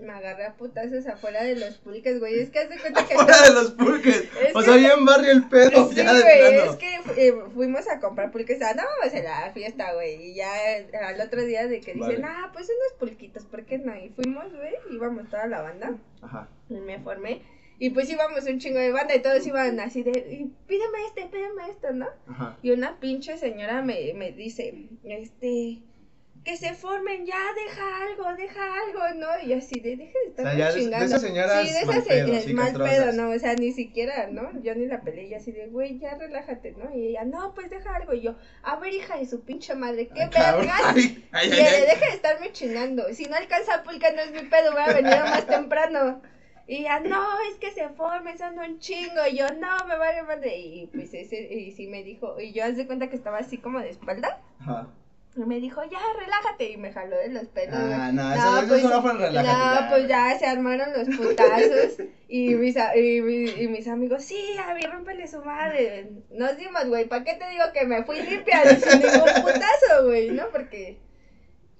me 0.00 0.12
agarré 0.12 0.44
a 0.44 0.54
putazos 0.54 1.06
afuera 1.06 1.42
de 1.42 1.56
los 1.56 1.78
pulques, 1.78 2.20
güey. 2.20 2.38
Es 2.40 2.50
que 2.50 2.58
haz 2.58 2.68
de 2.68 2.78
cuenta 2.78 3.06
que. 3.06 3.14
Fuera 3.14 3.42
de 3.42 3.52
los 3.54 3.70
pulques. 3.78 4.28
Es 4.46 4.54
O 4.54 4.62
sea, 4.62 4.76
bien 4.76 5.04
barrio 5.04 5.32
el 5.32 5.48
pedo. 5.48 5.88
Sí, 5.88 5.96
ya 5.96 6.12
de 6.12 6.22
güey, 6.22 6.68
es 6.68 6.76
que 6.76 7.28
eh, 7.28 7.34
fuimos 7.54 7.88
a 7.88 7.98
comprar 7.98 8.30
pulques, 8.30 8.60
andábamos 8.60 9.12
en 9.12 9.24
la 9.24 9.50
fiesta, 9.52 9.94
güey, 9.94 10.30
y 10.30 10.34
ya 10.34 10.50
al 11.08 11.20
otro 11.20 11.42
día 11.44 11.66
de 11.66 11.80
que 11.80 11.94
dicen, 11.94 12.24
ah, 12.24 12.50
pues 12.52 12.68
unos 12.68 12.98
pulquitos, 12.98 13.44
¿por 13.44 13.64
qué 13.64 13.78
no? 13.78 13.96
Y 13.96 14.10
fuimos, 14.10 14.52
güey, 14.52 14.74
íbamos 14.90 15.28
toda 15.30 15.46
la 15.46 15.62
banda, 15.62 15.96
Ajá. 16.20 16.48
y 16.68 16.74
me 16.74 16.98
formé, 17.00 17.42
y 17.78 17.90
pues 17.90 18.08
íbamos 18.10 18.44
un 18.46 18.58
chingo 18.58 18.78
de 18.78 18.92
banda, 18.92 19.14
y 19.14 19.20
todos 19.22 19.46
iban 19.46 19.78
así 19.80 20.02
de, 20.02 20.48
pídeme 20.66 20.98
este, 21.06 21.26
pídeme 21.26 21.70
esto, 21.70 21.92
¿no? 21.92 22.06
Ajá. 22.28 22.56
Y 22.62 22.70
una 22.70 22.98
pinche 23.00 23.36
señora 23.36 23.82
me, 23.82 24.12
me 24.14 24.32
dice, 24.32 24.88
este, 25.04 25.78
que 26.44 26.56
se 26.56 26.74
formen, 26.74 27.26
ya, 27.26 27.34
deja 27.54 28.02
algo, 28.04 28.32
deja 28.36 28.62
algo, 28.86 29.00
¿no? 29.20 29.26
Y 29.44 29.48
yo 29.48 29.56
así 29.58 29.80
de, 29.80 29.96
deja 29.96 30.12
de 30.12 30.30
O 30.30 30.34
sea, 30.36 30.52
estar 30.52 30.56
ya 30.56 30.72
de 30.72 30.80
chingando. 30.80 31.04
esas 31.06 31.20
señoras 31.20 31.66
sí, 31.68 31.74
de 31.74 31.84
mal 31.84 31.96
esas 31.96 32.08
pedo, 32.08 32.40
sí, 32.40 32.54
mal 32.54 32.66
castrosas. 32.66 32.94
pedo, 32.94 33.12
¿no? 33.12 33.30
O 33.30 33.38
sea, 33.40 33.54
ni 33.56 33.72
siquiera, 33.72 34.28
¿no? 34.30 34.62
Yo 34.62 34.74
ni 34.76 34.86
la 34.86 35.00
peleé, 35.00 35.26
y 35.26 35.34
así 35.34 35.50
de, 35.50 35.66
güey, 35.66 35.98
ya 35.98 36.14
relájate, 36.14 36.70
¿no? 36.78 36.94
Y 36.96 37.08
ella, 37.08 37.24
no, 37.24 37.52
pues 37.52 37.68
deja 37.68 37.96
algo. 37.96 38.14
Y 38.14 38.20
yo, 38.22 38.36
a 38.62 38.76
ver, 38.76 38.94
hija 38.94 39.18
de 39.18 39.26
su 39.26 39.40
pinche 39.42 39.74
madre, 39.74 40.06
¿qué 40.06 40.28
vergas? 40.28 40.94
Deja 40.94 42.06
de 42.06 42.14
estarme 42.14 42.52
chingando. 42.52 43.12
Si 43.12 43.24
no 43.24 43.34
alcanza 43.34 43.82
pulca, 43.82 44.12
no 44.12 44.22
es 44.22 44.30
mi 44.30 44.48
pedo, 44.48 44.70
voy 44.70 44.82
a 44.82 44.92
venir 44.92 45.16
más 45.20 45.46
temprano. 45.48 46.22
Y 46.68 46.78
ella, 46.78 46.98
no, 47.00 47.24
es 47.50 47.56
que 47.60 47.70
se 47.70 47.88
formen, 47.90 48.36
son 48.38 48.58
un 48.58 48.78
chingo. 48.80 49.26
Y 49.30 49.36
yo, 49.38 49.46
no, 49.58 49.86
me 49.86 49.96
vale 49.96 50.22
madre. 50.24 50.56
Y 50.58 50.86
pues 50.88 51.14
ese, 51.14 51.40
y 51.52 51.70
sí 51.72 51.86
me 51.86 52.02
dijo, 52.02 52.40
y 52.40 52.52
yo 52.52 52.64
haz 52.64 52.76
de 52.76 52.86
cuenta 52.86 53.08
que 53.08 53.16
estaba 53.16 53.38
así 53.38 53.58
como 53.58 53.78
de 53.80 53.90
espalda. 53.90 54.40
Ajá. 54.60 54.88
Y 55.36 55.40
me 55.40 55.60
dijo, 55.60 55.82
ya, 55.84 55.98
relájate. 56.18 56.70
Y 56.72 56.76
me 56.78 56.92
jaló 56.92 57.16
de 57.18 57.28
los 57.28 57.44
pelos. 57.48 57.76
Ah, 57.78 58.10
no, 58.12 58.32
eso, 58.34 58.58
eso 58.58 58.68
pues, 58.68 58.82
no 58.84 59.02
fue 59.02 59.12
relájate. 59.12 59.46
no, 59.46 59.74
ya. 59.80 59.86
pues 59.90 60.08
ya 60.08 60.38
se 60.38 60.46
armaron 60.46 60.88
los 60.96 61.16
putazos. 61.16 61.98
y, 62.28 62.54
mis, 62.54 62.74
y, 62.96 63.20
mi- 63.20 63.50
y 63.50 63.68
mis 63.68 63.86
amigos, 63.86 64.24
sí, 64.24 64.56
a 64.58 64.74
mí 64.74 64.80
rómpele 64.80 65.28
su 65.28 65.42
madre. 65.44 66.08
Nos 66.30 66.56
dimos, 66.56 66.86
güey. 66.88 67.04
¿Para 67.06 67.22
qué 67.22 67.34
te 67.34 67.48
digo 67.50 67.64
que 67.74 67.84
me 67.86 68.02
fui 68.02 68.20
limpia 68.22 68.64
sin 68.76 69.00
ningún 69.02 69.42
putazo, 69.42 70.04
güey? 70.06 70.30
¿No? 70.30 70.44
Porque. 70.50 70.98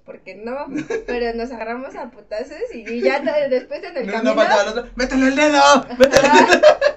Porque 0.06 0.36
no. 0.36 0.66
Pero 1.06 1.34
nos 1.34 1.50
agarramos 1.50 1.94
a 1.96 2.10
putazos 2.10 2.56
y, 2.72 2.88
y 2.88 3.00
ya 3.02 3.20
después 3.48 3.82
en 3.82 3.96
el 3.96 4.06
No, 4.06 4.12
camino. 4.12 4.34
no 4.34 4.70
otro. 4.70 4.86
¡Métele 4.94 5.26
el 5.28 5.36
dedo! 5.36 5.86
¡Métele 5.98 6.28
el 6.28 6.46
dedo! 6.46 6.58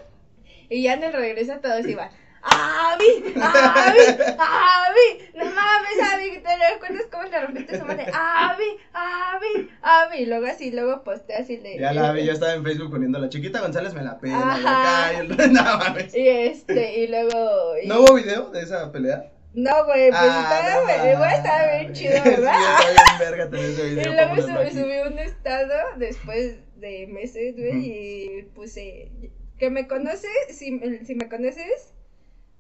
Y 0.72 0.84
ya 0.84 0.94
en 0.94 1.04
el 1.04 1.14
regreso 1.14 1.54
todos 1.64 1.84
iban. 1.88 2.12
¡Avi! 2.44 3.34
¡Avi! 3.36 4.00
¡Avi! 4.38 5.30
¡No 5.34 5.46
mames, 5.46 6.14
Avi! 6.14 6.40
¿Te 6.44 6.74
recuerdas 6.74 7.08
cómo 7.12 7.24
le 7.24 7.42
rompiste 7.42 7.80
su 7.80 7.86
madre? 7.86 8.06
¡Avi! 8.14 8.78
¡Avi! 8.94 9.70
¡Avi! 9.82 10.18
Y 10.20 10.26
luego 10.28 10.46
así, 10.46 10.70
luego 10.70 11.04
posté 11.04 11.34
así 11.36 11.58
de. 11.58 11.80
Ya 11.80 11.92
la 11.92 12.12
vi, 12.12 12.24
ya 12.26 12.34
estaba 12.34 12.54
en 12.54 12.64
Facebook 12.64 12.92
poniendo 12.92 13.18
la 13.18 13.30
chiquita 13.30 13.62
González 13.62 13.94
me 13.96 14.04
la 14.04 14.20
pela. 14.20 14.58
y 14.58 14.62
acá, 14.62 15.14
y 15.14 15.16
el- 15.18 15.54
No 15.54 15.64
mames. 15.64 16.16
Y 16.16 16.28
este, 16.30 17.00
y 17.00 17.08
luego. 17.08 17.76
y- 17.84 17.88
¿No 17.88 18.02
hubo 18.02 18.14
video 18.14 18.52
de 18.52 18.62
esa 18.62 18.92
pelea? 18.92 19.32
No, 19.62 19.86
güey, 19.86 20.10
pues 20.10 20.22
estaba, 20.22 20.74
no 20.76 21.18
güey, 21.20 21.34
estaba 21.34 21.72
bien 21.78 21.94
chido, 21.94 22.14
Sí, 22.24 22.30
¿verdad? 22.30 22.54
está 22.80 22.92
bien 22.92 23.20
verga 23.20 23.50
tener 23.50 23.66
ese 23.66 23.92
Y 24.02 24.14
luego 24.14 24.36
sub- 24.36 24.72
subí 24.72 24.98
un 25.12 25.20
estado 25.20 25.74
después 25.98 26.56
de 26.76 27.08
meses, 27.08 27.56
güey, 27.56 27.78
y 27.86 28.42
puse 28.56 29.12
que 29.58 29.70
me 29.70 29.88
conoces, 29.88 30.30
si 30.58 30.72
me 31.16 31.28
conoces, 31.28 31.94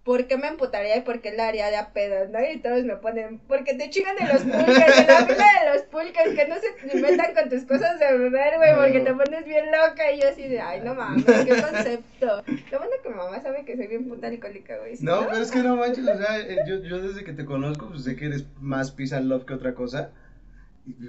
¿por 0.03 0.27
qué 0.27 0.37
me 0.37 0.47
emputaría 0.47 0.97
y 0.97 1.01
por 1.01 1.21
qué 1.21 1.31
la 1.31 1.47
haría 1.47 1.69
de 1.69 1.77
a 1.77 1.93
pedo, 1.93 2.27
no? 2.29 2.39
Y 2.41 2.59
todos 2.59 2.83
me 2.83 2.95
ponen, 2.95 3.39
porque 3.47 3.73
te 3.73 3.89
chingan 3.89 4.15
de 4.15 4.33
los 4.33 4.41
pulques, 4.41 4.99
en 4.99 5.07
la 5.07 5.25
fila 5.25 5.45
de 5.63 5.73
los 5.73 5.81
pulques, 5.83 6.35
que 6.35 6.47
no 6.47 6.55
se 6.57 7.01
metan 7.01 7.33
con 7.33 7.49
tus 7.49 7.63
cosas 7.65 7.99
de 7.99 8.17
beber, 8.17 8.57
güey, 8.57 8.75
porque 8.75 8.99
te 9.01 9.13
pones 9.13 9.45
bien 9.45 9.65
loca, 9.67 10.11
y 10.11 10.21
yo 10.21 10.29
así 10.29 10.47
de, 10.47 10.61
ay, 10.61 10.81
no 10.81 10.95
mames, 10.95 11.25
qué 11.25 11.61
concepto. 11.61 12.43
Lo 12.71 12.79
bueno 12.79 12.95
que 13.03 13.09
mi 13.09 13.15
mamá 13.15 13.41
sabe 13.41 13.65
que 13.65 13.75
soy 13.75 13.87
bien 13.87 14.07
puta 14.07 14.27
alcohólica, 14.27 14.77
güey. 14.77 14.95
No, 15.01 15.27
pero 15.29 15.37
es 15.37 15.51
que 15.51 15.59
no 15.59 15.75
manches, 15.77 16.07
o 16.07 16.17
sea, 16.17 16.39
eh, 16.39 16.57
yo, 16.67 16.81
yo 16.83 17.01
desde 17.01 17.23
que 17.23 17.33
te 17.33 17.45
conozco, 17.45 17.89
pues 17.89 18.03
sé 18.03 18.15
que 18.15 18.25
eres 18.25 18.45
más 18.59 18.91
peace 18.91 19.15
and 19.15 19.27
love 19.27 19.45
que 19.45 19.53
otra 19.53 19.73
cosa. 19.73 20.11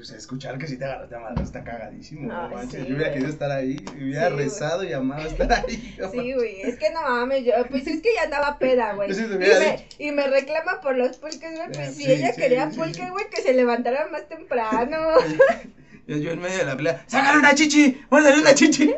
Sea, 0.02 0.16
escuchar 0.16 0.58
que 0.58 0.66
si 0.66 0.76
te 0.76 0.84
agarraste 0.84 1.14
a 1.14 1.18
madre 1.20 1.42
está 1.42 1.64
cagadísimo, 1.64 2.28
no 2.28 2.42
Ay, 2.48 2.54
manches. 2.54 2.82
sí, 2.82 2.88
yo 2.88 2.94
hubiera 2.96 3.12
querido 3.12 3.30
estar 3.30 3.50
ahí, 3.50 3.76
hubiera 3.96 4.28
Sí, 4.28 4.34
rezado 4.36 4.84
y 4.84 4.92
amado 4.92 5.26
estar 5.26 5.52
ahí. 5.52 5.94
no 5.98 6.10
Sí, 6.10 6.32
güey, 6.34 6.62
es 6.62 6.78
que 6.78 6.90
no 6.90 7.02
mames, 7.02 7.44
yo, 7.44 7.52
pues 7.68 7.86
es 7.86 8.00
que 8.02 8.14
ya 8.14 8.24
andaba 8.24 8.58
peda, 8.58 8.94
güey. 8.94 9.12
Sí 9.14 9.22
y, 9.24 9.26
me, 9.36 9.86
y 9.98 10.12
me 10.12 10.26
reclama 10.26 10.80
por 10.80 10.96
los 10.96 11.16
pulques, 11.16 11.56
güey, 11.56 11.72
pues 11.72 11.94
si 11.96 12.04
sí, 12.04 12.12
ella 12.12 12.32
quería 12.34 12.70
sí, 12.70 12.78
pulque, 12.78 13.02
sí. 13.04 13.08
güey, 13.10 13.28
que 13.30 13.42
se 13.42 13.52
levantara 13.54 14.06
más 14.08 14.28
temprano. 14.28 14.96
Yo, 16.06 16.16
yo 16.16 16.32
en 16.32 16.40
medio 16.40 16.58
de 16.58 16.64
la 16.64 16.76
pelea, 16.76 17.04
¡sácale 17.06 17.38
una 17.38 17.54
chichi! 17.54 18.00
¡Muérdale 18.10 18.40
una 18.40 18.52
chichi! 18.52 18.92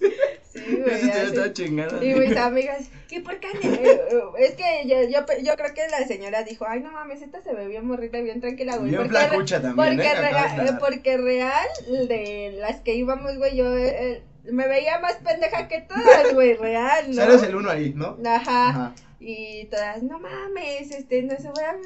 Sí, 0.70 0.80
güey. 0.80 2.10
Y 2.10 2.14
mis 2.14 2.36
amigas, 2.36 2.88
¿y 3.10 3.20
por 3.20 3.38
qué? 3.40 3.48
eh, 3.62 4.00
eh, 4.10 4.22
Es 4.38 4.54
que 4.54 4.82
yo, 4.86 5.02
yo, 5.08 5.24
yo 5.42 5.56
creo 5.56 5.74
que 5.74 5.88
la 5.88 6.06
señora 6.06 6.42
dijo, 6.42 6.66
ay, 6.66 6.80
no 6.80 6.90
mames, 6.92 7.22
esta 7.22 7.40
se 7.42 7.52
ve 7.54 7.66
bien 7.66 7.86
morrita, 7.86 8.20
bien 8.20 8.40
tranquila, 8.40 8.76
güey. 8.76 8.90
Bien 8.90 9.02
porque 9.02 9.18
flacucha 9.18 9.60
también, 9.60 9.96
Porque, 9.96 10.06
¿eh? 10.06 10.10
Acaba 10.10 10.26
de 10.26 10.32
rea- 10.32 10.46
estar. 10.46 10.66
eh, 10.66 10.78
porque 10.80 11.16
real, 11.16 11.68
de 12.08 12.56
las 12.58 12.80
que 12.80 12.94
íbamos, 12.94 13.36
güey, 13.36 13.56
yo 13.56 13.76
eh, 13.76 14.22
me 14.44 14.66
veía 14.68 14.98
más 15.00 15.14
pendeja 15.16 15.68
que 15.68 15.80
todas, 15.82 16.00
güey, 16.34 16.54
real, 16.54 17.08
¿no? 17.08 17.14
sea, 17.14 17.24
eres 17.24 17.42
el 17.42 17.54
uno 17.56 17.70
ahí, 17.70 17.92
¿no? 17.94 18.16
Ajá. 18.24 18.68
Ajá. 18.70 18.94
Y 19.22 19.66
todas, 19.66 20.02
no 20.02 20.18
mames, 20.18 20.90
este, 20.90 21.22
no 21.22 21.36
se 21.38 21.50
voy 21.50 21.62
a, 21.62 21.76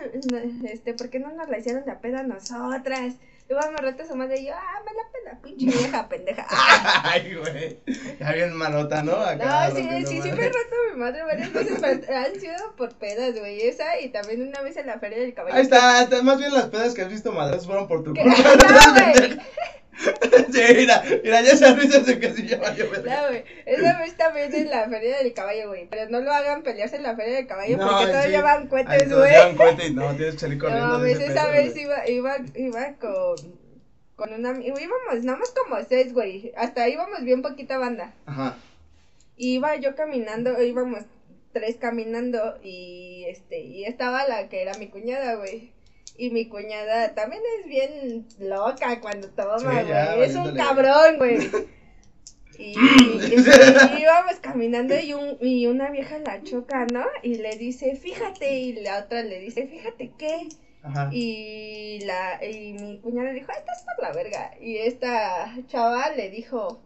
este, 0.70 0.95
¿por 0.95 1.11
qué 1.11 1.18
no 1.18 1.32
nos 1.32 1.49
la 1.49 1.59
hicieron 1.59 1.85
de 1.85 1.93
peda 1.97 2.20
a 2.20 2.22
nosotras? 2.22 3.14
Luego 3.49 3.72
me 3.72 3.78
reta 3.78 4.07
su 4.07 4.16
madre 4.16 4.40
y 4.40 4.47
yo, 4.47 4.55
ah, 4.55 4.82
me 4.86 4.92
la 4.95 5.11
pela, 5.12 5.42
pinche 5.42 5.66
vieja 5.78 6.09
pendeja. 6.09 6.47
Ay, 7.03 7.34
güey. 7.34 7.78
Ya 8.18 8.32
bien 8.32 8.55
malota, 8.55 9.03
¿no? 9.03 9.16
Acá, 9.16 9.68
no, 9.68 9.76
sí, 9.76 9.82
sí, 10.07 10.30
madre. 10.30 10.47
he 10.47 10.49
roto 10.49 10.74
a 10.74 10.95
mi 10.95 11.01
madre 11.01 11.22
varias 11.24 11.53
veces, 11.53 11.78
pero 11.80 12.16
han 12.18 12.40
sido 12.40 12.74
por 12.76 12.95
pedas, 12.95 13.38
güey. 13.38 13.61
Esa 13.62 14.01
y 14.01 14.09
también 14.09 14.49
una 14.49 14.62
vez 14.62 14.76
en 14.78 14.86
la 14.86 14.99
feria 14.99 15.18
del 15.18 15.34
caballo. 15.34 15.57
Ahí 15.57 15.62
está, 15.62 16.09
más 16.22 16.38
bien 16.38 16.55
las 16.55 16.66
pedas 16.66 16.95
que 16.95 17.03
has 17.03 17.11
visto 17.11 17.32
madres 17.32 17.66
fueron 17.66 17.86
por 17.86 18.03
tu 18.03 18.14
culpa. 18.14 18.34
Sí, 20.53 20.61
mira, 20.76 21.03
mira, 21.22 21.42
ya 21.42 21.74
de 21.74 22.20
que 22.20 22.32
sí 22.32 22.47
ya 22.47 22.59
valió 22.59 22.90
verga. 22.90 23.22
No, 23.22 23.28
güey. 23.28 23.45
Esa 23.66 23.99
vez 23.99 24.16
también 24.16 24.55
en 24.55 24.70
la 24.70 24.88
feria 24.88 25.18
del 25.18 25.32
caballo, 25.32 25.68
güey. 25.68 25.86
Pero 25.88 26.11
no 26.11 26.20
lo 26.20 26.32
hagan 26.32 26.62
pelearse 26.62 26.97
en 26.97 27.03
la 27.03 27.16
feria 27.16 27.34
del 27.36 27.47
caballo 27.47 27.76
No, 27.76 27.88
porque 27.88 28.07
todos 28.12 28.24
sí. 28.24 28.30
llevan 28.30 28.62
Ahí 28.62 28.68
cohetes, 28.68 29.12
güey. 29.12 29.30
llevan 29.30 29.57
cohete 29.57 29.86
y 29.86 29.95
no, 29.95 30.14
tienes 30.16 30.34
que 30.34 30.40
salir 30.40 30.59
corriendo. 30.59 30.88
No, 30.88 30.99
pues 30.99 31.20
esa 31.20 31.49
vez 31.49 31.76
iba, 31.76 32.09
iba, 32.09 32.36
iba 32.55 32.92
con, 32.95 33.36
con 34.16 34.32
una 34.32 34.51
amiga. 34.51 34.74
Íbamos 34.80 35.24
nada 35.24 35.38
más 35.38 35.51
como 35.51 35.82
seis, 35.88 36.12
güey. 36.12 36.53
Hasta 36.57 36.88
íbamos 36.88 37.22
bien 37.24 37.42
poquita 37.42 37.78
banda. 37.78 38.14
Ajá. 38.26 38.57
Iba 39.36 39.76
yo 39.76 39.97
caminando, 39.97 40.62
íbamos 40.62 41.05
tres 41.53 41.76
caminando 41.80 42.59
y 42.62 43.24
este, 43.28 43.61
y 43.61 43.84
estaba 43.84 44.26
la 44.28 44.49
que 44.49 44.62
era 44.62 44.74
mi 44.78 44.88
cuñada, 44.88 45.36
güey. 45.36 45.74
Y 46.17 46.31
mi 46.31 46.49
cuñada 46.49 47.15
también 47.15 47.43
es 47.61 47.67
bien 47.67 48.27
loca 48.39 49.01
cuando 49.01 49.29
toma, 49.31 49.83
güey. 49.83 50.23
es 50.23 50.35
un 50.37 50.55
cabrón, 50.55 51.19
güey. 51.19 51.51
Y, 52.57 52.71
y- 52.79 53.35
y 53.99 54.01
íbamos 54.03 54.37
caminando 54.41 54.95
y, 54.97 55.12
un, 55.12 55.37
y 55.41 55.67
una 55.67 55.91
vieja 55.91 56.19
la 56.21 56.41
choca, 56.45 56.87
¿no? 56.93 57.05
Y 57.25 57.35
le 57.39 57.57
dice, 57.57 57.97
fíjate, 57.97 58.59
y 58.59 58.75
la 58.75 58.99
otra 59.01 59.23
le 59.25 59.41
dice, 59.41 59.67
fíjate 59.67 60.12
qué. 60.17 60.49
Ajá. 60.85 61.09
Y 61.12 61.99
la 62.05 62.39
y 62.45 62.75
mi 62.75 63.01
cuñada 63.01 63.33
dijo, 63.33 63.49
"Ay, 63.51 63.59
estás 63.59 63.85
por 63.97 64.05
la 64.07 64.12
verga. 64.12 64.53
Y 64.61 64.77
esta 64.77 65.53
chava 65.67 66.11
le 66.11 66.31
dijo, 66.31 66.81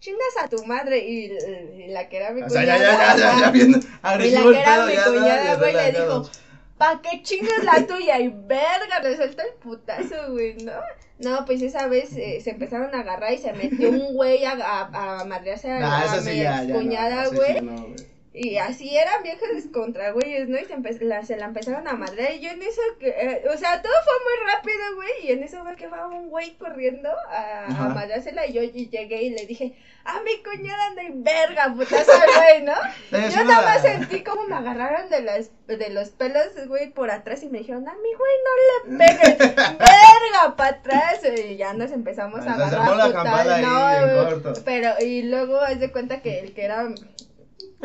chingas 0.00 0.36
a 0.42 0.48
tu 0.48 0.62
madre. 0.66 0.98
Y, 0.98 1.88
la 1.88 2.06
que 2.10 2.16
era 2.18 2.32
mi 2.32 2.42
O 2.42 2.50
sea, 2.50 2.60
cuñada. 2.62 2.78
ya, 2.78 2.90
ya, 2.92 2.98
ya, 2.98 3.16
ya, 3.16 3.30
ajá, 3.30 3.40
ya, 3.40 3.50
bien 3.50 3.70
y 3.70 4.30
la 4.30 4.42
que 4.42 4.60
era 4.60 4.86
mi 4.86 4.94
cuñada, 4.94 5.54
güey, 5.56 5.72
le 5.72 5.92
dijo, 5.92 6.30
pa' 6.78 7.02
que 7.02 7.22
chingas 7.22 7.64
la 7.64 7.86
tuya. 7.86 8.18
Y 8.20 8.28
verga, 8.28 9.00
le 9.02 9.16
suelta 9.16 9.42
el 9.42 9.54
putazo, 9.54 10.30
güey, 10.32 10.54
¿no? 10.62 10.72
No, 11.18 11.44
pues 11.44 11.60
esa 11.62 11.88
vez 11.88 12.16
eh, 12.16 12.40
se 12.40 12.50
empezaron 12.50 12.94
a 12.94 13.00
agarrar 13.00 13.32
y 13.32 13.38
se 13.38 13.52
metió 13.52 13.90
un 13.90 14.14
güey 14.14 14.44
a, 14.44 14.52
a, 14.52 15.20
a 15.20 15.24
madrearse 15.24 15.70
a, 15.70 15.80
Nah, 15.80 15.98
a 16.02 16.04
eso 16.04 16.20
sí, 16.22 16.30
mi 16.30 16.36
ya, 16.36 16.62
ya. 16.62 16.74
no, 16.74 16.74
cuñada, 16.74 17.24
sí, 17.26 17.30
no, 17.34 17.38
güey. 17.40 17.96
Y 18.40 18.56
así 18.56 18.96
eran 18.96 19.22
viejas 19.24 19.48
contra 19.72 20.12
güeyes, 20.12 20.48
¿no? 20.48 20.58
Y 20.58 20.64
se, 20.64 21.04
la, 21.04 21.24
se 21.24 21.36
la 21.36 21.46
empezaron 21.46 21.88
a 21.88 21.94
madrear. 21.94 22.34
Y 22.34 22.40
yo 22.40 22.50
en 22.50 22.62
eso, 22.62 22.80
que, 23.00 23.08
eh, 23.08 23.42
o 23.52 23.56
sea, 23.56 23.82
todo 23.82 23.92
fue 24.04 24.12
muy 24.24 24.52
rápido, 24.52 24.94
güey. 24.94 25.10
Y 25.24 25.32
en 25.32 25.42
eso, 25.42 25.62
güey, 25.64 25.74
que 25.74 25.88
va 25.88 26.06
un 26.06 26.28
güey 26.28 26.56
corriendo 26.56 27.10
a, 27.30 27.64
a 27.66 27.88
madreársela. 27.88 28.46
Y 28.46 28.52
yo 28.52 28.62
y 28.62 28.88
llegué 28.88 29.22
y 29.22 29.30
le 29.30 29.44
dije, 29.46 29.74
a 30.04 30.20
mi 30.22 30.40
cuñada 30.42 30.90
no 30.94 31.00
hay 31.00 31.10
verga, 31.12 31.74
putazo, 31.76 32.12
güey, 32.36 32.62
¿no? 32.62 32.74
Yo 33.28 33.44
nada 33.44 33.62
más 33.62 33.82
sentí 33.82 34.22
como 34.22 34.44
me 34.44 34.54
agarraron 34.56 35.10
de, 35.10 35.20
las, 35.20 35.50
de 35.66 35.90
los 35.90 36.10
pelos, 36.10 36.46
güey, 36.66 36.90
por 36.90 37.10
atrás. 37.10 37.42
Y 37.42 37.48
me 37.48 37.58
dijeron, 37.58 37.86
a 37.88 37.92
mi 37.94 38.14
güey, 38.14 38.32
no 38.44 38.96
le 38.96 38.98
pegues, 39.06 39.38
verga, 39.56 40.56
para 40.56 40.76
atrás. 40.76 41.20
Y 41.44 41.56
ya 41.56 41.74
nos 41.74 41.90
empezamos 41.90 42.40
a 42.40 42.44
Se 42.44 42.48
agarrar. 42.50 42.96
la 42.96 43.06
putas, 43.06 43.46
ahí 43.48 43.62
no, 43.62 43.90
en 43.90 44.14
güey. 44.14 44.24
corto. 44.42 44.62
Pero, 44.64 44.90
y 45.00 45.22
luego 45.22 45.60
haz 45.60 45.78
de 45.80 45.92
cuenta 45.92 46.22
que 46.22 46.38
el 46.40 46.54
que 46.54 46.64
era 46.64 46.88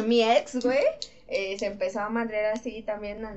mi 0.06 0.24
ex, 0.24 0.64
güey, 0.64 0.84
eh, 1.28 1.58
se 1.58 1.66
empezó 1.66 2.02
a 2.02 2.10
madrear 2.10 2.54
así 2.54 2.84
también 2.84 3.26
a, 3.26 3.30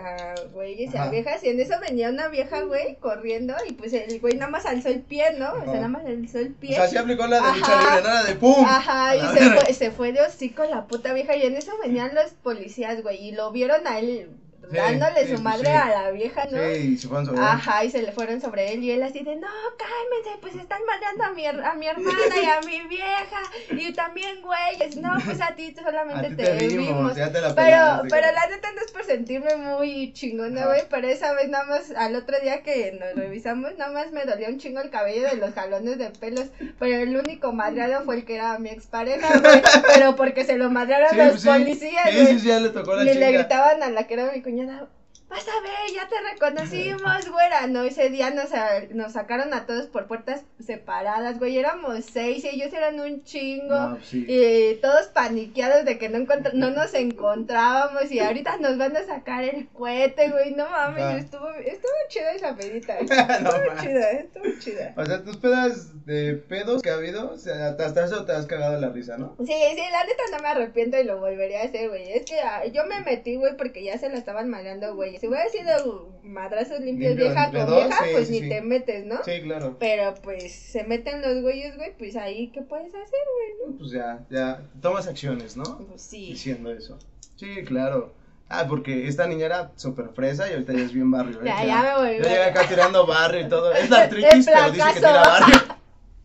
a, 0.00 0.32
a 0.32 0.34
güeyes 0.52 0.94
y 0.94 0.96
a 0.96 1.08
viejas. 1.08 1.42
Y 1.44 1.48
en 1.48 1.60
eso 1.60 1.74
venía 1.80 2.08
una 2.10 2.28
vieja, 2.28 2.62
güey, 2.62 2.96
corriendo. 2.96 3.54
Y 3.68 3.72
pues 3.72 3.92
el 3.92 4.20
güey 4.20 4.34
nada 4.34 4.50
más 4.50 4.64
alzó 4.66 4.88
el 4.88 5.00
pie, 5.00 5.32
¿no? 5.38 5.52
O 5.52 5.64
sea, 5.64 5.74
nada 5.74 5.88
más 5.88 6.06
alzó 6.06 6.38
el 6.38 6.52
O 6.52 6.60
pie. 6.60 6.74
sea, 6.74 6.88
sí 6.88 6.96
aplicó 6.96 7.26
la 7.26 7.40
de 7.40 7.58
lucha 7.58 7.76
libre, 7.80 8.02
la 8.02 8.24
de 8.24 8.34
pum. 8.36 8.64
Ajá, 8.66 9.16
y 9.16 9.20
se 9.38 9.50
fue, 9.50 9.74
se 9.74 9.90
fue 9.90 10.12
de 10.12 10.20
hocico 10.22 10.64
la 10.64 10.86
puta 10.86 11.12
vieja. 11.12 11.36
Y 11.36 11.42
en 11.42 11.56
eso 11.56 11.72
venían 11.82 12.14
los 12.14 12.32
policías, 12.32 13.02
güey, 13.02 13.28
y 13.28 13.32
lo 13.32 13.50
vieron 13.52 13.86
a 13.86 13.98
él 13.98 14.30
Sí, 14.70 14.76
dándole 14.76 15.26
sí, 15.26 15.36
su 15.36 15.42
madre 15.42 15.68
a 15.70 15.88
la 15.88 16.10
vieja, 16.10 16.44
¿no? 16.50 16.58
Sí, 16.58 16.80
y 16.92 16.96
se 16.98 17.08
fueron 17.08 17.26
sobre 17.26 17.38
él. 17.38 17.44
Ajá, 17.44 17.84
y 17.84 17.90
se 17.90 18.02
le 18.02 18.12
fueron 18.12 18.40
sobre 18.40 18.72
él 18.72 18.82
y 18.82 18.90
él 18.90 19.02
así 19.02 19.22
de, 19.22 19.36
no, 19.36 19.48
cálmense, 19.78 20.38
pues 20.40 20.54
están 20.56 20.80
madreando 20.86 21.24
a 21.24 21.30
mi, 21.32 21.46
a 21.46 21.74
mi 21.74 21.86
hermana 21.86 22.34
y 22.42 22.46
a 22.46 22.60
mi 22.66 22.80
vieja 22.88 23.40
y 23.70 23.92
también 23.92 24.40
güeyes, 24.42 24.96
no, 24.96 25.12
pues 25.24 25.40
a 25.40 25.54
ti 25.54 25.74
solamente 25.74 26.26
A 26.26 26.30
ti 26.30 26.36
te, 26.36 26.44
te 26.44 26.68
vimos, 26.68 26.86
vimos. 26.88 27.14
ya 27.14 27.30
te 27.32 27.40
la 27.40 27.54
Pero, 27.54 28.02
pero 28.08 28.26
la 28.32 28.46
neta 28.48 28.72
no 28.72 28.80
es 28.80 28.90
por 28.92 29.04
sentirme 29.04 29.56
muy 29.56 30.12
chingona, 30.12 30.66
güey, 30.66 30.82
pero 30.88 31.08
esa 31.08 31.32
vez 31.34 31.48
nada 31.48 31.64
más, 31.66 31.90
al 31.96 32.14
otro 32.16 32.38
día 32.40 32.62
que 32.62 32.92
nos 32.92 33.14
revisamos, 33.14 33.76
nada 33.76 33.92
más 33.92 34.12
me 34.12 34.24
dolió 34.24 34.48
un 34.48 34.58
chingo 34.58 34.80
el 34.80 34.90
cabello 34.90 35.28
de 35.28 35.36
los 35.36 35.52
jalones 35.54 35.98
de 35.98 36.10
pelos, 36.10 36.46
pero 36.78 36.96
el 36.96 37.16
único 37.16 37.52
madreado 37.52 38.04
fue 38.04 38.16
el 38.16 38.24
que 38.24 38.36
era 38.36 38.58
mi 38.58 38.70
expareja, 38.70 39.38
güey, 39.38 39.62
pero 39.86 40.16
porque 40.16 40.44
se 40.44 40.56
lo 40.56 40.70
madrearon 40.70 41.10
Sí, 41.10 41.16
los 41.16 41.28
pues 41.30 41.42
sí. 41.42 41.48
policías, 41.48 42.10
Sí, 42.10 42.26
sí, 42.26 42.38
sí, 42.40 42.48
ya 42.48 42.60
le 42.60 42.70
tocó 42.70 42.94
la 42.94 43.04
Y 43.04 43.14
le 43.14 43.32
gritaban 43.32 43.82
a 43.82 43.90
la 43.90 44.06
que 44.06 44.14
era 44.14 44.30
mi 44.32 44.40
cuñada, 44.42 44.53
You. 44.54 45.03
Vas 45.34 45.48
a 45.48 45.60
ver, 45.62 45.94
ya 45.94 46.08
te 46.08 46.16
reconocimos, 46.32 47.28
güera. 47.32 47.66
No, 47.66 47.82
ese 47.82 48.08
día 48.10 48.30
nos, 48.30 48.52
a- 48.52 48.82
nos 48.90 49.12
sacaron 49.12 49.52
a 49.54 49.66
todos 49.66 49.86
por 49.86 50.06
puertas 50.06 50.42
separadas, 50.64 51.38
güey. 51.38 51.58
Éramos 51.58 52.04
seis 52.04 52.44
y 52.44 52.48
ellos 52.48 52.72
eran 52.72 53.00
un 53.00 53.24
chingo. 53.24 53.74
No, 53.74 53.98
sí. 54.02 54.24
Y 54.28 54.76
todos 54.76 55.06
paniqueados 55.08 55.84
de 55.84 55.98
que 55.98 56.08
no, 56.08 56.24
no 56.52 56.70
nos 56.70 56.94
encontrábamos 56.94 58.10
y 58.10 58.20
ahorita 58.20 58.58
nos 58.58 58.78
van 58.78 58.96
a 58.96 59.04
sacar 59.04 59.44
el 59.44 59.68
cohete, 59.68 60.30
güey. 60.30 60.54
No 60.54 60.68
mames, 60.70 61.24
estuvo, 61.24 61.50
estuvo 61.50 61.92
chida 62.08 62.32
esa 62.32 62.56
pedita. 62.56 62.96
No 63.04 63.50
Estuvo 63.50 63.66
mames. 63.66 63.82
chida, 63.82 64.10
estuvo 64.12 64.44
chida. 64.60 64.94
O 64.96 65.04
sea, 65.04 65.22
tus 65.22 65.36
pedas 65.36 66.04
de 66.06 66.34
pedos 66.34 66.82
que 66.82 66.90
ha 66.90 66.94
habido, 66.94 67.32
o 67.32 67.36
sea, 67.38 67.68
hasta 67.78 68.04
eso 68.04 68.24
te 68.24 68.32
has 68.32 68.46
cagado 68.46 68.78
la 68.80 68.90
risa, 68.90 69.16
¿no? 69.18 69.34
Sí, 69.38 69.46
sí, 69.52 69.82
la 69.90 70.04
neta 70.04 70.22
no 70.32 70.38
me 70.38 70.48
arrepiento 70.48 70.98
y 70.98 71.04
lo 71.04 71.18
volvería 71.18 71.62
a 71.62 71.64
hacer, 71.64 71.88
güey. 71.88 72.12
Es 72.12 72.24
que 72.24 72.38
ah, 72.40 72.64
yo 72.66 72.84
me 72.86 73.00
metí, 73.00 73.36
güey, 73.36 73.56
porque 73.56 73.82
ya 73.82 73.98
se 73.98 74.08
la 74.08 74.16
estaban 74.18 74.48
maleando, 74.48 74.94
güey. 74.94 75.18
Si 75.24 75.28
hubiera 75.28 75.48
sido 75.48 76.12
madrazos 76.22 76.80
limpios 76.80 77.16
Limpio 77.16 77.28
vieja 77.28 77.50
con 77.50 77.64
dos, 77.64 77.76
vieja, 77.76 78.04
sí, 78.04 78.10
pues 78.12 78.28
sí, 78.28 78.32
ni 78.34 78.40
sí. 78.40 78.48
te 78.50 78.60
metes, 78.60 79.06
¿no? 79.06 79.24
Sí, 79.24 79.40
claro. 79.40 79.76
Pero 79.80 80.12
pues 80.22 80.52
se 80.52 80.84
meten 80.84 81.22
los 81.22 81.40
güeyes, 81.40 81.78
güey, 81.78 81.96
pues 81.96 82.14
ahí, 82.16 82.48
¿qué 82.48 82.60
puedes 82.60 82.88
hacer, 82.88 83.20
güey? 83.56 83.78
Pues 83.78 83.90
ya, 83.90 84.22
ya, 84.28 84.60
tomas 84.82 85.06
acciones, 85.08 85.56
¿no? 85.56 85.78
Pues 85.88 86.02
sí. 86.02 86.26
Diciendo 86.26 86.70
eso. 86.70 86.98
Sí, 87.36 87.64
claro. 87.64 88.12
Ah, 88.50 88.66
porque 88.68 89.08
esta 89.08 89.26
niña 89.26 89.46
era 89.46 89.72
súper 89.76 90.10
fresa 90.10 90.46
y 90.46 90.52
ahorita 90.52 90.74
ya 90.74 90.80
es 90.80 90.92
bien 90.92 91.10
barrio, 91.10 91.40
¿eh? 91.40 91.44
Ya, 91.46 91.64
ya 91.64 91.82
me 91.82 91.94
volví. 91.94 92.22
Ya 92.22 92.28
llega 92.28 92.46
acá 92.48 92.68
tirando 92.68 93.06
barrio 93.06 93.46
y 93.46 93.48
todo. 93.48 93.72
Es 93.72 93.88
la 93.88 94.04
El 94.04 94.10
pero 94.10 94.26
dice 94.26 94.84
que 94.92 94.94
tira 94.96 95.22
barrio. 95.22 95.56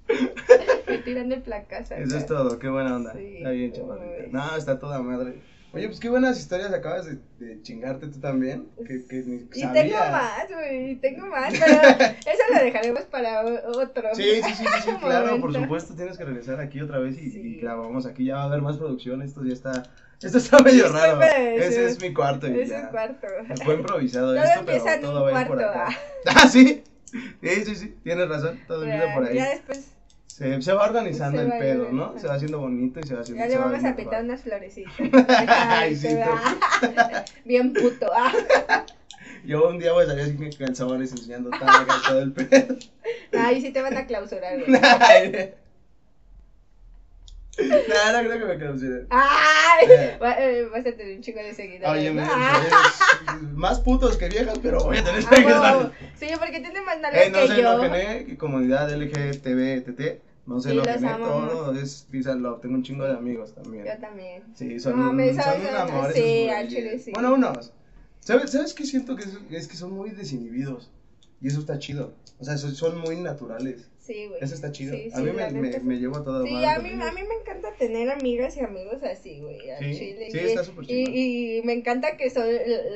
Me 0.90 0.98
tiran 0.98 1.32
el 1.32 1.42
placazo. 1.42 1.94
Eso 1.94 2.18
es 2.18 2.26
todo, 2.26 2.60
qué 2.60 2.68
buena 2.68 2.98
onda. 2.98 3.14
Está 3.14 3.52
bien, 3.52 3.72
chavalita. 3.72 4.24
No, 4.32 4.58
está 4.58 4.78
toda 4.78 5.02
madre. 5.02 5.40
Oye, 5.72 5.88
pues 5.88 6.00
qué 6.00 6.10
buenas 6.10 6.40
historias 6.40 6.74
acabas 6.74 7.06
de, 7.06 7.20
de 7.38 7.62
chingarte 7.62 8.08
tú 8.08 8.20
también. 8.20 8.68
Que, 8.88 9.06
que 9.06 9.18
ni 9.18 9.48
Y 9.54 9.62
sabía. 9.62 9.84
tengo 9.84 9.98
más, 10.12 10.48
güey, 10.52 10.96
tengo 10.96 11.28
más, 11.28 11.54
pero 11.54 11.74
eso 12.20 12.44
lo 12.54 12.64
dejaremos 12.64 13.04
para 13.04 13.46
otro. 13.46 14.10
Sí, 14.16 14.24
sí, 14.44 14.54
sí, 14.56 14.56
sí, 14.66 14.66
sí, 14.84 14.92
claro, 15.02 15.40
por 15.40 15.54
supuesto, 15.54 15.94
tienes 15.94 16.18
que 16.18 16.26
regresar 16.26 16.60
aquí 16.60 16.82
otra 16.82 16.98
vez 16.98 17.18
y, 17.22 17.30
Sí. 17.30 17.40
y 17.40 17.62
grabamos 17.62 18.08
aquí, 18.08 18.26
ya 18.26 18.36
va 18.36 18.42
a 18.44 18.46
haber 18.46 18.62
más 18.64 18.78
producción, 18.78 19.22
esto 19.22 19.44
ya 19.46 19.54
está, 19.54 19.84
esto 20.24 20.40
está 20.40 20.58
medio 20.64 20.88
Sí, 20.88 20.94
raro, 20.94 21.22
ese 21.22 21.86
es 21.86 22.02
mi 22.02 22.14
cuarto 22.16 22.48
Es 22.48 22.72
un 22.72 22.88
cuarto. 22.88 23.28
fue 23.64 23.76
improvisado 23.76 24.34
Todo 24.34 24.44
esto, 24.44 24.64
pero 24.66 25.02
todo 25.02 25.24
va 25.26 25.38
a 25.38 25.42
ir 25.42 25.48
por 25.48 25.64
acá, 25.64 25.88
ah, 26.26 26.48
sí, 26.48 26.84
sí, 27.44 27.66
sí, 27.66 27.76
sí, 27.76 27.96
tienes 28.04 28.28
razón, 28.28 28.60
todo 28.68 28.84
empieza 28.86 29.14
por 29.14 29.26
ahí, 29.28 29.36
ya 29.36 29.50
después, 29.52 29.92
se, 30.40 30.62
se 30.62 30.74
va 30.74 30.86
organizando 30.86 31.38
Se 31.38 31.44
el 31.44 31.52
va 31.52 31.60
pedo, 31.60 31.92
¿no? 31.92 32.18
Se 32.18 32.28
va 32.28 32.36
haciendo 32.36 32.60
bonito 32.60 33.02
y 33.02 33.04
se 33.04 33.14
va 33.14 33.22
haciendo, 33.22 33.44
ya 33.44 33.50
le 33.50 33.58
vamos 33.58 33.84
a 33.84 33.94
pintar 33.96 34.24
unas 34.24 34.42
florecitas. 34.42 34.94
Ay, 35.50 35.96
sí. 35.98 36.08
Bien 37.46 37.74
puto. 37.74 38.10
Ah. 38.16 38.32
Yo 39.46 39.68
un 39.70 39.80
día 39.80 39.92
voy 39.92 40.06
a 40.06 40.08
salir 40.08 40.24
así 40.24 40.36
con 40.36 40.50
calzones 40.52 41.12
enseñando 41.12 41.50
tanga 41.50 41.86
todo 42.08 42.22
el 42.22 42.32
pedo. 42.32 42.76
Ay, 43.38 43.62
sí 43.62 43.72
te 43.72 43.82
van 43.82 43.98
a 43.98 44.06
clausurar, 44.06 44.58
güey. 44.66 44.70
No, 47.60 48.14
no 48.14 48.20
creo 48.20 48.40
que 48.40 48.46
me 48.46 48.58
clausuren. 48.58 49.08
Ay, 49.10 49.88
Eh. 49.90 50.18
va- 50.22 50.40
eh, 50.40 50.66
vas 50.72 50.80
a 50.86 50.92
tener 50.94 51.18
un 51.18 51.22
chico 51.22 51.40
de 51.40 51.54
seguidores. 51.54 51.90
Oye, 51.92 52.12
me, 52.12 52.22
¿no? 52.22 52.28
Ah, 52.32 53.38
más 53.56 53.82
putos 53.82 54.16
que 54.16 54.30
viejas, 54.30 54.58
pero 54.64 54.80
voy 54.86 54.98
a 54.98 55.04
tener 55.04 55.24
ah, 55.26 55.36
seguidores. 55.36 55.92
Sí, 56.18 56.28
porque 56.40 56.60
tiene 56.62 56.82
más 56.82 57.00
nalgas 57.00 57.22
Eh, 57.26 57.30
no 57.30 57.40
que 57.40 57.48
se 57.48 57.62
yo. 57.62 57.84
enojen, 57.84 57.94
eh, 57.96 58.38
comunidad 58.38 58.90
LGTB, 58.94 59.84
no 60.50 60.60
Sí, 60.72 60.76
lo 60.76 60.84
gené 60.84 61.08
amamos. 61.08 61.52
todo, 61.52 61.76
es 61.80 62.08
and 62.28 62.42
love, 62.42 62.60
tengo 62.62 62.76
un 62.76 62.84
chingo 62.84 63.06
de 63.06 63.14
amigos 63.14 63.54
también. 63.54 63.86
Yo 63.86 63.98
también. 64.00 64.44
Sí, 64.56 64.80
son, 64.80 64.98
No, 64.98 65.06
mames, 65.06 65.36
son 65.38 65.62
un 65.62 65.76
amor 65.76 66.12
sí, 66.12 66.48
sí. 67.00 67.12
Bueno, 67.14 67.34
unos. 67.36 67.72
¿Sabes, 68.22 68.52
¿Sabes 68.52 68.74
qué 68.74 68.86
siento? 68.86 69.16
Que 69.16 69.24
es, 69.24 69.38
es 69.52 69.68
que 69.68 69.78
son 69.78 69.92
muy 69.92 70.10
desinhibidos. 70.10 70.90
Y 71.42 71.48
eso 71.48 71.60
está 71.60 71.78
chido. 71.80 72.14
O 72.40 72.44
sea, 72.44 72.58
son, 72.58 72.76
son 72.76 73.00
muy 73.00 73.16
naturales. 73.16 73.88
Sí, 74.10 74.26
güey. 74.26 74.44
Eso 74.44 74.56
está 74.56 74.72
chido. 74.72 74.96
Sí, 74.96 75.12
a 75.14 75.18
sí, 75.18 75.22
mí 75.22 75.32
me, 75.34 75.52
me, 75.52 75.72
sí. 75.72 75.80
me 75.82 75.96
llevo 76.00 76.18
a 76.18 76.24
toda 76.24 76.44
Sí, 76.44 76.52
a 76.66 76.80
mí, 76.80 76.90
a 76.90 77.12
mí 77.12 77.22
me 77.30 77.36
encanta 77.42 77.68
tener 77.78 78.10
amigas 78.10 78.58
y 78.58 78.62
amigos 78.62 79.04
así, 79.04 79.40
güey, 79.40 79.70
al 79.70 79.78
Sí, 79.78 80.00
chile. 80.00 80.28
sí, 80.32 80.38
y, 80.38 80.40
está 80.40 80.64
súper 80.64 80.88
chingón. 80.88 81.14
y, 81.14 81.58
y 81.60 81.62
me 81.62 81.74
encanta 81.74 82.18
que 82.18 82.32
son, 82.32 82.46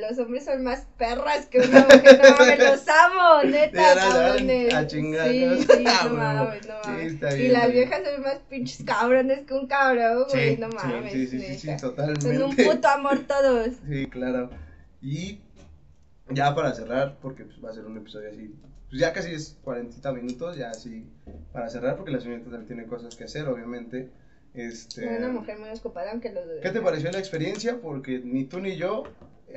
los 0.00 0.18
hombres 0.18 0.44
son 0.44 0.64
más 0.64 0.88
perras 0.98 1.46
que 1.46 1.60
una 1.60 1.84
mujer. 1.84 2.20
No 2.20 2.30
mames, 2.36 2.58
los 2.58 2.88
amo, 2.88 3.42
neta, 3.48 3.70
Sí, 3.92 3.96
van 3.96 4.12
cabrones. 4.12 4.74
a 4.74 4.86
chingar, 4.88 5.30
Sí, 5.30 5.44
¿no? 5.44 5.56
sí, 5.56 5.84
Ah, 5.86 6.00
no 6.08 6.14
huevo. 6.14 6.16
mames, 6.44 6.66
no 6.66 6.74
Sí, 6.82 6.88
mames. 6.90 7.12
está 7.12 7.34
y 7.36 7.38
bien, 7.38 7.52
las 7.52 7.62
está 7.62 7.72
bien. 7.72 7.88
viejas 7.88 8.08
son 8.12 8.22
más 8.22 8.38
pinches 8.50 8.84
cabrones 8.84 9.46
que 9.46 9.54
un 9.54 9.66
cabrón, 9.68 10.24
güey, 10.28 10.54
Sí, 10.56 10.60
no 10.60 10.68
sí, 10.68 10.74
mames. 10.74 11.12
sí, 11.12 11.26
sí, 11.28 11.40
sí, 11.40 11.58
sí, 11.58 11.76
totalmente. 11.80 12.22
Son 12.22 12.42
un 12.42 12.56
puto 12.56 12.88
amor 12.88 13.20
todos. 13.20 13.68
Sí, 13.88 14.06
claro. 14.08 14.50
Y 15.00 15.38
ya 16.30 16.52
para 16.56 16.74
cerrar, 16.74 17.18
porque 17.22 17.44
pues, 17.44 17.64
va 17.64 17.70
a 17.70 17.72
ser 17.72 17.84
un 17.86 17.98
episodio 17.98 18.30
así, 18.30 18.52
pues 18.88 19.00
ya 19.00 19.12
casi 19.12 19.32
es 19.32 19.56
40 19.62 20.12
minutos, 20.12 20.56
ya 20.56 20.70
así 20.70 21.04
para 21.52 21.68
cerrar, 21.68 21.96
porque 21.96 22.12
la 22.12 22.20
señorita 22.20 22.50
también 22.50 22.66
tiene 22.66 22.86
cosas 22.86 23.14
que 23.16 23.24
hacer, 23.24 23.48
obviamente. 23.48 24.08
Este, 24.54 25.18
una 25.18 25.28
mujer 25.28 25.58
muy 25.58 25.70
ocupada, 25.70 26.12
aunque 26.12 26.32
lo. 26.32 26.40
¿Qué 26.60 26.70
te 26.70 26.80
pareció 26.80 27.10
la 27.10 27.18
experiencia? 27.18 27.80
Porque 27.80 28.20
ni 28.24 28.44
tú 28.44 28.60
ni 28.60 28.76
yo 28.76 29.04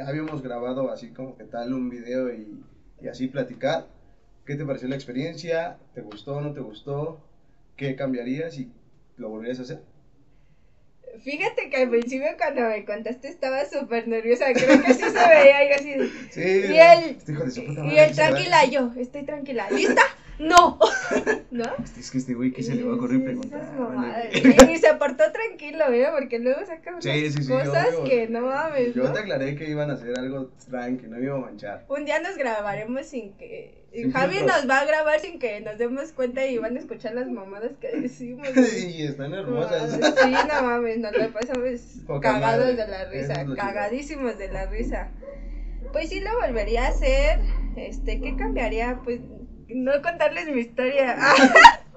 habíamos 0.03 0.41
grabado 0.41 0.91
así 0.91 1.09
como 1.09 1.37
que 1.37 1.43
tal 1.43 1.73
un 1.73 1.89
video 1.89 2.33
y, 2.33 2.63
y 3.01 3.07
así 3.07 3.27
platicar. 3.27 3.87
¿Qué 4.45 4.55
te 4.55 4.65
pareció 4.65 4.87
la 4.87 4.95
experiencia? 4.95 5.77
¿Te 5.93 6.01
gustó 6.01 6.41
no 6.41 6.53
te 6.53 6.61
gustó? 6.61 7.19
¿Qué 7.75 7.95
cambiarías 7.95 8.57
y 8.57 8.71
lo 9.17 9.29
volverías 9.29 9.59
a 9.59 9.63
hacer? 9.63 9.81
Fíjate 11.23 11.69
que 11.69 11.77
al 11.77 11.89
principio 11.89 12.27
cuando 12.37 12.61
me 12.61 12.85
contaste 12.85 13.27
estaba 13.27 13.65
súper 13.65 14.07
nerviosa, 14.07 14.53
creo 14.53 14.81
que 14.81 14.93
sí 14.93 15.03
se 15.03 15.11
veía 15.11 15.69
yo 15.69 15.75
así. 15.75 16.13
Sí. 16.31 16.41
Y 16.41 16.77
él, 16.77 17.17
y 17.91 17.97
él 17.97 18.11
tranquila, 18.13 18.65
yo, 18.65 18.91
estoy 18.97 19.23
tranquila. 19.23 19.67
¿Lista? 19.71 20.03
No. 20.39 20.77
¿No? 21.51 21.63
Es 21.97 22.11
que 22.11 22.17
este 22.19 22.33
güey, 22.33 22.51
¿qué 22.51 22.61
se 22.61 22.75
le 22.75 22.83
va 22.83 22.91
a 22.93 22.95
ocurrir 22.95 23.23
preguntar? 23.23 23.61
Vale. 23.77 24.29
Y, 24.33 24.77
se 24.77 24.93
portó 24.95 25.23
tranquilo, 25.31 25.91
¿eh? 25.91 26.07
Porque 26.13 26.39
luego 26.39 26.65
saca 26.65 26.91
unas 26.91 27.03
Sí, 27.03 27.31
sí, 27.31 27.43
sí, 27.43 27.49
cosas 27.49 27.87
obvio. 27.95 28.03
que 28.03 28.27
no 28.27 28.41
mames, 28.41 28.93
Yo 28.93 29.03
¿no? 29.03 29.13
te 29.13 29.19
aclaré 29.19 29.55
que 29.55 29.69
iban 29.69 29.89
a 29.89 29.93
hacer 29.93 30.17
algo 30.17 30.51
tranqui, 30.69 31.07
no 31.07 31.17
me 31.17 31.23
iba 31.23 31.35
a 31.35 31.39
manchar. 31.39 31.85
Un 31.89 32.05
día 32.05 32.19
nos 32.19 32.37
grabaremos 32.37 33.05
sin 33.07 33.33
que... 33.33 33.85
Sin 33.93 34.11
Javi 34.11 34.41
nos 34.45 34.69
va 34.69 34.79
a 34.79 34.85
grabar 34.85 35.19
sin 35.19 35.39
que 35.39 35.61
nos 35.61 35.79
demos 35.79 36.11
cuenta 36.11 36.45
y 36.45 36.57
van 36.59 36.75
a 36.75 36.79
escuchar 36.79 37.15
las 37.15 37.27
mamadas 37.27 37.71
que 37.81 37.99
decimos. 37.99 38.47
y 38.87 39.03
están 39.03 39.33
hermosas. 39.33 39.91
Sí, 39.93 40.31
no 40.31 40.61
mames, 40.61 40.99
nos 40.99 41.17
la 41.17 41.29
pasamos 41.29 41.81
Poca 42.05 42.33
cagados 42.33 42.65
madre. 42.65 42.75
de 42.75 42.87
la 42.87 43.05
risa, 43.05 43.45
cagadísimos 43.55 44.37
de 44.37 44.49
la 44.49 44.67
risa. 44.67 45.09
Pues 45.93 46.09
sí 46.09 46.19
lo 46.19 46.29
volvería 46.39 46.85
a 46.85 46.89
hacer. 46.89 47.39
Este, 47.75 48.19
¿qué 48.19 48.35
cambiaría? 48.35 48.99
Pues 49.03 49.21
no 49.69 50.01
contarles 50.01 50.47
mi 50.47 50.61
historia. 50.61 51.17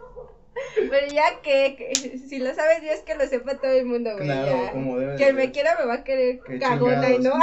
Pero 0.90 1.06
ya 1.12 1.40
que, 1.42 1.76
que 1.76 2.18
si 2.18 2.38
lo 2.38 2.54
sabes 2.54 2.82
Dios 2.82 3.00
que 3.06 3.14
lo 3.14 3.26
sepa 3.26 3.56
todo 3.56 3.72
el 3.72 3.86
mundo, 3.86 4.12
güey. 4.14 4.24
Claro, 4.24 4.64
ya. 4.64 4.72
como 4.72 4.98
debe 4.98 5.12
de 5.12 5.18
Quien 5.18 5.36
me 5.36 5.50
quiera 5.52 5.76
me 5.78 5.86
va 5.86 5.94
a 5.94 6.04
querer 6.04 6.40
Qué 6.40 6.58
cagona 6.58 7.10
y 7.10 7.18
no. 7.18 7.34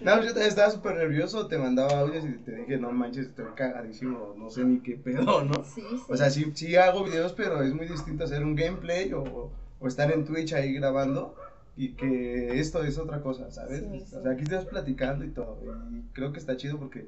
no, 0.00 0.16
pues 0.16 0.34
yo 0.34 0.40
estaba 0.40 0.70
súper 0.70 0.96
nervioso, 0.96 1.46
te 1.48 1.58
mandaba 1.58 2.00
audios 2.00 2.24
y 2.24 2.32
te 2.38 2.56
dije, 2.56 2.78
no 2.78 2.92
manches, 2.92 3.26
estoy 3.26 3.46
cagadísimo, 3.54 4.34
no 4.36 4.50
sé 4.50 4.64
ni 4.64 4.80
qué 4.80 4.96
pedo, 4.96 5.42
¿no? 5.42 5.64
Sí, 5.64 5.82
sí. 5.90 6.02
O 6.08 6.16
sea, 6.16 6.30
sí, 6.30 6.50
sí 6.54 6.76
hago 6.76 7.04
videos, 7.04 7.32
pero 7.32 7.62
es 7.62 7.72
muy 7.74 7.86
distinto 7.86 8.24
hacer 8.24 8.44
un 8.44 8.54
gameplay 8.54 9.12
o, 9.12 9.50
o 9.80 9.88
estar 9.88 10.12
en 10.12 10.24
Twitch 10.24 10.52
ahí 10.52 10.72
grabando 10.74 11.34
y 11.76 11.92
que 11.94 12.60
esto 12.60 12.84
es 12.84 12.98
otra 12.98 13.22
cosa, 13.22 13.50
¿sabes? 13.50 13.80
Sí, 13.80 14.04
sí. 14.06 14.16
O 14.16 14.22
sea, 14.22 14.32
aquí 14.32 14.42
estás 14.42 14.66
platicando 14.66 15.24
y 15.24 15.30
todo. 15.30 15.58
Y 15.92 16.02
creo 16.12 16.32
que 16.32 16.38
está 16.38 16.56
chido 16.56 16.78
porque 16.78 17.06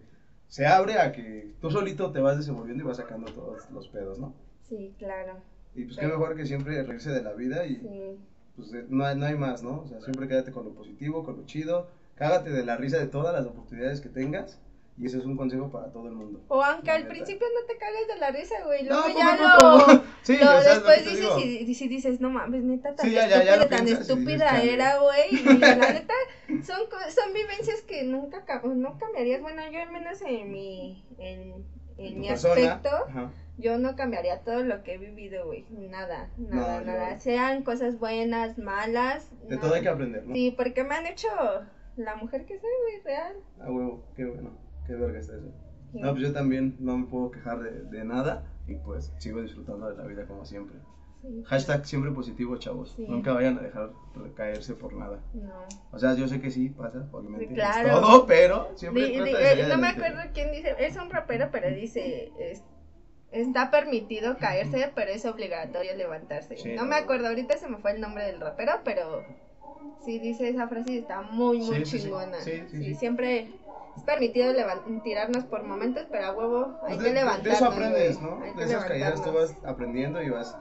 se 0.54 0.68
abre 0.68 1.00
a 1.00 1.10
que 1.10 1.52
tú 1.60 1.68
solito 1.68 2.12
te 2.12 2.20
vas 2.20 2.36
desenvolviendo 2.36 2.84
y 2.84 2.86
vas 2.86 2.98
sacando 2.98 3.26
todos 3.32 3.68
los 3.72 3.88
pedos, 3.88 4.20
¿no? 4.20 4.34
Sí, 4.62 4.94
claro. 5.00 5.38
Y 5.74 5.82
pues 5.86 5.96
qué 5.98 6.06
mejor 6.06 6.36
que 6.36 6.46
siempre 6.46 6.80
reírse 6.84 7.10
de 7.10 7.22
la 7.24 7.32
vida 7.32 7.66
y 7.66 7.74
Sí. 7.74 8.16
pues 8.54 8.70
no 8.88 9.04
hay, 9.04 9.16
no 9.18 9.26
hay 9.26 9.34
más, 9.36 9.64
¿no? 9.64 9.80
O 9.80 9.86
sea, 9.88 10.00
siempre 10.00 10.28
quédate 10.28 10.52
con 10.52 10.64
lo 10.64 10.72
positivo, 10.72 11.24
con 11.24 11.38
lo 11.38 11.44
chido, 11.44 11.88
cágate 12.14 12.50
de 12.50 12.64
la 12.64 12.76
risa 12.76 12.98
de 12.98 13.08
todas 13.08 13.34
las 13.34 13.46
oportunidades 13.46 14.00
que 14.00 14.08
tengas 14.08 14.60
y 14.96 15.06
ese 15.06 15.18
es 15.18 15.24
un 15.24 15.36
consejo 15.36 15.70
para 15.70 15.90
todo 15.92 16.06
el 16.08 16.14
mundo. 16.14 16.40
O 16.48 16.62
aunque 16.62 16.90
al 16.90 17.08
principio 17.08 17.46
no 17.52 17.66
te 17.66 17.76
cagues 17.78 18.06
de 18.06 18.16
la 18.18 18.30
risa, 18.30 18.54
güey. 18.64 18.84
No, 18.84 18.90
Luego 18.90 19.08
poco 19.08 19.18
ya 19.18 19.34
a 19.34 19.58
poco. 19.58 19.92
lo. 19.92 20.02
Sí, 20.24 20.36
lo 20.38 20.44
o 20.44 20.46
sea, 20.46 20.58
es 20.60 20.64
lo 20.66 20.72
después 20.88 21.04
dices 21.04 21.78
y, 21.80 21.84
y 21.84 21.88
dices, 21.88 22.20
no 22.20 22.30
mames, 22.30 22.62
neta, 22.62 22.94
tan 22.94 23.04
Sí, 23.06 23.12
ya, 23.12 23.28
ya, 23.28 23.42
ya 23.44 23.54
estúpida, 23.54 23.56
lo 23.56 23.68
tan 23.68 23.84
piensas 23.84 24.08
estúpida 24.08 24.62
era, 24.62 24.98
güey. 25.00 25.34
Y 25.34 25.58
la 25.58 25.74
neta, 25.92 26.14
son, 26.48 26.78
son 26.88 27.32
vivencias 27.34 27.82
que 27.82 28.04
nunca 28.04 28.44
ca- 28.44 28.62
no 28.64 28.96
cambiarías. 28.98 29.42
Bueno, 29.42 29.62
yo 29.70 29.82
al 29.82 29.90
menos 29.92 30.22
en 30.22 30.50
mi, 30.50 31.04
en, 31.18 31.66
en 31.98 32.20
mi 32.20 32.28
aspecto, 32.30 32.88
ajá. 33.08 33.32
yo 33.58 33.76
no 33.78 33.96
cambiaría 33.96 34.40
todo 34.44 34.62
lo 34.62 34.82
que 34.82 34.94
he 34.94 34.98
vivido, 34.98 35.44
güey. 35.44 35.66
Nada, 35.70 36.30
nada, 36.38 36.80
nada. 36.80 37.18
Sean 37.18 37.62
cosas 37.64 37.98
buenas, 37.98 38.56
malas. 38.56 39.28
De 39.48 39.56
no. 39.56 39.60
todo 39.60 39.74
hay 39.74 39.82
que 39.82 39.88
aprender, 39.88 40.24
¿no? 40.24 40.34
Sí, 40.34 40.54
porque 40.56 40.84
me 40.84 40.94
han 40.94 41.06
hecho 41.06 41.28
la 41.96 42.16
mujer 42.16 42.46
que 42.46 42.58
soy, 42.58 42.70
güey, 42.82 43.02
real. 43.04 43.36
A 43.60 43.70
huevo, 43.70 44.02
qué 44.16 44.24
bueno, 44.24 44.56
qué 44.86 44.94
verga 44.94 45.18
está 45.18 45.34
eso. 45.36 45.52
Sí. 45.92 46.00
No, 46.00 46.10
pues 46.12 46.22
yo 46.22 46.32
también 46.32 46.76
no 46.80 46.98
me 46.98 47.06
puedo 47.06 47.30
quejar 47.30 47.60
de, 47.60 47.82
de 47.84 48.04
nada 48.04 48.44
y 48.66 48.74
pues 48.76 49.12
sigo 49.18 49.40
disfrutando 49.42 49.88
de 49.88 49.96
la 49.96 50.04
vida 50.04 50.26
como 50.26 50.44
siempre. 50.44 50.76
Sí, 51.22 51.42
Hashtag 51.46 51.86
siempre 51.86 52.10
positivo, 52.10 52.56
chavos. 52.58 52.92
Sí. 52.96 53.06
Nunca 53.08 53.32
vayan 53.32 53.56
a 53.58 53.62
dejar 53.62 53.90
recaerse 54.14 54.74
por 54.74 54.92
nada. 54.92 55.20
No. 55.32 55.66
O 55.92 55.98
sea, 55.98 56.14
yo 56.14 56.28
sé 56.28 56.40
que 56.40 56.50
sí 56.50 56.68
pasa, 56.68 57.06
obviamente. 57.12 57.46
No 57.46 57.52
es 57.52 57.56
claro. 57.58 58.00
todo, 58.00 58.26
pero 58.26 58.68
siempre 58.74 59.06
Di- 59.06 59.20
di- 59.22 59.30
eh, 59.30 59.66
no 59.68 59.78
me 59.78 59.88
acuerdo 59.88 60.20
quién 60.34 60.52
dice, 60.52 60.74
es 60.78 60.96
un 60.96 61.08
rapero, 61.10 61.48
pero 61.50 61.70
dice, 61.74 62.32
es- 62.38 62.62
está 63.32 63.70
permitido 63.70 64.36
caerse, 64.36 64.90
pero 64.94 65.10
es 65.12 65.24
obligatorio 65.24 65.94
levantarse. 65.96 66.56
Sí, 66.58 66.74
no 66.74 66.84
me 66.84 66.96
acuerdo, 66.96 67.28
ahorita 67.28 67.56
se 67.56 67.68
me 67.68 67.78
fue 67.78 67.92
el 67.92 68.00
nombre 68.00 68.24
del 68.26 68.40
rapero, 68.40 68.72
pero 68.84 69.24
sí 70.04 70.18
dice 70.18 70.48
esa 70.50 70.68
frase 70.68 70.92
y 70.92 70.98
está 70.98 71.22
muy, 71.22 71.58
muy 71.58 71.84
Sí, 71.86 72.00
chingona. 72.00 72.38
Sí, 72.40 72.64
sí, 72.70 72.84
sí. 72.84 72.94
siempre 72.94 73.48
es 73.96 74.02
permitido 74.02 74.52
tirarnos 75.02 75.44
por 75.44 75.62
momentos, 75.64 76.06
pero 76.10 76.26
a 76.26 76.32
huevo 76.32 76.78
hay 76.82 76.94
Pues 76.94 76.98
que 76.98 77.02
de, 77.04 77.08
de- 77.10 77.14
levantarnos. 77.14 77.44
de 77.44 77.50
eso 77.52 77.64
aprendes, 77.66 78.20
¿no? 78.20 78.40
hay 78.42 78.52
que 78.52 78.58
De 78.58 78.64
esas 78.64 78.84
caídas 78.84 79.22
tú 79.22 79.32
vas 79.32 79.56
aprendiendo 79.64 80.22
y 80.22 80.30
vas 80.30 80.56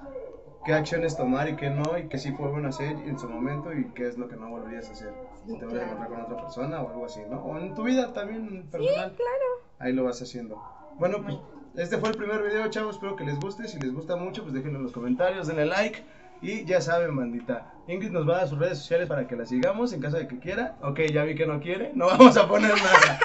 qué 0.65 0.73
acciones 0.73 1.17
tomar 1.17 1.49
y 1.49 1.55
qué 1.55 1.69
no, 1.69 1.97
y 1.97 2.07
qué 2.07 2.17
sí 2.17 2.31
fue 2.31 2.49
bueno 2.49 2.69
hacer 2.69 2.91
en 2.91 3.19
su 3.19 3.27
momento 3.29 3.73
y 3.73 3.91
qué 3.93 4.07
es 4.07 4.17
lo 4.17 4.27
que 4.29 4.35
no 4.37 4.49
volverías 4.49 4.87
a 4.89 4.91
hacer. 4.93 5.13
Si 5.45 5.51
Sí, 5.53 5.59
te 5.59 5.65
vas 5.65 5.73
a 5.75 5.83
encontrar 5.83 6.09
con 6.09 6.21
otra 6.21 6.37
persona 6.37 6.81
o 6.81 6.89
algo 6.89 7.05
así, 7.05 7.21
¿no? 7.29 7.41
O 7.43 7.57
en 7.57 7.73
tu 7.75 7.83
vida 7.83 8.13
también 8.13 8.69
personal. 8.69 9.13
claro. 9.15 9.45
Ahí 9.79 9.91
lo 9.91 10.03
vas 10.05 10.21
haciendo. 10.21 10.61
Bueno, 10.97 11.21
pues 11.23 11.37
este 11.75 11.97
fue 11.97 12.09
el 12.09 12.15
primer 12.15 12.41
video, 12.43 12.69
chavos. 12.69 12.95
Espero 12.95 13.15
que 13.17 13.25
les 13.25 13.37
guste. 13.39 13.67
Si 13.67 13.77
les 13.79 13.93
gusta 13.93 14.15
mucho, 14.15 14.43
pues 14.43 14.53
déjenlo 14.53 14.77
en 14.77 14.83
los 14.83 14.93
comentarios, 14.93 15.47
denle 15.47 15.65
like. 15.65 16.05
Y 16.43 16.65
ya 16.65 16.81
saben, 16.81 17.15
bandita. 17.15 17.71
Ingrid 17.87 18.11
nos 18.11 18.27
va 18.27 18.35
a 18.35 18.37
dar 18.39 18.47
sus 18.49 18.59
redes 18.59 18.77
sociales 18.77 19.07
para 19.07 19.27
que 19.27 19.35
la 19.35 19.45
sigamos 19.45 19.91
en 19.93 20.01
caso 20.01 20.17
de 20.17 20.27
que 20.27 20.39
quiera. 20.39 20.75
Ok, 20.81 20.99
ya 21.11 21.23
vi 21.23 21.35
que 21.35 21.45
no 21.47 21.59
quiere. 21.59 21.91
No 21.95 22.07
vamos 22.17 22.35
a 22.37 22.47
poner 22.47 22.71
nada. 22.75 23.19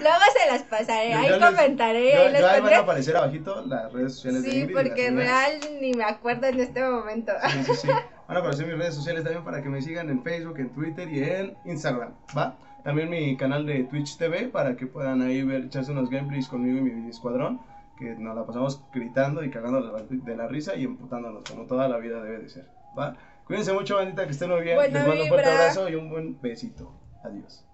Luego 0.00 0.18
se 0.38 0.50
las 0.52 0.62
pasaré, 0.64 1.12
Yo- 1.12 1.18
ahí 1.18 1.28
les- 1.28 1.38
comentaré, 1.38 2.12
Yo- 2.12 2.20
ahí 2.22 2.32
les 2.32 2.42
ahí 2.42 2.60
van 2.60 2.72
a 2.74 2.78
aparecer 2.78 3.16
abajito 3.16 3.64
las 3.66 3.92
redes 3.92 4.14
sociales 4.14 4.42
de 4.42 4.50
Sí, 4.50 4.56
Ingrid. 4.60 4.70
y 4.70 4.74
las 4.74 4.82
porque 4.88 5.10
mías. 5.10 5.24
real 5.26 5.60
ni 5.80 5.92
me 5.94 6.04
acuerdo 6.04 6.46
en 6.48 6.60
este 6.60 6.82
momento. 6.88 7.32
Sí, 7.50 7.64
sí, 7.64 7.72
sí. 7.82 7.88
Van 8.28 8.36
a 8.36 8.40
aparecer 8.40 8.66
mis 8.66 8.76
redes 8.76 8.94
sociales 8.96 9.22
también 9.22 9.44
para 9.44 9.62
que 9.62 9.68
me 9.68 9.80
sigan 9.80 10.10
en 10.10 10.20
Facebook, 10.24 10.58
en 10.58 10.70
Twitter 10.70 11.08
y 11.08 11.22
en 11.22 11.56
Instagram, 11.64 12.12
¿va? 12.36 12.56
También 12.82 13.08
mi 13.08 13.36
canal 13.36 13.64
de 13.66 13.84
Twitch 13.84 14.16
TV 14.16 14.48
para 14.48 14.74
que 14.74 14.86
puedan 14.88 15.22
ahí 15.22 15.42
ver, 15.44 15.66
echarse 15.66 15.92
unos 15.92 16.10
gameplays 16.10 16.48
conmigo 16.48 16.78
y 16.78 16.80
mi 16.90 17.08
escuadrón, 17.08 17.60
que 17.96 18.14
nos 18.16 18.34
la 18.34 18.46
pasamos 18.46 18.84
gritando 18.92 19.42
y 19.44 19.50
cagando 19.50 19.80
de 20.08 20.36
la, 20.36 20.46
risa 20.48 20.76
y 20.76 20.84
emputándonos 20.84 21.44
como 21.48 21.66
toda 21.66 21.88
la 21.88 21.98
vida 21.98 22.22
debe 22.22 22.38
de 22.38 22.48
ser, 22.48 22.68
¿va? 22.98 23.16
Cuídense 23.46 23.72
mucho, 23.72 23.96
bandita, 23.96 24.24
que 24.24 24.32
estén 24.32 24.50
muy 24.50 24.62
bien. 24.62 24.76
Buena 24.76 24.98
Les 24.98 25.08
mando 25.08 25.22
un 25.22 25.28
fuerte 25.28 25.48
abrazo 25.48 25.88
y 25.88 25.94
un 25.94 26.10
buen 26.10 26.40
besito. 26.40 26.92
Adiós. 27.22 27.64